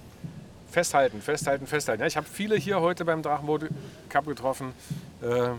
Festhalten, 0.69 1.21
Festhalten, 1.21 1.67
Festhalten. 1.67 2.01
Ja, 2.01 2.07
ich 2.07 2.17
habe 2.17 2.27
viele 2.31 2.55
hier 2.55 2.81
heute 2.81 3.05
beim 3.05 3.21
Drachenboot 3.21 3.69
Cup 4.09 4.25
getroffen, 4.25 4.73
äh, 5.21 5.49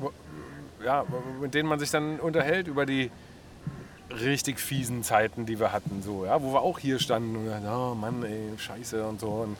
wo, 0.00 0.12
ja, 0.84 1.04
mit 1.40 1.54
denen 1.54 1.68
man 1.68 1.78
sich 1.78 1.90
dann 1.90 2.18
unterhält 2.18 2.66
über 2.66 2.86
die 2.86 3.10
richtig 4.10 4.60
fiesen 4.60 5.02
Zeiten, 5.02 5.46
die 5.46 5.60
wir 5.60 5.72
hatten, 5.72 6.02
so, 6.02 6.24
ja, 6.24 6.40
wo 6.42 6.52
wir 6.52 6.62
auch 6.62 6.78
hier 6.78 6.98
standen 6.98 7.36
und 7.36 7.46
dachten, 7.46 7.66
oh 7.66 7.94
Mann, 7.94 8.22
ey, 8.22 8.50
scheiße 8.56 9.04
und 9.06 9.20
so. 9.20 9.28
Und, 9.28 9.56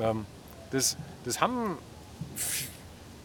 ähm, 0.00 0.26
das, 0.70 0.96
das 1.24 1.40
haben, 1.40 1.78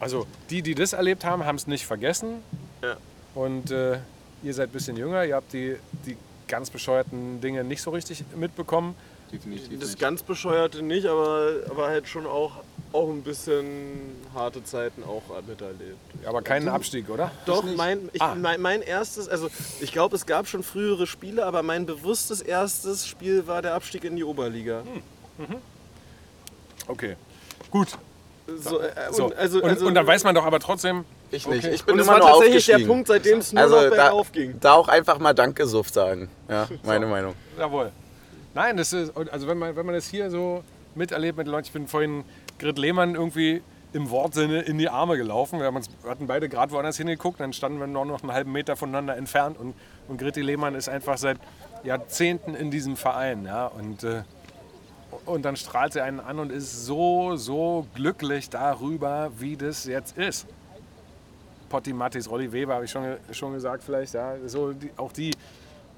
also 0.00 0.26
die, 0.50 0.62
die 0.62 0.74
das 0.74 0.92
erlebt 0.92 1.24
haben, 1.24 1.44
haben 1.44 1.56
es 1.56 1.66
nicht 1.66 1.86
vergessen. 1.86 2.42
Ja. 2.82 2.96
Und 3.34 3.70
äh, 3.70 3.98
ihr 4.42 4.54
seid 4.54 4.70
ein 4.70 4.72
bisschen 4.72 4.96
jünger, 4.96 5.24
ihr 5.24 5.36
habt 5.36 5.52
die, 5.52 5.76
die 6.06 6.16
ganz 6.48 6.70
bescheuerten 6.70 7.40
Dinge 7.40 7.62
nicht 7.62 7.82
so 7.82 7.90
richtig 7.90 8.24
mitbekommen. 8.34 8.94
Definitiv 9.32 9.78
das 9.78 9.90
nicht. 9.90 10.00
ganz 10.00 10.24
Bescheuerte 10.24 10.82
nicht, 10.82 11.06
aber, 11.06 11.52
aber 11.70 11.86
halt 11.86 12.08
schon 12.08 12.26
auch, 12.26 12.64
auch 12.92 13.08
ein 13.08 13.22
bisschen 13.22 13.64
harte 14.34 14.64
Zeiten 14.64 15.04
auch 15.04 15.22
miterlebt. 15.46 15.96
Aber 16.26 16.42
keinen 16.42 16.68
Abstieg, 16.68 17.08
oder? 17.08 17.30
Doch, 17.46 17.62
mein, 17.76 18.08
ich, 18.12 18.20
Ah. 18.20 18.34
mein, 18.34 18.60
mein 18.60 18.82
erstes, 18.82 19.28
also 19.28 19.48
ich 19.80 19.92
glaube, 19.92 20.16
es 20.16 20.26
gab 20.26 20.48
schon 20.48 20.64
frühere 20.64 21.06
Spiele, 21.06 21.46
aber 21.46 21.62
mein 21.62 21.86
bewusstes 21.86 22.40
erstes 22.40 23.06
Spiel 23.06 23.46
war 23.46 23.62
der 23.62 23.74
Abstieg 23.74 24.02
in 24.02 24.16
die 24.16 24.24
Oberliga. 24.24 24.82
Okay. 26.88 27.14
Gut. 27.70 27.96
So, 28.58 28.80
äh, 28.80 28.90
So. 29.10 29.26
Und, 29.26 29.36
also, 29.36 29.58
und, 29.62 29.68
also, 29.70 29.86
und 29.86 29.94
dann 29.94 30.06
weiß 30.06 30.24
man 30.24 30.34
doch 30.34 30.44
aber 30.44 30.60
trotzdem, 30.60 31.04
Ich 31.30 31.46
nicht. 31.46 31.64
Okay. 31.64 31.74
Ich 31.74 31.84
bin 31.84 31.94
und 31.94 32.00
immer 32.00 32.12
war 32.12 32.18
nur 32.18 32.28
tatsächlich 32.28 32.66
der. 32.66 32.78
Punkt, 32.86 33.08
seitdem 33.08 33.38
es 33.38 33.52
nur 33.52 33.62
Also 33.62 33.76
noch 33.76 33.82
da, 33.84 33.88
bergauf 33.90 34.32
ging. 34.32 34.54
da 34.60 34.72
auch 34.74 34.88
einfach 34.88 35.18
mal 35.18 35.32
Danke 35.34 35.66
Suft 35.66 35.94
sagen. 35.94 36.28
Ja, 36.48 36.68
meine 36.84 37.06
Meinung. 37.06 37.34
jawohl. 37.58 37.92
Nein, 38.54 38.76
das 38.76 38.92
ist, 38.92 39.12
also 39.16 39.46
wenn 39.46 39.58
man, 39.58 39.76
wenn 39.76 39.86
man 39.86 39.94
das 39.94 40.06
hier 40.08 40.28
so 40.30 40.64
miterlebt 40.94 41.38
mit 41.38 41.46
den 41.46 41.52
Leuten, 41.52 41.66
ich 41.66 41.72
bin 41.72 41.86
vorhin 41.86 42.24
Grit 42.58 42.78
Lehmann 42.78 43.14
irgendwie 43.14 43.62
im 43.92 44.10
Wortsinne 44.10 44.60
in 44.62 44.78
die 44.78 44.88
Arme 44.88 45.16
gelaufen. 45.16 45.58
Wir 45.58 45.66
haben 45.66 45.76
uns, 45.76 45.88
hatten 46.06 46.26
beide 46.26 46.48
gerade 46.48 46.72
woanders 46.72 46.96
hingeguckt, 46.96 47.40
dann 47.40 47.52
standen 47.52 47.78
wir 47.80 47.86
nur 47.86 48.04
noch 48.04 48.22
einen 48.22 48.32
halben 48.32 48.52
Meter 48.52 48.76
voneinander 48.76 49.16
entfernt 49.16 49.58
und, 49.58 49.74
und 50.08 50.18
Gritti 50.20 50.42
Lehmann 50.42 50.74
ist 50.74 50.88
einfach 50.88 51.18
seit 51.18 51.38
Jahrzehnten 51.84 52.54
in 52.54 52.70
diesem 52.70 52.96
Verein. 52.96 53.44
Ja, 53.46 53.66
und, 53.66 54.04
äh, 54.04 54.22
und 55.26 55.44
dann 55.44 55.56
strahlt 55.56 55.92
sie 55.92 56.02
einen 56.02 56.20
an 56.20 56.38
und 56.38 56.50
ist 56.50 56.86
so, 56.86 57.36
so 57.36 57.86
glücklich 57.94 58.50
darüber, 58.50 59.30
wie 59.38 59.56
das 59.56 59.84
jetzt 59.84 60.16
ist. 60.16 60.46
Potti 61.68 61.92
Mattis, 61.92 62.28
Rolli 62.28 62.52
Weber, 62.52 62.74
habe 62.74 62.84
ich 62.84 62.90
schon, 62.90 63.16
schon 63.30 63.52
gesagt 63.52 63.82
vielleicht. 63.84 64.14
Ja, 64.14 64.36
so 64.46 64.72
die, 64.72 64.90
auch 64.96 65.12
die, 65.12 65.30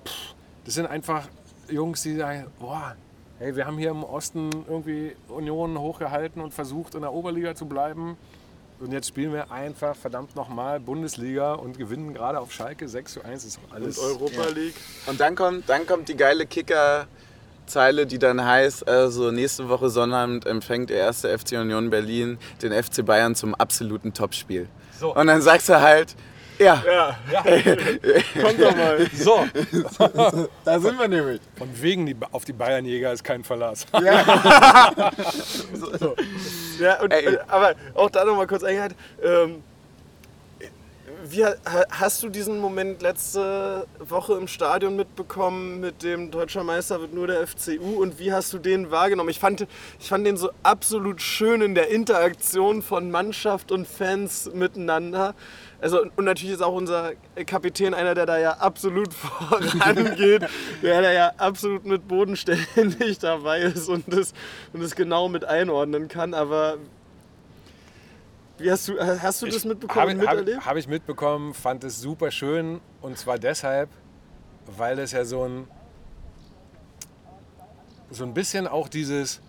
pff, 0.07 0.35
das 0.65 0.75
sind 0.75 0.87
einfach 0.87 1.29
Jungs, 1.69 2.03
die 2.03 2.17
sagen, 2.17 2.47
boah, 2.61 2.95
hey, 3.39 3.57
wir 3.57 3.67
haben 3.67 3.79
hier 3.79 3.91
im 3.91 4.05
Osten 4.05 4.51
irgendwie 4.69 5.17
Union 5.29 5.79
hochgehalten 5.79 6.43
und 6.43 6.53
versucht 6.53 6.95
in 6.95 7.01
der 7.01 7.13
Oberliga 7.13 7.55
zu 7.55 7.67
bleiben. 7.67 8.17
Und 8.79 8.93
jetzt 8.93 9.09
spielen 9.09 9.33
wir 9.33 9.51
einfach 9.53 9.95
verdammt 9.95 10.35
nochmal 10.35 10.81
Bundesliga 10.81 11.55
und 11.55 11.79
gewinnen 11.79 12.15
gerade 12.15 12.41
auf 12.41 12.53
Schalke 12.53 12.89
6 12.89 13.13
zu 13.13 13.25
1. 13.25 13.45
Ist 13.45 13.61
alles. 13.71 13.97
Und 13.97 14.05
Europa 14.05 14.49
League. 14.49 14.75
Und 15.07 15.21
dann 15.21 15.37
kommt, 15.37 15.69
dann 15.69 15.87
kommt 15.87 16.09
die 16.09 16.17
geile 16.17 16.47
Kicker-Zeile, 17.73 18.07
die 18.07 18.19
dann 18.19 18.45
heißt, 18.45 18.87
also 18.89 19.31
nächste 19.31 19.69
Woche 19.69 19.89
Sonnabend 19.89 20.47
empfängt 20.47 20.91
der 20.91 20.99
erste 20.99 21.37
FC 21.37 21.53
Union 21.53 21.91
Berlin 21.91 22.39
den 22.63 22.73
FC 22.73 23.05
Bayern 23.05 23.35
zum 23.35 23.55
absoluten 23.55 24.13
Topspiel. 24.13 24.69
So. 24.99 25.15
Und 25.15 25.27
dann 25.27 25.41
sagst 25.43 25.69
du 25.69 25.81
halt, 25.81 26.15
ja, 26.59 26.83
Ja, 26.87 27.17
kommt 28.43 28.61
doch 28.61 28.77
mal. 28.77 29.07
So, 29.15 29.47
da 30.65 30.79
sind 30.79 30.99
wir 30.99 31.09
nämlich. 31.09 31.41
von 31.57 31.69
wegen 31.81 32.07
die, 32.07 32.15
auf 32.31 32.45
die 32.45 32.53
Bayernjäger 32.53 33.13
ist 33.13 33.25
kein 33.25 33.43
Verlass. 33.43 33.87
Ja, 34.01 34.21
und, 37.03 37.13
Ey. 37.13 37.35
äh, 37.35 37.39
aber 37.49 37.75
auch 37.95 38.11
da 38.11 38.25
nochmal 38.25 38.47
kurz 38.47 38.63
eingehalten. 38.63 38.97
Ähm, 39.25 39.65
Wie, 41.25 41.45
ha- 41.45 41.55
hast 41.91 42.23
du 42.25 42.29
diesen 42.29 42.59
Moment 42.59 43.01
letzte 43.01 43.87
Woche 44.01 44.33
im 44.35 44.49
Stadion 44.49 44.97
mitbekommen 44.97 45.79
mit 45.79 46.03
dem 46.03 46.33
Deutscher 46.33 46.65
Meister 46.65 47.01
wird 47.01 47.15
nur 47.15 47.29
der 47.29 47.47
FCU 47.47 48.03
und 48.03 48.19
wie 48.19 48.33
hast 48.33 48.53
du 48.53 48.59
den 48.59 48.91
wahrgenommen? 48.91 49.29
Ich 49.31 49.39
fand, 49.39 49.67
ich 50.01 50.09
fand 50.09 50.27
den 50.27 50.37
so 50.37 50.51
absolut 50.65 51.23
schön 51.23 51.63
in 51.63 51.77
der 51.77 51.91
Interaktion 51.91 52.83
von 52.83 53.13
Mannschaft 53.13 53.71
und 53.71 53.87
Fans 53.87 54.51
miteinander. 54.53 55.37
Also, 55.81 56.01
und 56.17 56.25
natürlich 56.25 56.55
ist 56.55 56.63
auch 56.63 56.75
unser 56.75 57.13
Kapitän 57.47 57.95
einer, 57.95 58.15
der 58.17 58.27
da 58.27 58.39
ja 58.39 58.53
absolut 58.55 59.15
vorangeht, 59.15 60.43
der 60.83 61.03
da 61.03 61.13
ja 61.13 61.33
absolut 61.37 61.85
mit 61.87 62.09
bodenständig 62.09 63.19
dabei 63.21 63.61
ist 63.61 63.89
und 63.89 64.05
das, 64.13 64.33
und 64.73 64.97
genau 64.97 65.29
mit 65.29 65.45
einordnen 65.45 66.09
kann. 66.09 66.35
Aber 66.35 66.79
wie 68.63 68.71
hast 68.71 68.89
du, 68.89 68.99
hast 69.01 69.43
du 69.43 69.47
das 69.47 69.65
mitbekommen 69.65 70.27
Habe 70.27 70.55
hab, 70.57 70.67
hab 70.67 70.77
ich 70.77 70.87
mitbekommen, 70.89 71.55
fand 71.55 71.85
es 71.85 72.01
super 72.01 72.31
schön 72.31 72.81
und 73.01 73.19
zwar 73.19 73.39
deshalb, 73.39 73.91
weil 74.77 74.99
es 74.99 75.13
ja 75.13 75.25
so 75.25 75.45
ein 75.45 75.69
so 78.11 78.25
ein 78.25 78.35
bisschen 78.35 78.67
auch 78.67 78.89
dieses 78.89 79.41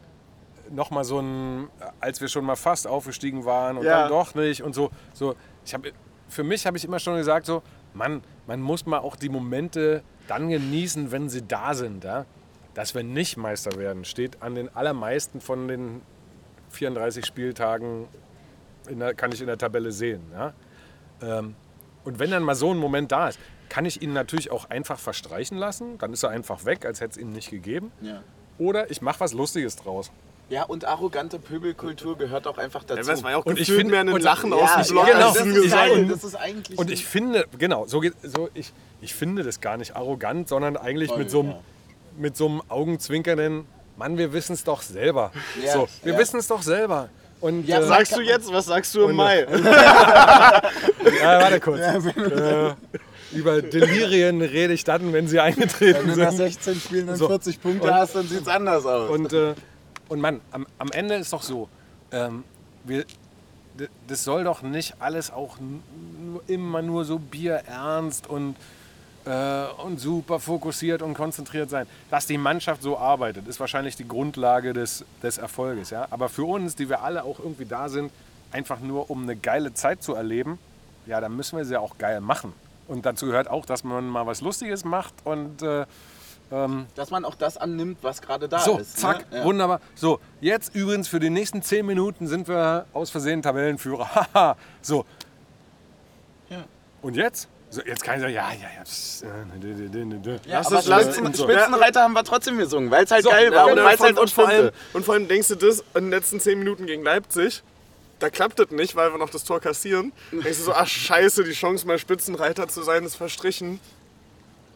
nochmal 0.71 1.03
so 1.03 1.19
ein, 1.19 1.67
als 1.99 2.21
wir 2.21 2.29
schon 2.29 2.45
mal 2.45 2.55
fast 2.55 2.87
aufgestiegen 2.87 3.43
waren 3.45 3.77
und 3.77 3.83
Ja. 3.85 4.01
dann 4.01 4.09
doch 4.09 4.33
nicht 4.35 4.63
und 4.63 4.73
so, 4.73 4.89
so 5.13 5.35
ich 5.65 5.73
habe 5.73 5.91
für 6.29 6.43
mich 6.43 6.65
habe 6.65 6.77
ich 6.77 6.85
immer 6.85 6.99
schon 6.99 7.15
gesagt 7.17 7.45
so, 7.45 7.61
Mann, 7.93 8.23
man 8.47 8.61
muss 8.61 8.85
mal 8.85 8.99
auch 8.99 9.15
die 9.15 9.29
Momente 9.29 10.01
dann 10.27 10.49
genießen, 10.49 11.11
wenn 11.11 11.29
sie 11.29 11.45
da 11.45 11.73
sind, 11.73 12.03
ja? 12.03 12.25
dass 12.73 12.95
wir 12.95 13.03
nicht 13.03 13.37
Meister 13.37 13.77
werden, 13.77 14.03
steht 14.05 14.41
an 14.41 14.55
den 14.55 14.73
allermeisten 14.75 15.41
von 15.41 15.67
den 15.67 16.01
34 16.71 17.23
Spieltagen 17.25 18.07
der, 18.89 19.13
kann 19.13 19.31
ich 19.31 19.41
in 19.41 19.47
der 19.47 19.57
Tabelle 19.57 19.91
sehen. 19.91 20.21
Ja? 20.33 20.53
Ähm, 21.21 21.55
und 22.03 22.19
wenn 22.19 22.31
dann 22.31 22.43
mal 22.43 22.55
so 22.55 22.71
ein 22.71 22.77
Moment 22.77 23.11
da 23.11 23.29
ist, 23.29 23.39
kann 23.69 23.85
ich 23.85 24.01
ihn 24.01 24.13
natürlich 24.13 24.51
auch 24.51 24.69
einfach 24.69 24.99
verstreichen 24.99 25.57
lassen. 25.57 25.97
Dann 25.97 26.13
ist 26.13 26.23
er 26.23 26.29
einfach 26.29 26.65
weg, 26.65 26.85
als 26.85 27.01
hätte 27.01 27.11
es 27.11 27.17
ihn 27.17 27.31
nicht 27.31 27.49
gegeben. 27.49 27.91
Ja. 28.01 28.21
Oder 28.57 28.91
ich 28.91 29.01
mache 29.01 29.19
was 29.21 29.33
Lustiges 29.33 29.75
draus. 29.77 30.11
Ja, 30.49 30.63
und 30.63 30.85
arrogante 30.85 31.39
Pöbelkultur 31.39 32.17
gehört 32.17 32.45
auch 32.45 32.57
einfach 32.57 32.83
dazu. 32.83 33.01
Ja, 33.01 33.07
das 33.07 33.23
war 33.23 33.31
ja 33.31 33.37
auch 33.37 33.45
Und 33.45 33.53
ich 33.53 33.67
gefühlt 33.67 33.87
find- 33.87 33.91
mehr 33.91 34.01
ein 34.01 34.21
Lachen 34.21 34.51
ja, 34.51 34.57
aus 34.57 34.87
dem 34.87 34.93
Block. 34.93 35.05
genau. 35.07 35.33
das, 35.33 35.45
ist 35.45 35.71
geil, 35.71 36.07
das 36.07 36.23
ist 36.23 36.35
eigentlich 36.35 36.77
Und 36.77 36.91
ich 36.91 37.05
finde, 37.05 37.47
genau, 37.57 37.87
so 37.87 38.01
geht, 38.01 38.13
so 38.21 38.49
ich, 38.53 38.73
ich 39.01 39.15
finde 39.15 39.43
das 39.43 39.61
gar 39.61 39.77
nicht 39.77 39.95
arrogant, 39.95 40.49
sondern 40.49 40.77
eigentlich 40.77 41.09
Voll, 41.09 41.19
mit 41.19 41.31
so 41.31 41.39
einem 41.39 41.49
ja. 41.51 41.59
mit 42.17 42.37
so 42.37 42.45
einem 42.47 42.61
augenzwinkernden, 42.67 43.65
Mann, 43.97 44.17
wir 44.17 44.33
wissen 44.33 44.53
es 44.53 44.63
doch 44.63 44.81
selber. 44.81 45.31
Ja, 45.63 45.73
so, 45.73 45.87
wir 46.03 46.13
ja. 46.13 46.19
wissen 46.19 46.39
es 46.39 46.47
doch 46.47 46.61
selber. 46.61 47.09
Und 47.43 47.67
Ja, 47.67 47.79
äh, 47.79 47.81
sag- 47.83 47.97
Sagst 47.97 48.15
du 48.15 48.21
jetzt, 48.21 48.53
was 48.53 48.65
sagst 48.67 48.95
du 48.95 49.03
im 49.09 49.17
Mai? 49.17 49.45
Ja, 51.21 51.41
warte 51.41 51.59
kurz. 51.59 51.81
äh, 51.81 52.73
über 53.33 53.61
Delirien 53.61 54.41
rede 54.41 54.71
ich 54.73 54.85
dann, 54.85 55.11
wenn 55.11 55.27
sie 55.27 55.41
eingetreten 55.41 56.07
Wenn 56.07 56.15
du 56.15 56.21
nach 56.23 56.29
sind. 56.31 56.53
16 56.53 56.75
Spielen 56.79 57.07
dann 57.07 57.17
So. 57.17 57.27
40 57.27 57.61
Punkte 57.61 57.87
Und- 57.89 57.93
hast, 57.93 58.15
dann 58.15 58.25
sieht 58.29 58.43
es 58.43 58.47
anders 58.47 58.85
aus. 58.85 59.09
Und, 59.09 59.33
äh, 59.33 59.55
und 60.07 60.21
Mann, 60.21 60.39
am, 60.51 60.65
am 60.77 60.89
Ende 60.93 61.15
ist 61.15 61.33
doch 61.33 61.43
so, 61.43 61.67
ähm, 62.13 62.45
wir, 62.85 63.03
das 64.07 64.23
soll 64.23 64.45
doch 64.45 64.61
nicht 64.61 64.93
alles 64.99 65.29
auch 65.29 65.57
immer 66.47 66.81
nur 66.81 67.03
so 67.03 67.19
bierernst 67.19 68.29
und, 68.29 68.51
äh, 68.51 68.55
und 69.25 69.99
super 69.99 70.39
fokussiert 70.39 71.01
und 71.01 71.13
konzentriert 71.13 71.69
sein. 71.69 71.87
Dass 72.09 72.25
die 72.27 72.37
Mannschaft 72.37 72.81
so 72.81 72.97
arbeitet, 72.97 73.47
ist 73.47 73.59
wahrscheinlich 73.59 73.95
die 73.95 74.07
Grundlage 74.07 74.73
des, 74.73 75.05
des 75.21 75.37
Erfolges. 75.37 75.91
Ja? 75.91 76.07
Aber 76.09 76.29
für 76.29 76.43
uns, 76.43 76.75
die 76.75 76.89
wir 76.89 77.03
alle 77.03 77.23
auch 77.23 77.39
irgendwie 77.39 77.65
da 77.65 77.87
sind, 77.89 78.11
einfach 78.51 78.79
nur 78.79 79.09
um 79.09 79.23
eine 79.23 79.35
geile 79.35 79.73
Zeit 79.73 80.03
zu 80.03 80.13
erleben, 80.13 80.59
ja, 81.05 81.19
dann 81.19 81.35
müssen 81.35 81.57
wir 81.57 81.65
sie 81.65 81.79
auch 81.79 81.97
geil 81.97 82.21
machen. 82.21 82.53
Und 82.87 83.05
dazu 83.05 83.25
gehört 83.25 83.49
auch, 83.49 83.65
dass 83.65 83.83
man 83.83 84.07
mal 84.07 84.25
was 84.25 84.41
Lustiges 84.41 84.85
macht 84.85 85.13
und 85.23 85.61
äh, 85.61 85.85
ähm, 86.51 86.85
Dass 86.95 87.09
man 87.09 87.25
auch 87.25 87.35
das 87.35 87.57
annimmt, 87.57 87.97
was 88.01 88.21
gerade 88.21 88.47
da 88.47 88.59
so, 88.59 88.77
ist. 88.77 88.97
zack, 88.97 89.31
ne? 89.31 89.39
Ja. 89.39 89.43
wunderbar. 89.43 89.81
So, 89.95 90.19
jetzt 90.39 90.75
übrigens 90.75 91.07
für 91.07 91.19
die 91.19 91.31
nächsten 91.31 91.63
10 91.63 91.85
Minuten 91.85 92.27
sind 92.27 92.47
wir 92.47 92.85
aus 92.93 93.09
Versehen 93.09 93.41
Tabellenführer. 93.41 94.07
Haha, 94.33 94.55
so. 94.81 95.05
Ja. 96.49 96.63
Und 97.01 97.15
jetzt? 97.15 97.47
So, 97.73 97.81
jetzt 97.81 98.03
kann 98.03 98.17
ich 98.17 98.21
sagen, 98.21 98.33
ja, 98.35 98.51
ja, 98.51 98.67
ja. 98.77 98.83
pss, 98.83 99.23
äh, 99.23 99.59
dü, 99.59 99.89
dü, 99.89 100.19
dü. 100.19 100.39
Ja, 100.45 100.59
aber 100.63 100.79
Spitzen, 100.79 101.25
und 101.25 101.35
so. 101.35 101.45
Spitzenreiter 101.45 102.03
haben 102.03 102.13
wir 102.13 102.23
trotzdem 102.23 102.59
gesungen, 102.59 102.91
weil 102.91 103.03
es 103.03 103.09
halt 103.09 103.23
So, 103.23 103.31
geil 103.31 103.45
ja, 103.45 103.51
war 103.51 103.65
und 103.65 103.79
und, 103.79 103.83
weil 103.83 103.95
es 103.95 103.99
halt 103.99 104.19
und, 104.19 104.29
vor 104.29 104.47
allem, 104.47 104.69
und 104.93 105.03
vor 105.03 105.15
allem 105.15 105.27
denkst 105.27 105.47
du 105.47 105.55
das 105.55 105.79
in 105.79 106.03
den 106.03 106.09
letzten 106.11 106.39
10 106.39 106.59
Minuten 106.59 106.85
gegen 106.85 107.03
Leipzig, 107.03 107.63
da 108.19 108.29
klappt 108.29 108.59
das 108.59 108.69
nicht, 108.69 108.95
weil 108.95 109.11
wir 109.11 109.17
noch 109.17 109.31
das 109.31 109.43
Tor 109.43 109.59
kassieren. 109.59 110.13
Denkst 110.31 110.59
du 110.59 110.65
so, 110.65 110.73
ach 110.73 110.85
scheiße, 110.85 111.43
die 111.45 111.53
Chance 111.53 111.87
mal 111.87 111.97
Spitzenreiter 111.97 112.67
zu 112.67 112.83
sein 112.83 113.05
ist 113.05 113.15
verstrichen. 113.15 113.79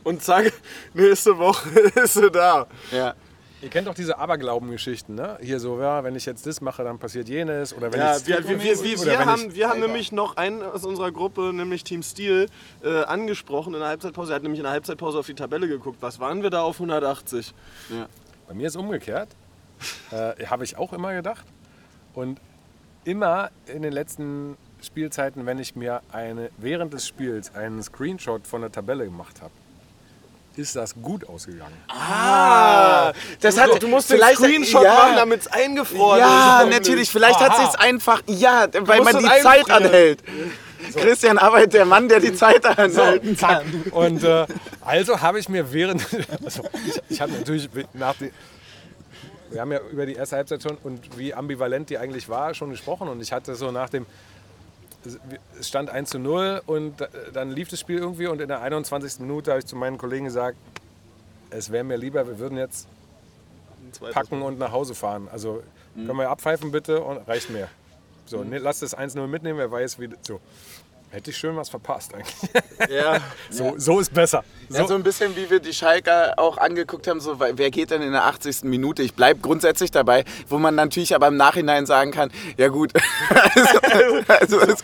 Und 0.03 0.23
zack, 0.23 0.51
nächste 0.95 1.37
Woche 1.37 1.69
ist 2.03 2.15
sie 2.15 2.31
da. 2.31 2.65
Ja. 2.91 3.13
Ihr 3.62 3.70
kennt 3.70 3.88
doch 3.88 3.95
diese 3.95 4.20
Aberglauben-Geschichten, 4.20 5.16
ne? 5.16 5.39
Hier 5.41 5.60
so, 5.60 5.82
ja, 5.82 6.03
wenn 6.03 6.16
ich 6.16 6.28
jetzt 6.28 6.45
das 6.45 6.62
mache, 6.62 6.84
dann 6.84 6.99
passiert 6.99 7.28
jenes. 7.28 7.74
Oder 7.76 7.91
wenn 7.91 7.99
Ja, 7.99 8.16
ich 8.18 8.28
wir, 8.28 8.47
wir, 8.47 8.62
wir, 8.62 8.84
wir, 8.84 8.99
oder 8.99 9.12
wir 9.12 9.20
wenn 9.20 9.26
haben, 9.26 9.47
ich, 9.49 9.55
wir 9.55 9.70
haben 9.70 9.80
nämlich 9.80 10.12
noch 10.12 10.38
einen 10.38 10.62
aus 10.62 10.86
unserer 10.86 11.12
Gruppe, 11.12 11.51
nämlich 11.53 11.84
Team 11.84 12.03
Steel, 12.03 12.47
äh, 12.84 13.03
angesprochen 13.03 13.74
in 13.74 13.80
der 13.80 13.89
Halbzeitpause. 13.89 14.32
Er 14.32 14.36
hat 14.36 14.43
nämlich 14.43 14.60
in 14.60 14.64
der 14.64 14.74
Halbzeitpause 14.74 15.18
auf 15.18 15.26
die 15.26 15.34
Tabelle 15.34 15.68
geguckt. 15.68 15.97
Was 16.01 16.20
waren 16.20 16.43
wir 16.43 16.51
da 16.51 16.62
auf 16.62 16.76
180? 16.76 17.53
Bei 18.47 18.53
mir 18.53 18.68
ist 18.68 18.76
umgekehrt. 18.76 19.30
Äh, 20.12 20.45
Habe 20.45 20.64
ich 20.64 20.78
auch 20.78 20.93
immer 20.93 21.14
gedacht. 21.16 21.45
Und 22.14 22.39
immer 23.05 23.49
in 23.66 23.82
den 23.82 23.91
letzten 23.93 24.55
Spielzeiten, 24.84 25.47
wenn 25.47 25.58
ich 25.58 25.76
mir 25.76 26.01
eine, 26.12 26.51
während 26.58 26.93
des 26.93 27.08
Spiels 27.08 27.55
einen 27.55 27.82
Screenshot 27.82 28.45
von 28.45 28.62
der 28.62 28.72
Tabelle 28.72 29.05
gemacht 29.05 29.41
habe, 29.41 29.53
ist 30.58 30.76
das 30.76 30.93
gut 30.95 31.28
ausgegangen. 31.28 31.76
Ah, 31.88 33.12
das 33.41 33.60
hat, 33.60 33.82
Du 33.82 33.88
musst 33.88 34.10
den 34.10 34.18
vielleicht, 34.18 34.38
Screenshot 34.38 34.84
ja, 34.84 34.93
machen, 34.93 35.16
damit 35.16 35.41
es 35.41 35.47
eingefroren 35.47 36.20
Ja, 36.20 36.62
ist. 36.62 36.70
natürlich. 36.72 37.10
Vielleicht 37.10 37.39
hat 37.39 37.58
sich's 37.58 37.76
einfach. 37.76 38.22
Ja, 38.28 38.68
weil 38.82 39.01
man 39.01 39.18
die 39.20 39.26
es 39.26 39.43
Zeit 39.43 39.70
anhält. 39.70 40.24
Christian 40.95 41.38
Arbeit, 41.38 41.74
der 41.74 41.86
Mann, 41.86 42.08
der 42.08 42.20
die 42.20 42.34
Zeit 42.34 42.66
anhalten 42.66 43.38
zack. 43.38 43.64
kann. 43.64 43.91
Und 43.91 44.24
äh, 44.24 44.45
also 44.82 45.22
habe 45.22 45.39
ich 45.39 45.49
mir 45.49 45.72
während. 45.74 46.05
Also 46.45 46.64
ich 46.88 47.01
ich 47.10 47.22
habe 47.22 47.32
natürlich 47.34 47.70
nach 47.93 48.16
den. 48.16 48.32
Wir 49.49 49.62
haben 49.62 49.72
ja 49.72 49.80
über 49.91 50.05
die 50.05 50.14
erste 50.14 50.36
Halbzeit 50.36 50.62
schon 50.62 50.78
und 50.84 51.18
wie 51.18 51.34
ambivalent 51.34 51.89
die 51.89 51.97
eigentlich 51.97 52.28
war, 52.30 52.53
schon 52.53 52.70
gesprochen. 52.70 53.08
Und 53.08 53.22
ich 53.22 53.32
hatte 53.32 53.55
so 53.55 53.72
nach 53.72 53.89
dem. 53.89 54.05
Es 55.59 55.67
stand 55.67 55.89
1 55.89 56.09
zu 56.09 56.19
0 56.19 56.61
und 56.65 57.07
dann 57.33 57.51
lief 57.51 57.69
das 57.69 57.79
Spiel 57.79 57.97
irgendwie. 57.97 58.27
Und 58.27 58.41
in 58.41 58.47
der 58.47 58.61
21. 58.61 59.19
Minute 59.19 59.51
habe 59.51 59.59
ich 59.59 59.65
zu 59.65 59.75
meinen 59.75 59.97
Kollegen 59.97 60.25
gesagt, 60.25 60.57
es 61.49 61.71
wäre 61.71 61.83
mir 61.83 61.97
lieber, 61.97 62.27
wir 62.27 62.39
würden 62.39 62.57
jetzt 62.57 62.87
packen 64.11 64.41
und 64.41 64.59
nach 64.59 64.71
Hause 64.71 64.95
fahren. 64.95 65.27
Also 65.31 65.63
können 65.95 66.17
wir 66.17 66.29
abpfeifen 66.29 66.71
bitte 66.71 67.01
und 67.01 67.27
reicht 67.27 67.49
mir. 67.49 67.69
So, 68.25 68.43
ne, 68.43 68.57
lass 68.57 68.79
das 68.79 68.97
1-0 68.97 69.25
mitnehmen, 69.27 69.57
wer 69.57 69.71
weiß, 69.71 69.99
wie. 69.99 70.09
So. 70.21 70.41
Hätte 71.10 71.32
ich 71.32 71.38
schön 71.38 71.55
was 71.55 71.70
verpasst 71.70 72.14
eigentlich. 72.14 72.36
Ja, 72.89 73.20
So, 73.49 73.76
so 73.78 73.99
ist 73.99 74.14
besser. 74.14 74.43
So, 74.70 74.78
Ja, 74.78 74.88
so 74.88 74.95
ein 74.95 75.03
bisschen 75.03 75.36
wie 75.36 75.49
wir 75.49 75.60
die 75.60 75.74
Schalker 75.74 76.34
auch 76.38 76.58
angeguckt 76.58 77.08
haben, 77.08 77.20
so, 77.22 77.39
wer 77.39 77.72
geht 77.72 77.91
denn 77.91 78.01
in 78.01 78.12
der 78.12 78.26
80. 78.26 78.64
Minute? 78.64 79.03
Ich 79.03 79.14
bleibe 79.14 79.39
grundsätzlich 79.39 79.89
dabei, 79.91 80.26
wo 80.49 80.58
man 80.58 80.76
natürlich 80.76 81.16
aber 81.16 81.28
im 81.30 81.38
Nachhinein 81.38 81.86
sagen 81.86 82.12
kann, 82.12 82.30
ja 82.58 82.68
gut, 82.68 82.91
also, 84.28 84.60
also 84.60 84.60
es, 84.62 84.84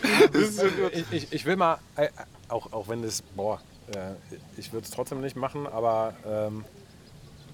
ich, 0.92 1.04
ich, 1.12 1.32
ich 1.32 1.44
will 1.44 1.56
mal, 1.56 1.78
äh, 1.96 2.08
auch, 2.48 2.72
auch 2.72 2.88
wenn 2.88 3.02
das, 3.02 3.22
boah, 3.36 3.60
äh, 3.94 4.14
ich 4.56 4.72
würde 4.72 4.84
es 4.86 4.90
trotzdem 4.90 5.20
nicht 5.20 5.36
machen, 5.36 5.66
aber 5.66 6.14
ähm, 6.26 6.64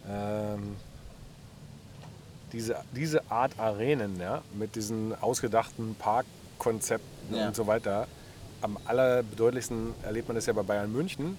ähm, 0.08 0.76
diese, 2.52 2.76
diese 2.92 3.28
Art 3.30 3.58
Arenen, 3.58 4.18
ja, 4.20 4.42
mit 4.54 4.74
diesen 4.76 5.20
ausgedachten 5.20 5.96
Parkkonzepten 5.96 7.36
Ja. 7.36 7.48
und 7.48 7.56
so 7.56 7.66
weiter, 7.66 8.06
am 8.60 8.78
allerbedeutlichsten 8.84 9.94
erlebt 10.02 10.28
man 10.28 10.34
das 10.34 10.46
ja 10.46 10.52
bei 10.52 10.62
Bayern 10.62 10.92
München, 10.92 11.36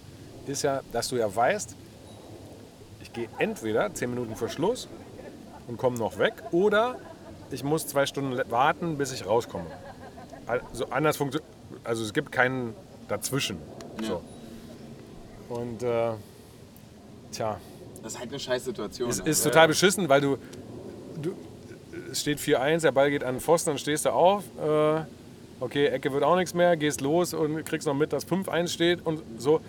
ist 0.47 0.63
ja, 0.63 0.82
dass 0.91 1.09
du 1.09 1.17
ja 1.17 1.34
weißt, 1.34 1.76
ich 3.01 3.13
gehe 3.13 3.30
entweder 3.38 3.93
10 3.93 4.09
Minuten 4.09 4.36
vor 4.36 4.49
Schluss 4.49 4.88
und 5.67 5.78
komme 5.78 5.97
noch 5.97 6.17
weg 6.17 6.34
oder 6.51 6.97
ich 7.51 7.63
muss 7.63 7.88
zwei 7.88 8.05
Stunden 8.05 8.39
warten, 8.49 8.97
bis 8.97 9.11
ich 9.11 9.26
rauskomme. 9.26 9.65
Also 10.47 10.88
anders 10.89 11.17
funktioniert, 11.17 11.49
also 11.84 12.03
es 12.03 12.13
gibt 12.13 12.32
keinen 12.32 12.74
dazwischen. 13.07 13.57
So. 14.01 14.22
Und 15.49 15.84
äh, 15.84 16.11
tja, 17.32 17.59
das 18.01 18.13
ist 18.13 18.19
halt 18.19 18.30
eine 18.30 18.39
scheiß 18.39 18.65
Situation. 18.65 19.09
es 19.09 19.19
ist 19.19 19.43
total 19.43 19.67
beschissen, 19.67 20.09
weil 20.09 20.22
du, 20.22 20.38
du 21.22 21.36
es 22.11 22.22
steht 22.22 22.39
4-1, 22.39 22.82
der 22.82 22.91
Ball 22.91 23.09
geht 23.09 23.24
an 23.24 23.36
den 23.36 23.41
Pfosten, 23.41 23.72
dann 23.72 23.78
stehst 23.78 24.05
du 24.05 24.09
auf, 24.09 24.43
äh, 24.59 25.01
okay, 25.62 25.88
Ecke 25.88 26.12
wird 26.12 26.24
auch 26.24 26.36
nichts 26.36 26.53
mehr, 26.53 26.76
gehst 26.76 27.01
los 27.01 27.34
und 27.34 27.64
kriegst 27.66 27.88
noch 27.88 27.93
mit, 27.93 28.12
dass 28.12 28.28
5-1 28.28 28.68
steht 28.68 29.05
und 29.05 29.22
so. 29.38 29.62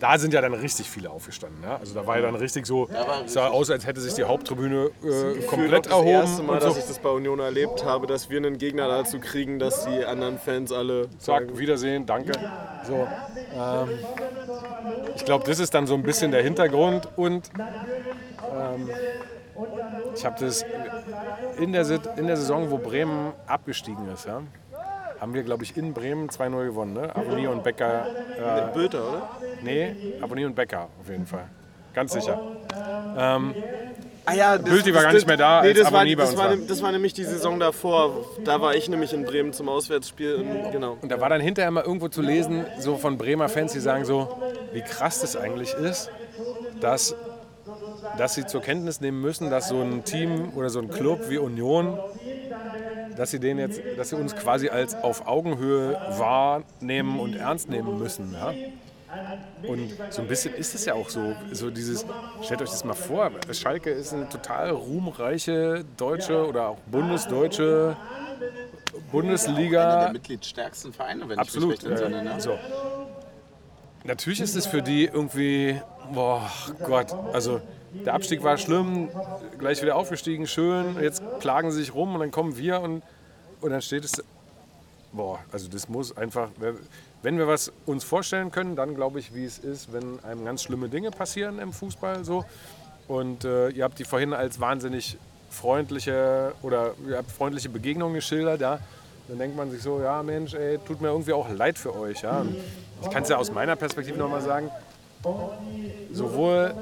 da 0.00 0.18
sind 0.18 0.34
ja 0.34 0.40
dann 0.40 0.52
richtig 0.54 0.90
viele 0.90 1.08
aufgestanden. 1.10 1.62
Ja? 1.62 1.76
Also 1.76 1.94
da 1.94 2.06
war 2.06 2.16
ja 2.16 2.22
dann 2.22 2.34
richtig 2.34 2.66
so, 2.66 2.88
sah 3.26 3.48
aus, 3.48 3.70
als 3.70 3.86
hätte 3.86 4.00
sich 4.00 4.14
die 4.14 4.24
Haupttribüne 4.24 4.90
äh, 5.02 5.42
komplett 5.46 5.86
das 5.86 5.92
erhoben. 5.92 6.08
erste 6.08 6.42
Mal, 6.42 6.60
so. 6.60 6.68
dass 6.68 6.78
ich 6.78 6.84
das 6.84 6.98
bei 6.98 7.08
Union 7.08 7.38
erlebt 7.38 7.84
habe, 7.84 8.06
dass 8.06 8.28
wir 8.28 8.38
einen 8.38 8.58
Gegner 8.58 8.88
dazu 8.88 9.18
kriegen, 9.18 9.58
dass 9.58 9.86
die 9.86 10.04
anderen 10.04 10.38
Fans 10.38 10.72
alle 10.72 11.08
sagen, 11.18 11.48
Zack, 11.48 11.58
Wiedersehen, 11.58 12.06
danke. 12.06 12.32
So, 12.86 13.06
ähm, 13.54 13.88
ich 15.16 15.24
glaube, 15.24 15.44
das 15.46 15.58
ist 15.58 15.72
dann 15.72 15.86
so 15.86 15.94
ein 15.94 16.02
bisschen 16.02 16.32
der 16.32 16.42
Hintergrund 16.42 17.08
und 17.16 17.50
ähm, 18.52 18.90
ich 20.14 20.24
habe 20.24 20.36
das 20.38 20.64
in 21.58 21.72
der, 21.72 21.86
in 22.16 22.26
der 22.26 22.36
Saison, 22.36 22.70
wo 22.70 22.78
Bremen 22.78 23.32
abgestiegen 23.46 24.08
ist, 24.12 24.26
ja, 24.26 24.42
haben 25.24 25.32
wir, 25.32 25.42
glaube 25.42 25.64
ich, 25.64 25.74
in 25.74 25.94
Bremen 25.94 26.28
2-0 26.28 26.66
gewonnen. 26.66 26.92
Ne? 26.92 27.16
Abonnier 27.16 27.50
und 27.50 27.64
Becker. 27.64 28.06
Äh, 28.36 28.74
Bülter, 28.74 29.08
oder? 29.08 29.30
nee, 29.62 29.96
Abonnier 30.20 30.46
und 30.46 30.54
Becker 30.54 30.88
auf 31.00 31.08
jeden 31.08 31.24
Fall. 31.24 31.46
Ganz 31.94 32.12
sicher. 32.12 32.38
Ah 34.26 34.34
ja, 34.34 34.58
das, 34.58 34.68
Bülti 34.68 34.94
war 34.94 35.02
gar 35.02 35.14
nicht 35.14 35.26
mehr 35.26 35.38
da, 35.38 35.62
Nee, 35.62 35.68
als 35.68 35.78
das, 35.78 35.92
war, 35.92 36.04
das, 36.04 36.28
uns 36.30 36.38
war, 36.38 36.50
war. 36.50 36.56
das 36.56 36.82
war 36.82 36.92
nämlich 36.92 37.14
die 37.14 37.24
Saison 37.24 37.58
davor. 37.58 38.26
Da 38.44 38.60
war 38.60 38.74
ich 38.74 38.90
nämlich 38.90 39.14
in 39.14 39.24
Bremen 39.24 39.54
zum 39.54 39.70
Auswärtsspiel. 39.70 40.34
Und, 40.34 40.72
genau. 40.72 40.98
Und 41.00 41.10
da 41.10 41.18
war 41.22 41.30
dann 41.30 41.40
hinterher 41.40 41.70
mal 41.70 41.84
irgendwo 41.84 42.08
zu 42.08 42.20
lesen, 42.20 42.66
so 42.78 42.98
von 42.98 43.16
Bremer 43.16 43.48
Fans, 43.48 43.72
die 43.72 43.80
sagen 43.80 44.04
so, 44.04 44.28
wie 44.74 44.82
krass 44.82 45.22
das 45.22 45.36
eigentlich 45.36 45.72
ist, 45.72 46.10
dass, 46.80 47.14
dass 48.18 48.34
sie 48.34 48.46
zur 48.46 48.62
Kenntnis 48.62 49.00
nehmen 49.00 49.20
müssen, 49.20 49.50
dass 49.50 49.68
so 49.68 49.80
ein 49.80 50.04
Team 50.04 50.52
oder 50.54 50.70
so 50.70 50.80
ein 50.80 50.90
Club 50.90 51.28
wie 51.28 51.38
Union, 51.38 51.98
dass 53.16 53.30
sie 53.30 53.40
den 53.40 53.58
jetzt, 53.58 53.80
dass 53.96 54.10
sie 54.10 54.16
uns 54.16 54.34
quasi 54.34 54.68
als 54.68 54.94
auf 54.94 55.26
Augenhöhe 55.26 56.00
wahrnehmen 56.18 57.20
und 57.20 57.36
ernst 57.36 57.68
nehmen 57.68 57.98
müssen. 57.98 58.32
Ja? 58.32 58.52
Und 59.68 59.94
so 60.10 60.22
ein 60.22 60.28
bisschen 60.28 60.54
ist 60.54 60.74
es 60.74 60.84
ja 60.84 60.94
auch 60.94 61.08
so, 61.08 61.34
so 61.52 61.70
dieses, 61.70 62.04
stellt 62.42 62.62
euch 62.62 62.70
das 62.70 62.84
mal 62.84 62.94
vor, 62.94 63.30
Schalke 63.52 63.90
ist 63.90 64.12
eine 64.12 64.28
total 64.28 64.70
ruhmreiche 64.70 65.84
deutsche 65.96 66.46
oder 66.46 66.68
auch 66.70 66.78
bundesdeutsche 66.90 67.96
Einer 67.96 69.00
Bundesliga. 69.12 70.04
der 70.04 70.12
mitgliedstärksten 70.12 70.92
Vereine, 70.92 71.28
wenn 71.28 71.38
Absolut. 71.38 71.74
ich 71.74 71.82
mich 71.82 71.92
recht 71.92 72.02
entsinne. 72.02 72.24
Ne? 72.24 72.40
so. 72.40 72.58
Natürlich 74.04 74.40
ist 74.40 74.54
es 74.54 74.66
für 74.66 74.82
die 74.82 75.04
irgendwie, 75.06 75.80
boah 76.12 76.50
Gott, 76.84 77.14
also 77.32 77.60
der 78.04 78.14
Abstieg 78.14 78.42
war 78.42 78.56
schlimm, 78.58 79.08
gleich 79.58 79.82
wieder 79.82 79.96
aufgestiegen, 79.96 80.46
schön, 80.46 81.00
jetzt 81.00 81.22
plagen 81.40 81.70
sie 81.70 81.78
sich 81.78 81.94
rum 81.94 82.14
und 82.14 82.20
dann 82.20 82.30
kommen 82.30 82.56
wir 82.56 82.80
und, 82.80 83.02
und 83.60 83.70
dann 83.70 83.82
steht 83.82 84.04
es, 84.04 84.22
boah, 85.12 85.38
also 85.52 85.68
das 85.68 85.88
muss 85.88 86.16
einfach, 86.16 86.50
wenn 87.22 87.38
wir 87.38 87.46
was 87.46 87.72
uns 87.86 88.04
vorstellen 88.04 88.50
können, 88.50 88.76
dann 88.76 88.94
glaube 88.94 89.18
ich, 89.18 89.34
wie 89.34 89.44
es 89.44 89.58
ist, 89.58 89.92
wenn 89.92 90.22
einem 90.24 90.44
ganz 90.44 90.62
schlimme 90.62 90.88
Dinge 90.88 91.10
passieren 91.10 91.58
im 91.58 91.72
Fußball 91.72 92.24
so. 92.24 92.44
Und 93.06 93.44
äh, 93.44 93.68
ihr 93.68 93.84
habt 93.84 93.98
die 93.98 94.04
vorhin 94.04 94.32
als 94.32 94.60
wahnsinnig 94.60 95.18
freundliche 95.50 96.52
oder 96.62 96.94
ihr 97.08 97.18
habt 97.18 97.30
freundliche 97.30 97.68
Begegnungen 97.68 98.14
geschildert, 98.14 98.60
ja. 98.60 98.78
Dann 99.28 99.38
denkt 99.38 99.56
man 99.56 99.70
sich 99.70 99.82
so, 99.82 100.00
ja 100.02 100.22
Mensch, 100.22 100.52
ey, 100.52 100.78
tut 100.78 101.00
mir 101.00 101.08
irgendwie 101.08 101.32
auch 101.32 101.48
leid 101.48 101.78
für 101.78 101.94
euch. 101.98 102.22
Ja. 102.22 102.40
Und 102.40 102.56
ich 103.02 103.10
kann 103.10 103.22
es 103.22 103.28
ja 103.28 103.38
aus 103.38 103.52
meiner 103.52 103.76
Perspektive 103.76 104.18
nochmal 104.18 104.42
sagen, 104.42 104.70
sowohl 106.12 106.74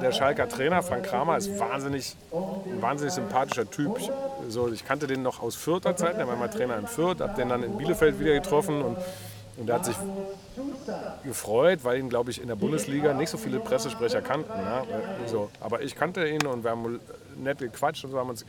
der 0.00 0.12
Schalker 0.12 0.48
Trainer, 0.48 0.82
Frank 0.82 1.06
Kramer, 1.06 1.36
ist 1.36 1.58
wahnsinnig, 1.58 2.16
ein 2.32 2.82
wahnsinnig 2.82 3.14
sympathischer 3.14 3.70
Typ. 3.70 3.98
Ich, 3.98 4.10
so, 4.48 4.68
ich 4.68 4.84
kannte 4.84 5.06
den 5.06 5.22
noch 5.22 5.42
aus 5.42 5.56
Fürther 5.56 5.96
Zeiten, 5.96 6.18
der 6.18 6.28
war 6.28 6.36
mal 6.36 6.48
Trainer 6.48 6.76
in 6.78 6.86
Fürth, 6.86 7.20
habe 7.20 7.34
den 7.34 7.48
dann 7.48 7.62
in 7.62 7.76
Bielefeld 7.76 8.18
wieder 8.20 8.34
getroffen 8.34 8.82
und, 8.82 8.96
und 9.56 9.66
der 9.66 9.76
hat 9.76 9.84
sich 9.84 9.96
gefreut, 11.24 11.80
weil 11.82 11.98
ihn, 11.98 12.08
glaube 12.08 12.30
ich, 12.30 12.40
in 12.40 12.48
der 12.48 12.56
Bundesliga 12.56 13.14
nicht 13.14 13.30
so 13.30 13.38
viele 13.38 13.58
Pressesprecher 13.60 14.20
kannten. 14.20 14.50
Ja? 14.50 14.84
So, 15.26 15.50
aber 15.60 15.82
ich 15.82 15.94
kannte 15.94 16.26
ihn 16.28 16.46
und 16.46 16.64
wir 16.64 16.70
haben 16.70 17.00
nett 17.36 17.58
gequatscht 17.58 18.04
und 18.04 18.10
so 18.10 18.18
haben 18.18 18.30
uns. 18.30 18.44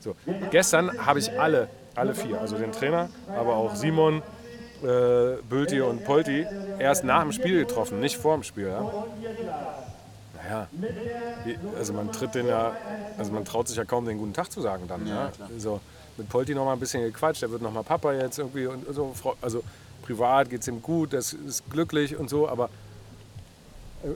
So. 0.00 0.14
Gestern 0.50 1.06
habe 1.06 1.18
ich 1.18 1.38
alle, 1.38 1.68
alle 1.94 2.14
vier, 2.14 2.40
also 2.40 2.56
den 2.56 2.72
Trainer, 2.72 3.08
aber 3.28 3.56
auch 3.56 3.74
Simon, 3.74 4.22
äh, 4.82 5.36
Bülti 5.48 5.80
und 5.80 6.04
Polti, 6.04 6.46
erst 6.78 7.04
nach 7.04 7.22
dem 7.22 7.32
Spiel 7.32 7.64
getroffen, 7.64 8.00
nicht 8.00 8.16
vor 8.16 8.34
dem 8.34 8.42
Spiel. 8.42 8.68
Ja? 8.68 8.92
Wie- 11.44 11.58
also 11.76 11.92
man 11.92 12.10
tritt 12.12 12.34
den 12.34 12.46
ja, 12.48 12.74
also 13.18 13.32
man 13.32 13.44
traut 13.44 13.68
sich 13.68 13.76
ja 13.76 13.84
kaum 13.84 14.04
den 14.06 14.18
guten 14.18 14.34
Tag 14.34 14.50
zu 14.50 14.60
sagen 14.60 14.86
dann. 14.88 15.06
Ja, 15.06 15.30
So, 15.58 15.80
mit 16.16 16.28
Polti 16.28 16.54
noch 16.54 16.64
mal 16.64 16.72
ein 16.72 16.80
bisschen 16.80 17.02
gequatscht, 17.02 17.42
der 17.42 17.50
wird 17.50 17.62
noch 17.62 17.72
mal 17.72 17.82
Papa 17.82 18.12
jetzt 18.12 18.38
irgendwie 18.38 18.66
und 18.66 18.84
so. 18.94 19.14
Also 19.42 19.62
privat 20.02 20.50
geht 20.50 20.62
es 20.62 20.68
ihm 20.68 20.82
gut, 20.82 21.12
das 21.12 21.32
ist 21.32 21.68
glücklich 21.70 22.16
und 22.16 22.28
so, 22.30 22.48
aber 22.48 22.70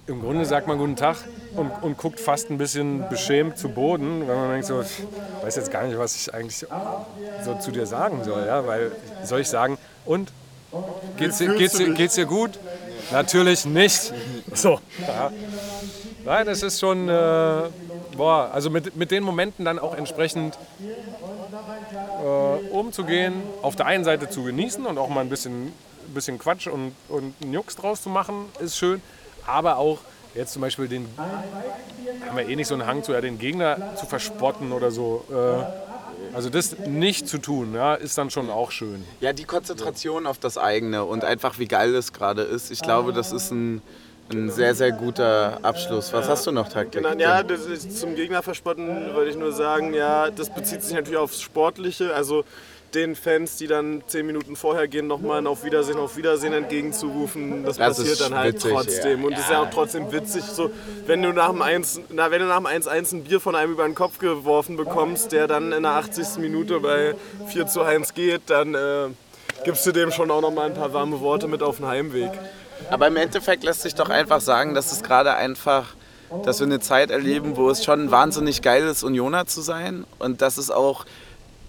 im 0.06 0.20
Grunde 0.20 0.44
sagt 0.46 0.66
man 0.66 0.78
guten 0.78 0.96
Tag 0.96 1.16
und, 1.56 1.82
und 1.82 1.96
guckt 1.96 2.20
fast 2.20 2.50
ein 2.50 2.58
bisschen 2.58 3.08
beschämt 3.08 3.58
zu 3.58 3.68
Boden, 3.70 4.26
weil 4.26 4.36
man 4.36 4.50
denkt 4.50 4.66
so, 4.66 4.80
ich 4.82 5.04
weiß 5.40 5.56
jetzt 5.56 5.70
gar 5.70 5.84
nicht, 5.84 5.98
was 5.98 6.14
ich 6.16 6.32
eigentlich 6.32 6.64
so 7.42 7.54
zu 7.54 7.72
dir 7.72 7.86
sagen 7.86 8.22
soll, 8.24 8.46
ja, 8.46 8.66
weil 8.66 8.92
soll 9.22 9.40
ich 9.40 9.48
sagen, 9.48 9.78
und 10.04 10.30
geht's 11.16 11.38
dir, 11.38 11.48
geht's 11.50 11.76
dir, 11.76 11.94
geht's 11.94 12.14
dir 12.14 12.26
gut? 12.26 12.58
Natürlich 13.10 13.64
nicht. 13.64 14.12
So. 14.52 14.80
Ja. 15.06 15.32
Nein, 16.24 16.48
es 16.48 16.62
ist 16.62 16.80
schon, 16.80 17.08
äh, 17.08 17.62
boah, 18.16 18.50
also 18.52 18.70
mit, 18.70 18.96
mit 18.96 19.10
den 19.10 19.22
Momenten 19.22 19.64
dann 19.64 19.78
auch 19.78 19.94
entsprechend 19.94 20.58
äh, 22.22 22.68
umzugehen, 22.70 23.34
auf 23.62 23.76
der 23.76 23.86
einen 23.86 24.04
Seite 24.04 24.28
zu 24.28 24.44
genießen 24.44 24.84
und 24.86 24.98
auch 24.98 25.08
mal 25.08 25.20
ein 25.20 25.28
bisschen, 25.28 25.72
bisschen 26.14 26.38
Quatsch 26.38 26.66
und, 26.66 26.92
und 27.08 27.34
einen 27.42 27.52
Jux 27.52 27.76
draus 27.76 28.02
zu 28.02 28.10
machen, 28.10 28.46
ist 28.60 28.76
schön, 28.76 29.00
aber 29.46 29.78
auch 29.78 29.98
jetzt 30.34 30.52
zum 30.52 30.62
Beispiel 30.62 30.88
den, 30.88 31.08
haben 32.26 32.36
wir 32.36 32.48
eh 32.48 32.56
nicht 32.56 32.68
so 32.68 32.74
einen 32.74 32.86
Hang 32.86 33.02
zu, 33.02 33.12
ja, 33.12 33.20
den 33.20 33.38
Gegner 33.38 33.94
zu 33.96 34.06
verspotten 34.06 34.72
oder 34.72 34.90
so. 34.90 35.24
Äh, 35.30 35.64
also 36.34 36.48
das 36.48 36.78
nicht 36.78 37.26
zu 37.28 37.38
tun, 37.38 37.74
ja, 37.74 37.94
ist 37.94 38.16
dann 38.18 38.30
schon 38.30 38.50
auch 38.50 38.70
schön. 38.70 39.04
Ja, 39.20 39.32
die 39.32 39.44
Konzentration 39.44 40.26
auf 40.26 40.38
das 40.38 40.58
eigene 40.58 41.04
und 41.04 41.24
einfach 41.24 41.58
wie 41.58 41.66
geil 41.66 41.94
es 41.94 42.12
gerade 42.12 42.42
ist. 42.42 42.70
Ich 42.70 42.82
glaube, 42.82 43.12
das 43.12 43.32
ist 43.32 43.50
ein, 43.50 43.82
ein 44.32 44.50
sehr, 44.50 44.74
sehr 44.74 44.92
guter 44.92 45.58
Abschluss. 45.62 46.12
Was 46.12 46.28
hast 46.28 46.46
du 46.46 46.52
noch, 46.52 46.68
Taktik? 46.68 47.02
Genau, 47.02 47.18
ja, 47.18 47.42
das 47.42 47.66
ist 47.66 47.98
zum 47.98 48.14
Gegner 48.14 48.42
verspotten 48.42 49.14
würde 49.14 49.30
ich 49.30 49.36
nur 49.36 49.52
sagen, 49.52 49.94
ja, 49.94 50.30
das 50.30 50.50
bezieht 50.50 50.82
sich 50.82 50.94
natürlich 50.94 51.18
aufs 51.18 51.40
Sportliche. 51.40 52.14
Also 52.14 52.44
den 52.94 53.14
Fans, 53.14 53.56
die 53.56 53.68
dann 53.68 54.02
zehn 54.08 54.26
Minuten 54.26 54.56
vorher 54.56 54.88
gehen, 54.88 55.06
nochmal 55.06 55.38
ein 55.38 55.46
Auf 55.46 55.64
Wiedersehen, 55.64 55.98
auf 55.98 56.16
Wiedersehen 56.16 56.52
entgegenzurufen, 56.52 57.64
das, 57.64 57.76
Das 57.76 57.96
passiert 57.98 58.20
dann 58.20 58.34
halt 58.34 58.54
witzig, 58.54 58.72
trotzdem. 58.72 59.20
ja. 59.20 59.26
Und 59.26 59.32
es 59.34 59.40
ist 59.40 59.50
ja 59.50 59.62
auch 59.62 59.70
trotzdem 59.70 60.10
witzig, 60.10 60.42
so, 60.42 60.70
wenn 61.06 61.22
du 61.22 61.32
nach 61.32 61.50
dem 61.50 61.62
1, 61.62 62.00
na, 62.10 62.30
wenn 62.32 62.40
du 62.40 62.46
nach 62.48 62.56
dem 62.56 62.66
1-1 62.66 63.14
ein 63.14 63.24
Bier 63.24 63.38
von 63.40 63.54
einem 63.54 63.72
über 63.72 63.84
den 63.84 63.94
Kopf 63.94 64.18
geworfen 64.18 64.76
bekommst, 64.76 65.30
der 65.30 65.46
dann 65.46 65.70
in 65.72 65.84
der 65.84 65.92
80. 65.92 66.38
Minute 66.38 66.80
bei 66.80 67.14
4 67.46 67.68
zu 67.68 67.82
1 67.82 68.14
geht, 68.14 68.42
dann 68.46 68.74
äh, 68.74 69.06
gibst 69.64 69.86
du 69.86 69.92
dem 69.92 70.10
schon 70.10 70.30
auch 70.30 70.40
nochmal 70.40 70.66
ein 70.66 70.74
paar 70.74 70.92
warme 70.92 71.20
Worte 71.20 71.46
mit 71.46 71.62
auf 71.62 71.76
den 71.76 71.86
Heimweg. 71.86 72.30
Aber 72.88 73.06
im 73.06 73.16
Endeffekt 73.16 73.64
lässt 73.64 73.82
sich 73.82 73.94
doch 73.94 74.08
einfach 74.08 74.40
sagen, 74.40 74.74
dass 74.74 74.92
es 74.92 75.02
gerade 75.02 75.34
einfach, 75.34 75.94
dass 76.44 76.60
wir 76.60 76.66
eine 76.66 76.80
Zeit 76.80 77.10
erleben, 77.10 77.56
wo 77.56 77.70
es 77.70 77.84
schon 77.84 78.10
wahnsinnig 78.10 78.62
geil 78.62 78.84
ist, 78.86 79.02
Unioner 79.02 79.46
zu 79.46 79.60
sein 79.60 80.04
und 80.18 80.42
dass 80.42 80.56
es 80.58 80.70
auch 80.70 81.04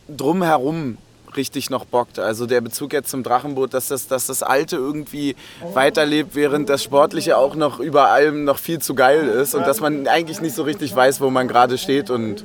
drumherum 0.07 0.97
richtig 1.35 1.69
noch 1.69 1.85
bockt. 1.85 2.19
Also 2.19 2.45
der 2.45 2.61
Bezug 2.61 2.93
jetzt 2.93 3.09
zum 3.09 3.23
Drachenboot, 3.23 3.73
dass 3.73 3.87
das, 3.87 4.07
dass 4.07 4.27
das 4.27 4.43
Alte 4.43 4.75
irgendwie 4.75 5.35
weiterlebt, 5.73 6.35
während 6.35 6.69
das 6.69 6.83
Sportliche 6.83 7.37
auch 7.37 7.55
noch 7.55 7.79
über 7.79 8.09
allem 8.09 8.43
noch 8.43 8.57
viel 8.57 8.79
zu 8.79 8.95
geil 8.95 9.27
ist 9.27 9.55
und 9.55 9.65
dass 9.65 9.79
man 9.79 10.07
eigentlich 10.07 10.41
nicht 10.41 10.55
so 10.55 10.63
richtig 10.63 10.95
weiß, 10.95 11.21
wo 11.21 11.29
man 11.29 11.47
gerade 11.47 11.77
steht 11.77 12.09
und 12.09 12.43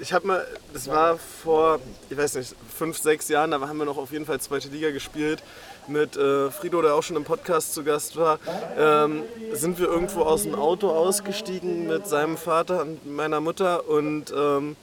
Ich 0.00 0.12
habe 0.12 0.26
mal, 0.26 0.46
das 0.74 0.88
war 0.88 1.18
vor, 1.42 1.80
ich 2.10 2.16
weiß 2.16 2.34
nicht, 2.34 2.54
fünf, 2.76 2.98
sechs 2.98 3.28
Jahren, 3.28 3.50
da 3.50 3.60
haben 3.60 3.78
wir 3.78 3.86
noch 3.86 3.96
auf 3.96 4.12
jeden 4.12 4.26
Fall 4.26 4.38
zweite 4.40 4.68
Liga 4.68 4.90
gespielt 4.90 5.42
mit 5.88 6.16
äh, 6.16 6.50
Frido, 6.50 6.82
der 6.82 6.94
auch 6.94 7.02
schon 7.02 7.16
im 7.16 7.24
Podcast 7.24 7.74
zu 7.74 7.84
Gast 7.84 8.16
war, 8.16 8.38
ähm, 8.78 9.22
sind 9.52 9.78
wir 9.78 9.88
irgendwo 9.88 10.22
aus 10.22 10.42
dem 10.42 10.54
Auto 10.54 10.90
ausgestiegen 10.90 11.86
mit 11.86 12.06
seinem 12.06 12.36
Vater 12.36 12.82
und 12.82 13.06
meiner 13.06 13.40
Mutter 13.40 13.88
und 13.88 14.32
ähm, 14.36 14.76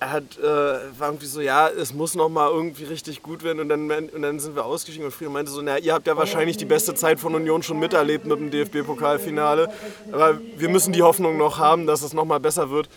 er 0.00 0.12
hat, 0.12 0.38
äh, 0.38 0.42
war 0.42 1.08
irgendwie 1.08 1.26
so, 1.26 1.42
ja, 1.42 1.68
es 1.68 1.92
muss 1.92 2.14
noch 2.14 2.30
mal 2.30 2.48
irgendwie 2.50 2.84
richtig 2.84 3.22
gut 3.22 3.42
werden 3.42 3.60
und 3.60 3.68
dann, 3.68 3.90
und 3.90 4.22
dann 4.22 4.40
sind 4.40 4.56
wir 4.56 4.64
ausgestiegen 4.64 5.04
und 5.04 5.12
Frido 5.12 5.30
meinte 5.30 5.52
so, 5.52 5.60
na, 5.60 5.76
ihr 5.76 5.92
habt 5.92 6.06
ja 6.06 6.16
wahrscheinlich 6.16 6.56
die 6.56 6.64
beste 6.64 6.94
Zeit 6.94 7.20
von 7.20 7.34
Union 7.34 7.62
schon 7.62 7.78
miterlebt 7.78 8.24
mit 8.24 8.38
dem 8.38 8.50
DFB-Pokalfinale, 8.50 9.68
aber 10.10 10.38
wir 10.56 10.70
müssen 10.70 10.94
die 10.94 11.02
Hoffnung 11.02 11.36
noch 11.36 11.58
haben, 11.58 11.86
dass 11.86 12.00
es 12.00 12.14
noch 12.14 12.24
mal 12.24 12.40
besser 12.40 12.70
wird. 12.70 12.88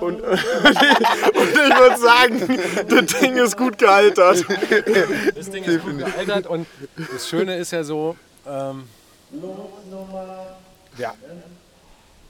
Und, 0.00 0.20
und 0.20 0.32
ich 0.32 1.78
würde 1.78 1.96
sagen, 1.96 2.58
das 2.88 3.20
Ding 3.20 3.36
ist 3.36 3.56
gut 3.56 3.78
gealtert. 3.78 4.44
Das 5.36 5.50
Ding 5.50 5.62
ist 5.62 5.84
gut 5.84 5.98
gealtert 5.98 6.48
und 6.48 6.66
das 6.96 7.28
Schöne 7.28 7.56
ist 7.56 7.70
ja 7.70 7.84
so, 7.84 8.16
ähm, 8.48 8.82
ja, 10.98 11.14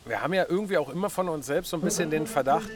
wir 0.07 0.23
haben 0.23 0.35
ja 0.35 0.47
irgendwie 0.49 0.79
auch 0.79 0.89
immer 0.89 1.11
von 1.11 1.29
uns 1.29 1.47
selbst 1.47 1.71
so 1.71 1.77
ein 1.77 1.83
bisschen 1.83 2.11
den 2.11 2.27
Verdacht, 2.27 2.69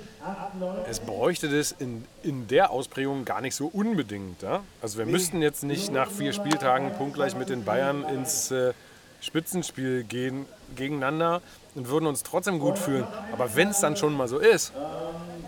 es 0.88 1.00
bräuchte 1.00 1.48
das 1.48 1.72
in, 1.72 2.04
in 2.22 2.48
der 2.48 2.70
Ausprägung 2.70 3.24
gar 3.24 3.40
nicht 3.40 3.54
so 3.54 3.66
unbedingt. 3.66 4.42
Ja? 4.42 4.62
Also 4.82 4.98
wir 4.98 5.06
müssten 5.06 5.40
jetzt 5.40 5.62
nicht 5.62 5.92
nach 5.92 6.10
vier 6.10 6.32
Spieltagen 6.32 6.92
punktgleich 6.94 7.36
mit 7.36 7.48
den 7.48 7.64
Bayern 7.64 8.04
ins, 8.04 8.50
äh, 8.50 8.72
Spitzenspiel 9.20 10.04
gehen 10.04 10.46
gegeneinander 10.76 11.42
und 11.74 11.88
würden 11.88 12.06
uns 12.06 12.22
trotzdem 12.22 12.58
gut 12.58 12.78
fühlen. 12.78 13.06
Aber 13.32 13.54
wenn 13.54 13.68
es 13.68 13.80
dann 13.80 13.96
schon 13.96 14.14
mal 14.14 14.28
so 14.28 14.38
ist, 14.38 14.72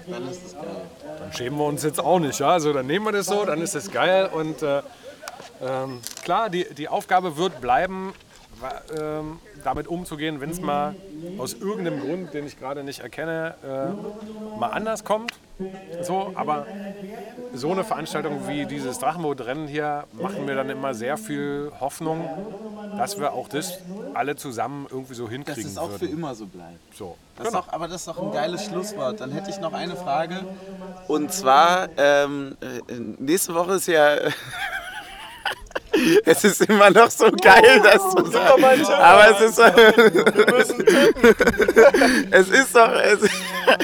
Dann 0.07 0.29
ist 0.29 0.45
es 0.45 0.53
geil. 0.53 0.65
dann 1.19 1.33
schämen 1.33 1.59
wir 1.59 1.65
uns 1.65 1.83
jetzt 1.83 2.01
auch 2.01 2.19
nicht. 2.19 2.39
Ja? 2.39 2.51
Also 2.51 2.73
dann 2.73 2.87
nehmen 2.87 3.05
wir 3.07 3.13
das 3.13 3.27
so, 3.27 3.45
dann 3.45 3.61
ist 3.61 3.75
es 3.75 3.91
geil. 3.91 4.29
Und 4.33 4.63
äh, 4.63 4.83
ähm, 5.63 6.01
klar, 6.25 6.51
die, 6.51 6.67
die 6.75 6.89
Aufgabe 6.89 7.37
wird 7.37 7.61
bleiben, 7.61 8.13
ähm, 9.01 9.39
damit 9.65 9.87
umzugehen, 9.89 10.41
wenn 10.41 10.51
es 10.51 10.61
mal 10.61 10.95
aus 11.39 11.55
irgendeinem 11.55 12.01
Grund, 12.01 12.35
den 12.35 12.47
ich 12.47 12.59
gerade 12.59 12.83
nicht 12.85 13.01
erkenne, 13.01 13.55
äh, 13.65 14.59
mal 14.59 14.69
anders 14.69 15.05
kommt. 15.05 15.33
So, 16.03 16.33
aber 16.35 16.67
so 17.55 17.71
eine 17.71 17.85
Veranstaltung 17.85 18.49
wie 18.49 18.67
dieses 18.67 18.99
Drachenbootrennen 18.99 19.69
hier 19.69 20.05
machen 20.13 20.45
mir 20.45 20.57
dann 20.57 20.71
immer 20.71 20.95
sehr 20.95 21.17
viel 21.17 21.71
Hoffnung, 21.79 22.29
dass 22.97 23.21
wir 23.21 23.33
auch 23.33 23.49
das 23.49 23.79
alle 24.15 24.35
zusammen 24.35 24.87
irgendwie 24.91 25.15
so 25.15 25.25
Dass 25.25 25.33
hinkriegen 25.33 25.71
es 25.71 25.79
auch 25.79 25.91
für 25.91 26.01
würden. 26.03 26.15
immer 26.15 26.35
so 26.35 26.47
bleibt. 26.47 26.97
So. 26.97 27.17
Das 27.37 27.47
ist 27.49 27.55
doch, 27.55 27.69
aber 27.73 27.87
das 27.87 28.03
ist 28.03 28.09
doch 28.09 28.21
ein 28.21 28.33
geiles 28.33 28.65
Schlusswort. 28.65 29.21
Dann 29.21 29.31
hätte 29.31 29.51
ich 29.51 29.61
noch 29.61 29.73
eine 29.73 29.95
Frage. 29.97 30.45
Und 31.09 31.33
zwar, 31.33 31.89
ähm, 31.97 32.57
äh, 32.61 32.95
nächste 33.19 33.55
Woche 33.55 33.75
ist 33.75 33.87
ja. 33.87 34.17
Es 36.25 36.45
ist 36.45 36.63
immer 36.63 36.91
noch 36.91 37.11
so 37.11 37.31
geil, 37.31 37.81
das 37.83 38.11
zu 38.11 38.25
sagen. 38.31 38.65
Aber 38.95 39.31
es 39.31 39.41
ist. 39.41 39.59
es 42.31 42.49
ist 42.49 42.77
doch. 42.77 42.93
Es, 42.93 43.19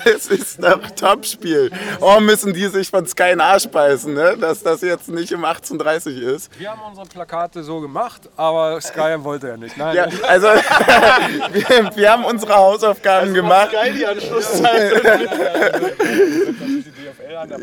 es 0.05 0.27
ist 0.27 0.63
doch 0.63 0.81
Topspiel. 0.91 1.71
Oh, 2.01 2.21
müssen 2.21 2.53
die 2.53 2.67
sich 2.67 2.89
von 2.89 3.07
Sky 3.07 3.31
in 3.33 3.41
Arsch 3.41 3.69
beißen, 3.69 4.13
ne? 4.13 4.37
dass 4.37 4.63
das 4.63 4.81
jetzt 4.83 5.09
nicht 5.09 5.33
im 5.33 5.45
1830 5.45 6.21
ist. 6.21 6.59
Wir 6.59 6.71
haben 6.71 6.81
unsere 6.89 7.07
Plakate 7.07 7.63
so 7.63 7.81
gemacht, 7.81 8.23
aber 8.37 8.81
Sky 8.81 9.17
wollte 9.19 9.49
ja 9.49 9.57
nicht. 9.57 9.77
Nein, 9.77 9.97
Ja, 9.97 10.09
also 10.27 10.47
wir, 11.53 11.91
wir 11.95 12.13
haben 12.13 12.25
unsere 12.25 12.55
Hausaufgaben 12.55 13.35
gemacht. 13.35 13.73
Geil, 13.73 13.93
die 13.95 14.07
Anschlusszeit. 14.07 15.03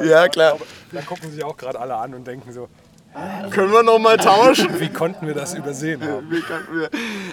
Ja, 0.03 0.27
klar. 0.29 0.57
Da 0.91 1.01
gucken 1.01 1.31
sich 1.31 1.43
auch 1.43 1.57
gerade 1.57 1.79
alle 1.79 1.95
an 1.95 2.13
und 2.13 2.25
denken 2.25 2.51
so, 2.53 2.69
Können 3.51 3.71
wir 3.71 3.83
noch 3.83 3.99
mal 3.99 4.17
tauschen? 4.17 4.79
wie 4.79 4.89
konnten 4.89 5.25
wir 5.27 5.33
das 5.33 5.53
übersehen 5.53 6.01
haben? 6.01 6.29
Wie 6.29 6.41
kann 6.41 6.61
wir- 6.71 6.89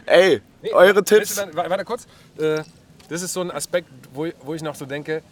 Ey, 0.06 0.40
eure 0.72 0.88
Weißt 0.88 0.96
du 0.96 1.02
Tipps. 1.02 1.34
dann- 1.36 1.54
wa- 1.56 1.68
Warte 1.68 1.84
kurz. 1.84 2.06
Äh, 2.38 2.62
Das 3.08 3.20
ist 3.20 3.32
so 3.34 3.40
ein 3.42 3.50
Aspekt, 3.50 3.88
wo, 4.14 4.24
ich- 4.26 4.34
wo 4.42 4.54
ich 4.54 4.62
noch 4.62 4.74
so 4.74 4.86
denke, 4.86 5.22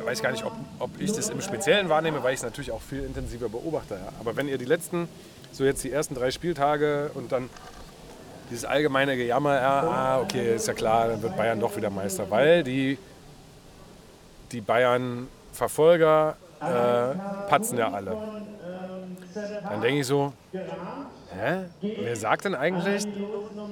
ich 0.00 0.06
weiß 0.06 0.22
gar 0.22 0.30
nicht, 0.32 0.44
ob, 0.44 0.52
ob 0.78 0.90
ich 0.98 1.12
das 1.12 1.28
im 1.28 1.40
Speziellen 1.42 1.88
wahrnehme, 1.88 2.22
weil 2.22 2.32
ich 2.32 2.38
es 2.40 2.44
natürlich 2.44 2.70
auch 2.72 2.80
viel 2.80 3.04
intensiver 3.04 3.48
beobachte. 3.48 3.94
Ja. 3.94 4.12
Aber 4.20 4.34
wenn 4.34 4.48
ihr 4.48 4.56
die 4.58 4.64
letzten, 4.64 5.08
so 5.52 5.64
jetzt 5.64 5.84
die 5.84 5.92
ersten 5.92 6.14
drei 6.14 6.30
Spieltage 6.30 7.10
und 7.14 7.30
dann 7.30 7.50
dieses 8.50 8.64
allgemeine 8.64 9.16
Gejammer, 9.16 9.54
ja, 9.60 9.80
ah, 9.82 10.20
okay, 10.20 10.54
ist 10.56 10.66
ja 10.66 10.72
klar, 10.74 11.08
dann 11.08 11.20
wird 11.22 11.36
Bayern 11.36 11.60
doch 11.60 11.76
wieder 11.76 11.90
Meister, 11.90 12.30
weil 12.30 12.62
die, 12.64 12.96
die 14.52 14.60
Bayern-Verfolger 14.62 16.36
äh, 16.60 17.48
patzen 17.50 17.76
ja 17.78 17.90
alle. 17.90 18.16
Dann 19.34 19.80
denke 19.80 20.00
ich 20.00 20.06
so, 20.06 20.32
hä? 20.52 21.64
Wer 21.80 22.16
sagt 22.16 22.44
denn 22.44 22.54
eigentlich, 22.54 23.06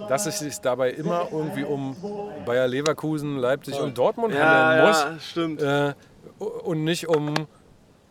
dass 0.08 0.26
es 0.26 0.38
sich 0.40 0.58
dabei 0.58 0.90
immer 0.90 1.28
irgendwie 1.30 1.64
um 1.64 1.96
Bayer 2.44 2.68
Leverkusen, 2.68 3.36
Leipzig 3.36 3.80
und 3.80 3.96
Dortmund 3.96 4.34
handeln 4.34 4.86
muss 4.86 5.24
stimmt. 5.24 5.62
äh, 5.62 5.94
und 6.38 6.84
nicht 6.84 7.08
um 7.08 7.34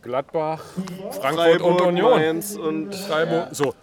Gladbach, 0.02 0.62
Frankfurt 1.10 1.60
Freiburg, 1.60 1.64
und 1.64 1.80
Union. 1.82 2.10
Mainz 2.10 2.56
und 2.56 2.94
Freiburg, 2.94 3.48
so. 3.52 3.74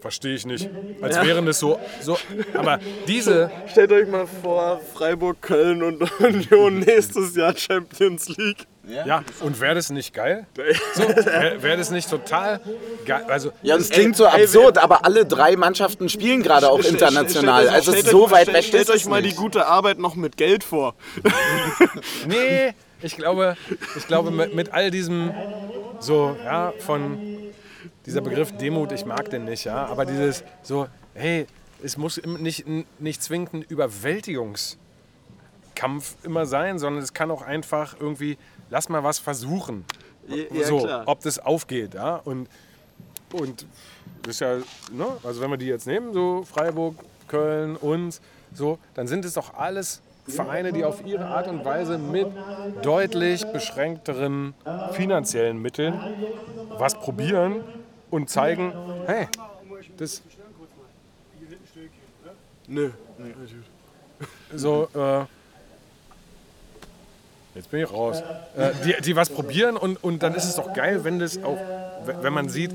Verstehe 0.00 0.34
ich 0.34 0.46
nicht. 0.46 0.68
Als 1.02 1.22
wären 1.22 1.44
das 1.46 1.58
so, 1.58 1.78
so. 2.00 2.16
Aber 2.54 2.78
diese, 3.06 3.50
stellt 3.66 3.92
euch 3.92 4.08
mal 4.08 4.26
vor, 4.26 4.80
Freiburg, 4.94 5.42
Köln 5.42 5.82
und 5.82 6.02
Union 6.20 6.78
nächstes 6.86 7.36
Jahr 7.36 7.54
Champions 7.56 8.28
League. 8.36 8.66
Ja, 8.90 9.22
und 9.40 9.60
wäre 9.60 9.74
das 9.74 9.90
nicht 9.90 10.12
geil? 10.14 10.46
So, 10.94 11.02
wäre 11.08 11.62
wär 11.62 11.76
das 11.76 11.90
nicht 11.90 12.08
total 12.10 12.60
geil? 13.06 13.24
Also, 13.28 13.52
Ja, 13.62 13.76
es 13.76 13.90
klingt 13.90 14.16
so 14.16 14.26
absurd, 14.26 14.78
aber 14.78 15.04
alle 15.04 15.24
drei 15.26 15.56
Mannschaften 15.56 16.08
spielen 16.08 16.42
gerade 16.42 16.68
auch 16.68 16.78
international. 16.82 17.62
stellt 17.66 17.68
euch- 17.86 17.88
Also 17.88 18.10
so 18.10 18.30
weit 18.30 18.52
weg 18.52 18.64
Stellt 18.64 18.90
euch 18.90 19.06
mal 19.06 19.22
die 19.22 19.34
gute 19.34 19.66
Arbeit 19.66 19.98
noch 19.98 20.14
mit 20.14 20.36
Geld 20.36 20.64
vor. 20.64 20.94
Nee, 22.26 22.74
ich 23.02 23.16
glaube, 23.16 23.56
ich 23.96 24.06
glaube 24.06 24.30
mit, 24.30 24.54
mit 24.54 24.72
all 24.72 24.90
diesem, 24.90 25.32
so, 26.00 26.36
ja, 26.44 26.72
von 26.80 27.18
dieser 28.06 28.20
Begriff 28.20 28.52
Demut, 28.56 28.92
ich 28.92 29.04
mag 29.06 29.30
den 29.30 29.44
nicht, 29.44 29.64
ja, 29.64 29.86
aber 29.86 30.04
dieses 30.04 30.44
so, 30.62 30.86
hey, 31.14 31.46
es 31.82 31.96
muss 31.96 32.20
nicht, 32.24 32.64
nicht 32.98 33.22
zwingend 33.22 33.54
ein 33.54 33.62
Überwältigungskampf 33.62 34.78
immer 36.22 36.44
sein, 36.46 36.78
sondern 36.78 37.02
es 37.02 37.14
kann 37.14 37.30
auch 37.30 37.42
einfach 37.42 37.96
irgendwie, 37.98 38.36
lass 38.70 38.88
mal 38.88 39.02
was 39.04 39.18
versuchen. 39.18 39.84
Ja, 40.28 40.64
so, 40.64 40.78
klar. 40.78 41.02
ob 41.06 41.20
das 41.22 41.38
aufgeht, 41.38 41.94
ja, 41.94 42.16
und, 42.16 42.48
und 43.32 43.66
das 44.22 44.34
ist 44.34 44.40
ja, 44.40 44.56
ne, 44.92 45.06
also 45.24 45.40
wenn 45.40 45.50
wir 45.50 45.56
die 45.56 45.66
jetzt 45.66 45.86
nehmen, 45.86 46.12
so 46.12 46.44
Freiburg, 46.44 46.94
Köln, 47.26 47.76
uns, 47.76 48.20
so, 48.54 48.78
dann 48.94 49.06
sind 49.06 49.24
es 49.24 49.34
doch 49.34 49.54
alles 49.54 50.00
Vereine, 50.26 50.72
die 50.72 50.84
auf 50.84 51.04
ihre 51.04 51.24
Art 51.24 51.48
und 51.48 51.64
Weise 51.64 51.98
mit 51.98 52.28
deutlich 52.82 53.44
beschränkteren 53.52 54.54
finanziellen 54.92 55.60
Mitteln 55.60 55.98
was 56.78 56.94
probieren 56.94 57.64
und 58.10 58.30
zeigen, 58.30 58.72
hey, 59.06 59.28
das 59.96 60.22
Nö. 62.66 62.90
so, 64.54 64.88
äh, 64.94 65.24
jetzt 67.54 67.70
bin 67.70 67.82
ich 67.82 67.92
raus, 67.92 68.22
äh, 68.56 68.70
die, 68.84 68.94
die 69.02 69.16
was 69.16 69.28
probieren 69.30 69.76
und, 69.76 70.02
und 70.02 70.22
dann 70.22 70.34
ist 70.34 70.44
es 70.44 70.56
doch 70.56 70.72
geil, 70.72 71.04
wenn 71.04 71.18
das 71.18 71.42
auch, 71.42 71.58
wenn 72.22 72.32
man 72.32 72.48
sieht, 72.48 72.72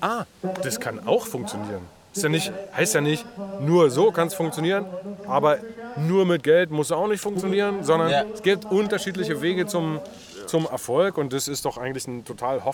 ah, 0.00 0.24
das 0.62 0.80
kann 0.80 1.06
auch 1.06 1.26
funktionieren. 1.26 1.82
Ist 2.14 2.22
ja 2.22 2.28
nicht, 2.30 2.50
heißt 2.74 2.94
ja 2.94 3.00
nicht, 3.02 3.26
nur 3.60 3.90
so 3.90 4.10
kann 4.10 4.28
es 4.28 4.34
funktionieren, 4.34 4.86
aber 5.26 5.58
nur 5.96 6.24
mit 6.24 6.42
Geld 6.42 6.70
muss 6.70 6.86
es 6.86 6.92
auch 6.92 7.08
nicht 7.08 7.20
funktionieren, 7.20 7.84
sondern 7.84 8.08
Ja. 8.10 8.24
es 8.32 8.42
gibt 8.42 8.64
unterschiedliche 8.64 9.42
Wege 9.42 9.66
zum, 9.66 10.00
zum 10.46 10.64
Erfolg 10.66 11.18
und 11.18 11.32
das 11.34 11.46
ist 11.46 11.66
doch 11.66 11.76
eigentlich 11.76 12.06
ein 12.08 12.24
total 12.24 12.64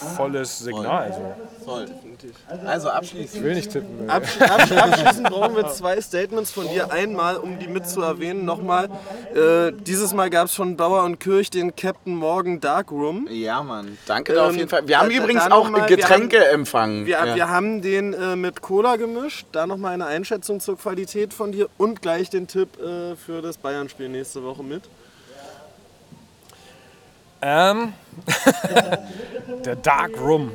hoffnungsvolles 0.00 0.58
Signal. 0.60 1.12
So. 1.58 1.64
Voll. 1.64 1.86
Also 2.66 2.88
Ich 2.88 2.94
abschließend. 2.94 3.44
will 3.44 3.54
nicht 3.54 3.70
tippen. 3.70 4.08
Absch 4.08 4.40
absch 4.40 4.72
abschließend 4.72 5.28
brauchen 5.28 5.56
wir 5.56 5.68
zwei 5.68 6.00
Statements 6.00 6.50
von 6.50 6.66
dir. 6.68 6.90
Einmal, 6.90 7.36
um 7.36 7.58
die 7.58 7.68
mit 7.68 7.88
zu 7.88 8.00
erwähnen, 8.02 8.44
nochmal. 8.44 8.88
Äh, 9.34 9.72
dieses 9.72 10.14
Mal 10.14 10.30
gab 10.30 10.46
es 10.46 10.54
von 10.54 10.76
Bauer 10.76 11.04
und 11.04 11.20
Kirch 11.20 11.50
den 11.50 11.74
Captain 11.76 12.14
Morgan 12.14 12.60
Darkroom. 12.60 13.26
Ja, 13.30 13.62
Mann. 13.62 13.98
Danke 14.06 14.32
da 14.34 14.44
auf 14.46 14.52
Ähm, 14.52 14.58
jeden 14.58 14.68
Fall. 14.68 14.86
Wir 14.88 14.98
haben 14.98 15.08
da- 15.10 15.16
da 15.16 15.22
übrigens 15.22 15.50
auch 15.50 15.68
mal- 15.70 15.88
wir 15.88 15.96
Getränke 15.96 16.44
empfangen. 16.48 17.06
Wir, 17.06 17.24
ja. 17.24 17.34
wir 17.34 17.48
haben 17.48 17.82
den 17.82 18.12
äh, 18.14 18.36
mit 18.36 18.62
Cola 18.62 18.96
gemischt. 18.96 19.46
Da 19.52 19.66
nochmal 19.66 19.92
eine 19.94 20.06
Einschätzung 20.06 20.60
zur 20.60 20.78
Qualität 20.78 21.34
von 21.34 21.52
dir 21.52 21.68
und 21.78 22.02
gleich 22.02 22.30
den 22.30 22.46
Tipp 22.46 22.68
äh, 22.80 23.14
für 23.16 23.42
das 23.42 23.58
Bayern-Spiel 23.58 24.08
nächste 24.08 24.42
Woche 24.42 24.62
mit. 24.62 24.82
Ähm, 27.42 27.92
der 29.64 29.76
Dark 29.76 30.20
Rum. 30.20 30.52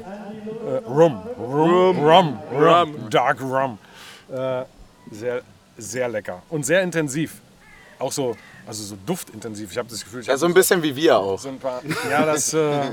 Äh, 0.65 0.87
Rum. 0.87 1.21
Rum. 1.37 1.97
Rum. 1.99 2.39
Rum. 2.53 3.09
Dark 3.09 3.41
Rum. 3.41 3.77
Äh, 4.31 4.63
sehr, 5.11 5.41
sehr 5.77 6.09
lecker. 6.09 6.41
Und 6.49 6.65
sehr 6.65 6.81
intensiv. 6.81 7.41
Auch 7.99 8.11
so, 8.11 8.35
also 8.65 8.83
so 8.83 8.97
duftintensiv. 9.05 9.71
Ich 9.71 9.77
habe 9.77 9.89
das 9.89 10.03
Gefühl, 10.03 10.21
ich 10.21 10.27
ja, 10.27 10.37
so 10.37 10.45
ein 10.45 10.53
bisschen 10.53 10.81
wie 10.81 10.95
wir 10.95 11.17
auch. 11.17 11.39
so 11.39 11.49
ein 11.49 11.59
paar. 11.59 11.81
Ja, 12.09 12.25
das. 12.25 12.53
Äh, 12.53 12.91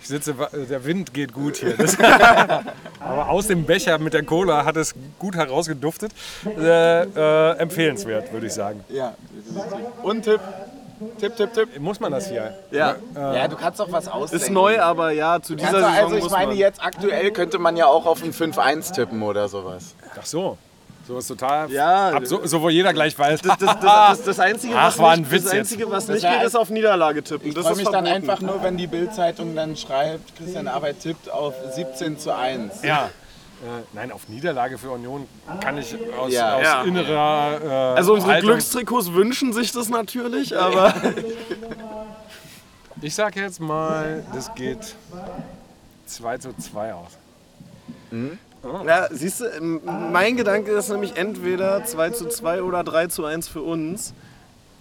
ich 0.00 0.06
sitze, 0.06 0.34
der 0.70 0.84
Wind 0.84 1.12
geht 1.12 1.32
gut 1.32 1.56
hier. 1.56 1.76
Das, 1.76 1.98
aber 3.00 3.28
aus 3.28 3.48
dem 3.48 3.64
Becher 3.64 3.98
mit 3.98 4.14
der 4.14 4.22
Cola 4.22 4.64
hat 4.64 4.76
es 4.76 4.94
gut 5.18 5.34
herausgeduftet. 5.34 6.12
Äh, 6.46 7.02
äh, 7.02 7.58
empfehlenswert, 7.58 8.32
würde 8.32 8.46
ich 8.46 8.52
sagen. 8.52 8.84
Ja. 8.88 9.14
Und 10.02 10.22
Tipp. 10.22 10.40
Tipp, 11.20 11.36
Tipp, 11.36 11.52
Tipp. 11.54 11.80
Muss 11.80 12.00
man 12.00 12.12
das 12.12 12.28
hier? 12.28 12.54
Ja, 12.70 12.96
Ja, 13.14 13.48
du 13.48 13.56
kannst 13.56 13.78
doch 13.80 13.90
was 13.92 14.08
ausdenken. 14.08 14.44
ist 14.46 14.50
neu, 14.50 14.80
aber 14.80 15.10
ja, 15.12 15.40
zu 15.40 15.54
dieser 15.54 15.70
Saison 15.72 15.84
also 15.90 16.16
ich 16.16 16.22
muss 16.24 16.32
meine, 16.32 16.48
man. 16.48 16.56
jetzt 16.56 16.82
aktuell 16.84 17.30
könnte 17.30 17.58
man 17.58 17.76
ja 17.76 17.86
auch 17.86 18.06
auf 18.06 18.22
ein 18.22 18.32
5-1 18.32 18.92
tippen 18.94 19.22
oder 19.22 19.48
sowas. 19.48 19.94
Ach 20.20 20.26
so. 20.26 20.58
So 21.06 21.16
ist 21.16 21.28
total. 21.28 21.70
Ja. 21.70 22.10
Ab, 22.10 22.26
so, 22.26 22.44
so, 22.44 22.60
wo 22.60 22.68
jeder 22.68 22.92
gleich 22.92 23.18
weiß. 23.18 23.40
Das, 23.40 23.56
das, 23.56 23.80
das, 23.80 24.22
das 24.24 24.40
Einzige, 24.40 24.74
Ach, 24.76 24.88
was 24.88 24.98
war 24.98 25.12
ein 25.12 25.20
nicht, 25.20 25.30
Witz 25.30 25.44
das 25.44 25.52
jetzt. 25.54 25.60
Einzige, 25.72 25.90
was 25.90 26.04
Das 26.06 26.16
nicht 26.22 26.30
geht, 26.30 26.42
ist 26.42 26.54
auf 26.54 26.68
Niederlage 26.68 27.22
tippen. 27.22 27.48
Ich 27.48 27.54
Das 27.54 27.62
freue 27.64 27.72
ist 27.72 27.78
mich 27.78 27.88
dann 27.88 28.04
verboten. 28.04 28.30
einfach 28.30 28.40
nur, 28.46 28.62
wenn 28.62 28.76
die 28.76 28.86
Bild-Zeitung 28.86 29.54
dann 29.56 29.74
schreibt, 29.76 30.36
Christian 30.36 30.68
Arbeit 30.68 31.00
tippt 31.00 31.30
auf 31.30 31.54
17 31.74 32.18
zu 32.18 32.34
1. 32.36 32.82
Ja. 32.82 33.08
Äh, 33.60 33.82
nein, 33.92 34.12
auf 34.12 34.28
Niederlage 34.28 34.78
für 34.78 34.90
Union 34.92 35.26
kann 35.60 35.76
ich 35.78 35.94
aus, 36.16 36.32
Ja. 36.32 36.56
aus 36.56 36.62
Ja. 36.62 36.82
innerer. 36.84 37.60
Äh, 37.94 37.96
Also 37.98 38.14
unsere 38.14 38.32
Haltung- 38.34 38.50
Glückstrikots 38.50 39.12
wünschen 39.12 39.52
sich 39.52 39.72
das 39.72 39.88
natürlich, 39.88 40.56
aber 40.56 40.94
Ich 43.00 43.14
sag 43.14 43.36
jetzt 43.36 43.60
mal, 43.60 44.24
das 44.34 44.52
geht 44.54 44.96
2 46.06 46.38
zu 46.38 46.52
2 46.56 46.94
aus. 46.94 47.10
Mhm. 48.10 48.38
Ja, 48.86 49.06
siehst 49.12 49.40
du, 49.40 49.80
mein 49.84 50.36
Gedanke 50.36 50.72
ist 50.72 50.88
nämlich 50.88 51.16
entweder 51.16 51.84
2 51.84 52.10
zu 52.10 52.26
2 52.28 52.62
oder 52.62 52.82
3 52.82 53.06
zu 53.06 53.24
1 53.24 53.46
für 53.46 53.62
uns. 53.62 54.14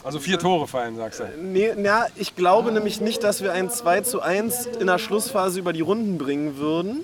Also 0.04 0.20
vier 0.20 0.40
Tore 0.40 0.68
fallen, 0.68 0.96
sagst 0.96 1.20
du. 1.20 1.26
Nee, 1.42 1.74
na, 1.78 2.08
ich 2.16 2.36
glaube 2.36 2.72
nämlich 2.72 3.02
nicht, 3.02 3.24
dass 3.24 3.44
wir 3.44 3.52
ein 3.54 3.70
2 3.70 4.02
zu 4.02 4.22
1 4.22 4.66
in 4.66 4.88
der 4.88 4.98
Schlussphase 4.98 5.60
über 5.60 5.74
die 5.74 5.82
Runden 5.82 6.18
bringen 6.18 6.58
würden. 6.58 7.04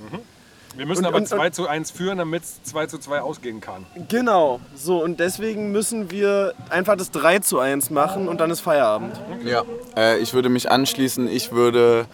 Wir 0.76 0.86
müssen 0.86 1.01
Und- 1.01 1.05
aber 1.07 1.17
und- 1.17 1.28
2 1.28 1.49
zu 1.51 1.67
1 1.67 1.91
führen, 1.91 2.17
damit 2.17 2.43
es 2.43 2.63
2 2.63 2.88
zu 2.88 2.97
2 2.97 3.21
ausgehen 3.21 3.61
kann. 3.61 3.86
Genau, 4.09 4.59
so 4.76 5.03
und 5.03 5.19
deswegen 5.19 5.71
müssen 5.71 6.09
wir 6.11 6.53
einfach 6.69 6.95
das 6.97 7.11
3 7.11 7.39
zu 7.39 7.59
1 7.59 7.89
machen 7.89 8.28
und 8.28 8.39
dann 8.41 8.49
ist 8.49 8.61
Feierabend. 8.61 9.19
Ja. 9.45 9.63
Äh, 9.95 10.19
ich 10.19 10.34
würde 10.34 10.49
mich 10.49 10.71
anschließen. 10.71 11.28
Ich 11.28 11.51
würde 11.51 12.05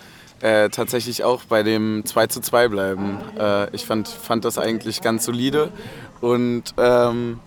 äh, 0.41 0.69
tatsächlich 0.69 1.23
auch 1.25 1.43
bei 1.45 1.63
dem 1.63 2.03
2 2.05 2.27
zu 2.27 2.39
2 2.39 2.69
bleiben. 2.69 3.17
Äh, 3.37 3.69
ich 3.75 3.85
fand, 3.85 4.07
fand 4.07 4.45
das 4.45 4.57
eigentlich 4.57 5.01
ganz 5.01 5.25
solide. 5.25 5.69
Und 6.21 6.63
ähm, 6.77 7.39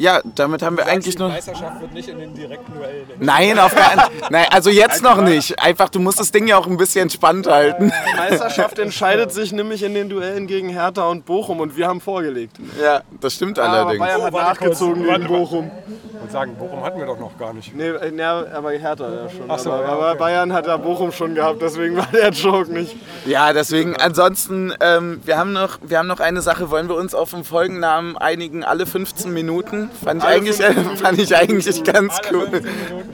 ja, 0.00 0.22
damit 0.34 0.62
haben 0.62 0.78
wir 0.78 0.86
eigentlich 0.86 1.18
nur. 1.18 1.28
Meisterschaft 1.28 1.78
wird 1.82 1.92
nicht 1.92 2.08
in 2.08 2.18
den 2.18 2.34
direkten 2.34 2.72
Duellen. 2.72 3.06
Nein, 3.18 3.58
auf 3.58 3.74
keinen 3.74 4.00
Nein, 4.30 4.46
also 4.50 4.70
jetzt 4.70 5.02
noch 5.02 5.20
nicht. 5.20 5.62
Einfach, 5.62 5.90
du 5.90 6.00
musst 6.00 6.18
das 6.18 6.32
Ding 6.32 6.46
ja 6.46 6.56
auch 6.56 6.66
ein 6.66 6.78
bisschen 6.78 7.10
spannend 7.10 7.46
halten. 7.46 7.92
Die 8.10 8.16
Meisterschaft 8.16 8.78
entscheidet 8.78 9.30
sich 9.30 9.52
nämlich 9.52 9.82
in 9.82 9.92
den 9.92 10.08
Duellen 10.08 10.46
gegen 10.46 10.70
Hertha 10.70 11.06
und 11.06 11.26
Bochum 11.26 11.60
und 11.60 11.76
wir 11.76 11.86
haben 11.86 12.00
vorgelegt. 12.00 12.56
Ja, 12.82 13.02
das 13.20 13.34
stimmt 13.34 13.58
Aber 13.58 13.68
allerdings. 13.68 13.98
Bayern 13.98 14.22
hat 14.22 14.32
kurz, 14.32 14.42
nachgezogen 14.42 15.04
gegen. 15.04 15.26
Bochum. 15.26 15.70
Und 16.22 16.32
sagen, 16.32 16.56
Bochum 16.56 16.82
hatten 16.82 16.98
wir 16.98 17.06
doch 17.06 17.18
noch 17.18 17.36
gar 17.38 17.52
nicht. 17.52 17.74
Nee, 17.74 17.88
äh, 17.88 18.14
ja, 18.16 18.44
aber 18.54 18.72
Hertha 18.72 19.04
ja 19.04 19.28
schon. 19.28 19.44
Ach 19.48 19.58
so, 19.58 19.70
aber, 19.70 19.82
ja, 19.82 19.88
aber 19.88 20.08
okay. 20.10 20.18
Bayern 20.18 20.52
hat 20.52 20.66
ja 20.66 20.78
Bochum 20.78 21.12
schon 21.12 21.34
gehabt, 21.34 21.60
deswegen 21.60 21.96
war 21.98 22.08
der 22.12 22.30
Joke 22.30 22.72
nicht. 22.72 22.96
Ja, 23.26 23.52
deswegen, 23.52 23.96
ansonsten, 23.96 24.72
ähm, 24.80 25.20
wir, 25.24 25.36
haben 25.36 25.52
noch, 25.52 25.78
wir 25.82 25.98
haben 25.98 26.08
noch 26.08 26.20
eine 26.20 26.40
Sache. 26.40 26.70
Wollen 26.70 26.88
wir 26.88 26.96
uns 26.96 27.14
auf 27.14 27.30
den 27.30 27.44
Folgennamen 27.44 28.16
einigen? 28.16 28.64
Alle 28.64 28.86
15 28.86 29.32
Minuten? 29.32 29.89
Fand 30.02 30.22
ich, 30.22 30.28
eigentlich, 30.28 30.56
15 30.56 30.96
fand 30.96 31.18
ich 31.18 31.36
eigentlich 31.36 31.84
ganz 31.84 32.18
cool. 32.32 32.62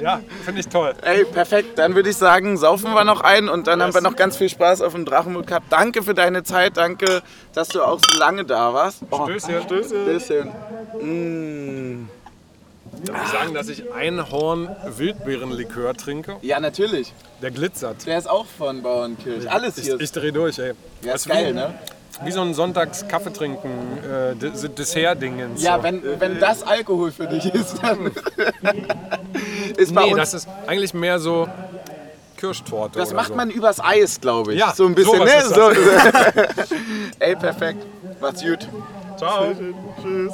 Ja, 0.00 0.20
finde 0.44 0.60
ich 0.60 0.68
toll. 0.68 0.94
Ey, 1.02 1.24
perfekt. 1.24 1.78
Dann 1.78 1.94
würde 1.94 2.10
ich 2.10 2.16
sagen, 2.16 2.56
saufen 2.56 2.92
wir 2.94 3.04
noch 3.04 3.20
ein 3.22 3.48
und 3.48 3.66
dann 3.66 3.82
haben 3.82 3.92
wir 3.94 4.00
noch 4.00 4.16
ganz 4.16 4.36
viel 4.36 4.48
Spaß 4.48 4.82
auf 4.82 4.92
dem 4.92 5.04
Drachenboot 5.04 5.46
gehabt. 5.46 5.66
Danke 5.70 6.02
für 6.02 6.14
deine 6.14 6.44
Zeit. 6.44 6.76
Danke, 6.76 7.22
dass 7.54 7.68
du 7.68 7.82
auch 7.82 7.98
so 7.98 8.18
lange 8.18 8.44
da 8.44 8.72
warst. 8.72 9.02
Oh, 9.10 9.24
Stößchen. 9.26 9.62
Stößchen. 9.62 10.48
Mm. 11.00 12.08
Darf 13.04 13.24
ich 13.26 13.30
sagen, 13.32 13.54
dass 13.54 13.68
ich 13.68 13.92
Einhorn 13.92 14.74
Wildbeerenlikör 14.96 15.94
trinke? 15.94 16.36
Ja, 16.40 16.60
natürlich. 16.60 17.12
Der 17.42 17.50
glitzert. 17.50 18.06
Der 18.06 18.16
ist 18.18 18.28
auch 18.30 18.46
von 18.46 18.82
Bauernkirch. 18.82 19.50
Alles 19.50 19.76
Ich, 19.76 19.84
hier. 19.84 20.00
ich 20.00 20.10
drehe 20.12 20.32
durch, 20.32 20.58
ey. 20.58 20.72
ja, 21.02 21.12
Das 21.12 21.26
ist 21.26 21.28
geil, 21.28 21.52
ne? 21.52 21.74
Wie 22.24 22.30
so 22.32 22.40
ein 22.40 22.54
Sonntags-Kaffee 22.54 23.32
trinken, 23.32 23.68
äh, 24.02 24.34
Dessert-Dingens. 24.34 25.62
Ja, 25.62 25.76
so. 25.76 25.82
wenn, 25.82 26.02
wenn 26.18 26.40
das 26.40 26.62
Alkohol 26.62 27.12
für 27.12 27.26
dich 27.26 27.52
ist, 27.54 27.82
dann 27.82 28.06
ist 29.76 29.94
bei 29.94 30.04
Nee, 30.04 30.10
uns 30.14 30.16
das 30.18 30.34
ist 30.34 30.48
eigentlich 30.66 30.94
mehr 30.94 31.18
so 31.18 31.46
Kirschtorte. 32.38 32.98
Das 32.98 33.08
oder 33.08 33.16
macht 33.16 33.28
so. 33.28 33.34
man 33.34 33.50
übers 33.50 33.80
Eis, 33.80 34.20
glaube 34.20 34.54
ich. 34.54 34.60
Ja, 34.60 34.72
so 34.74 34.86
ein 34.86 34.94
bisschen, 34.94 35.18
ne? 35.18 35.36
ist 35.38 35.54
So, 35.54 35.70
Ey, 37.18 37.36
perfekt. 37.36 37.84
Macht's 38.20 38.42
gut. 38.42 38.66
Ciao. 39.18 39.54
Tschüss. 40.02 40.32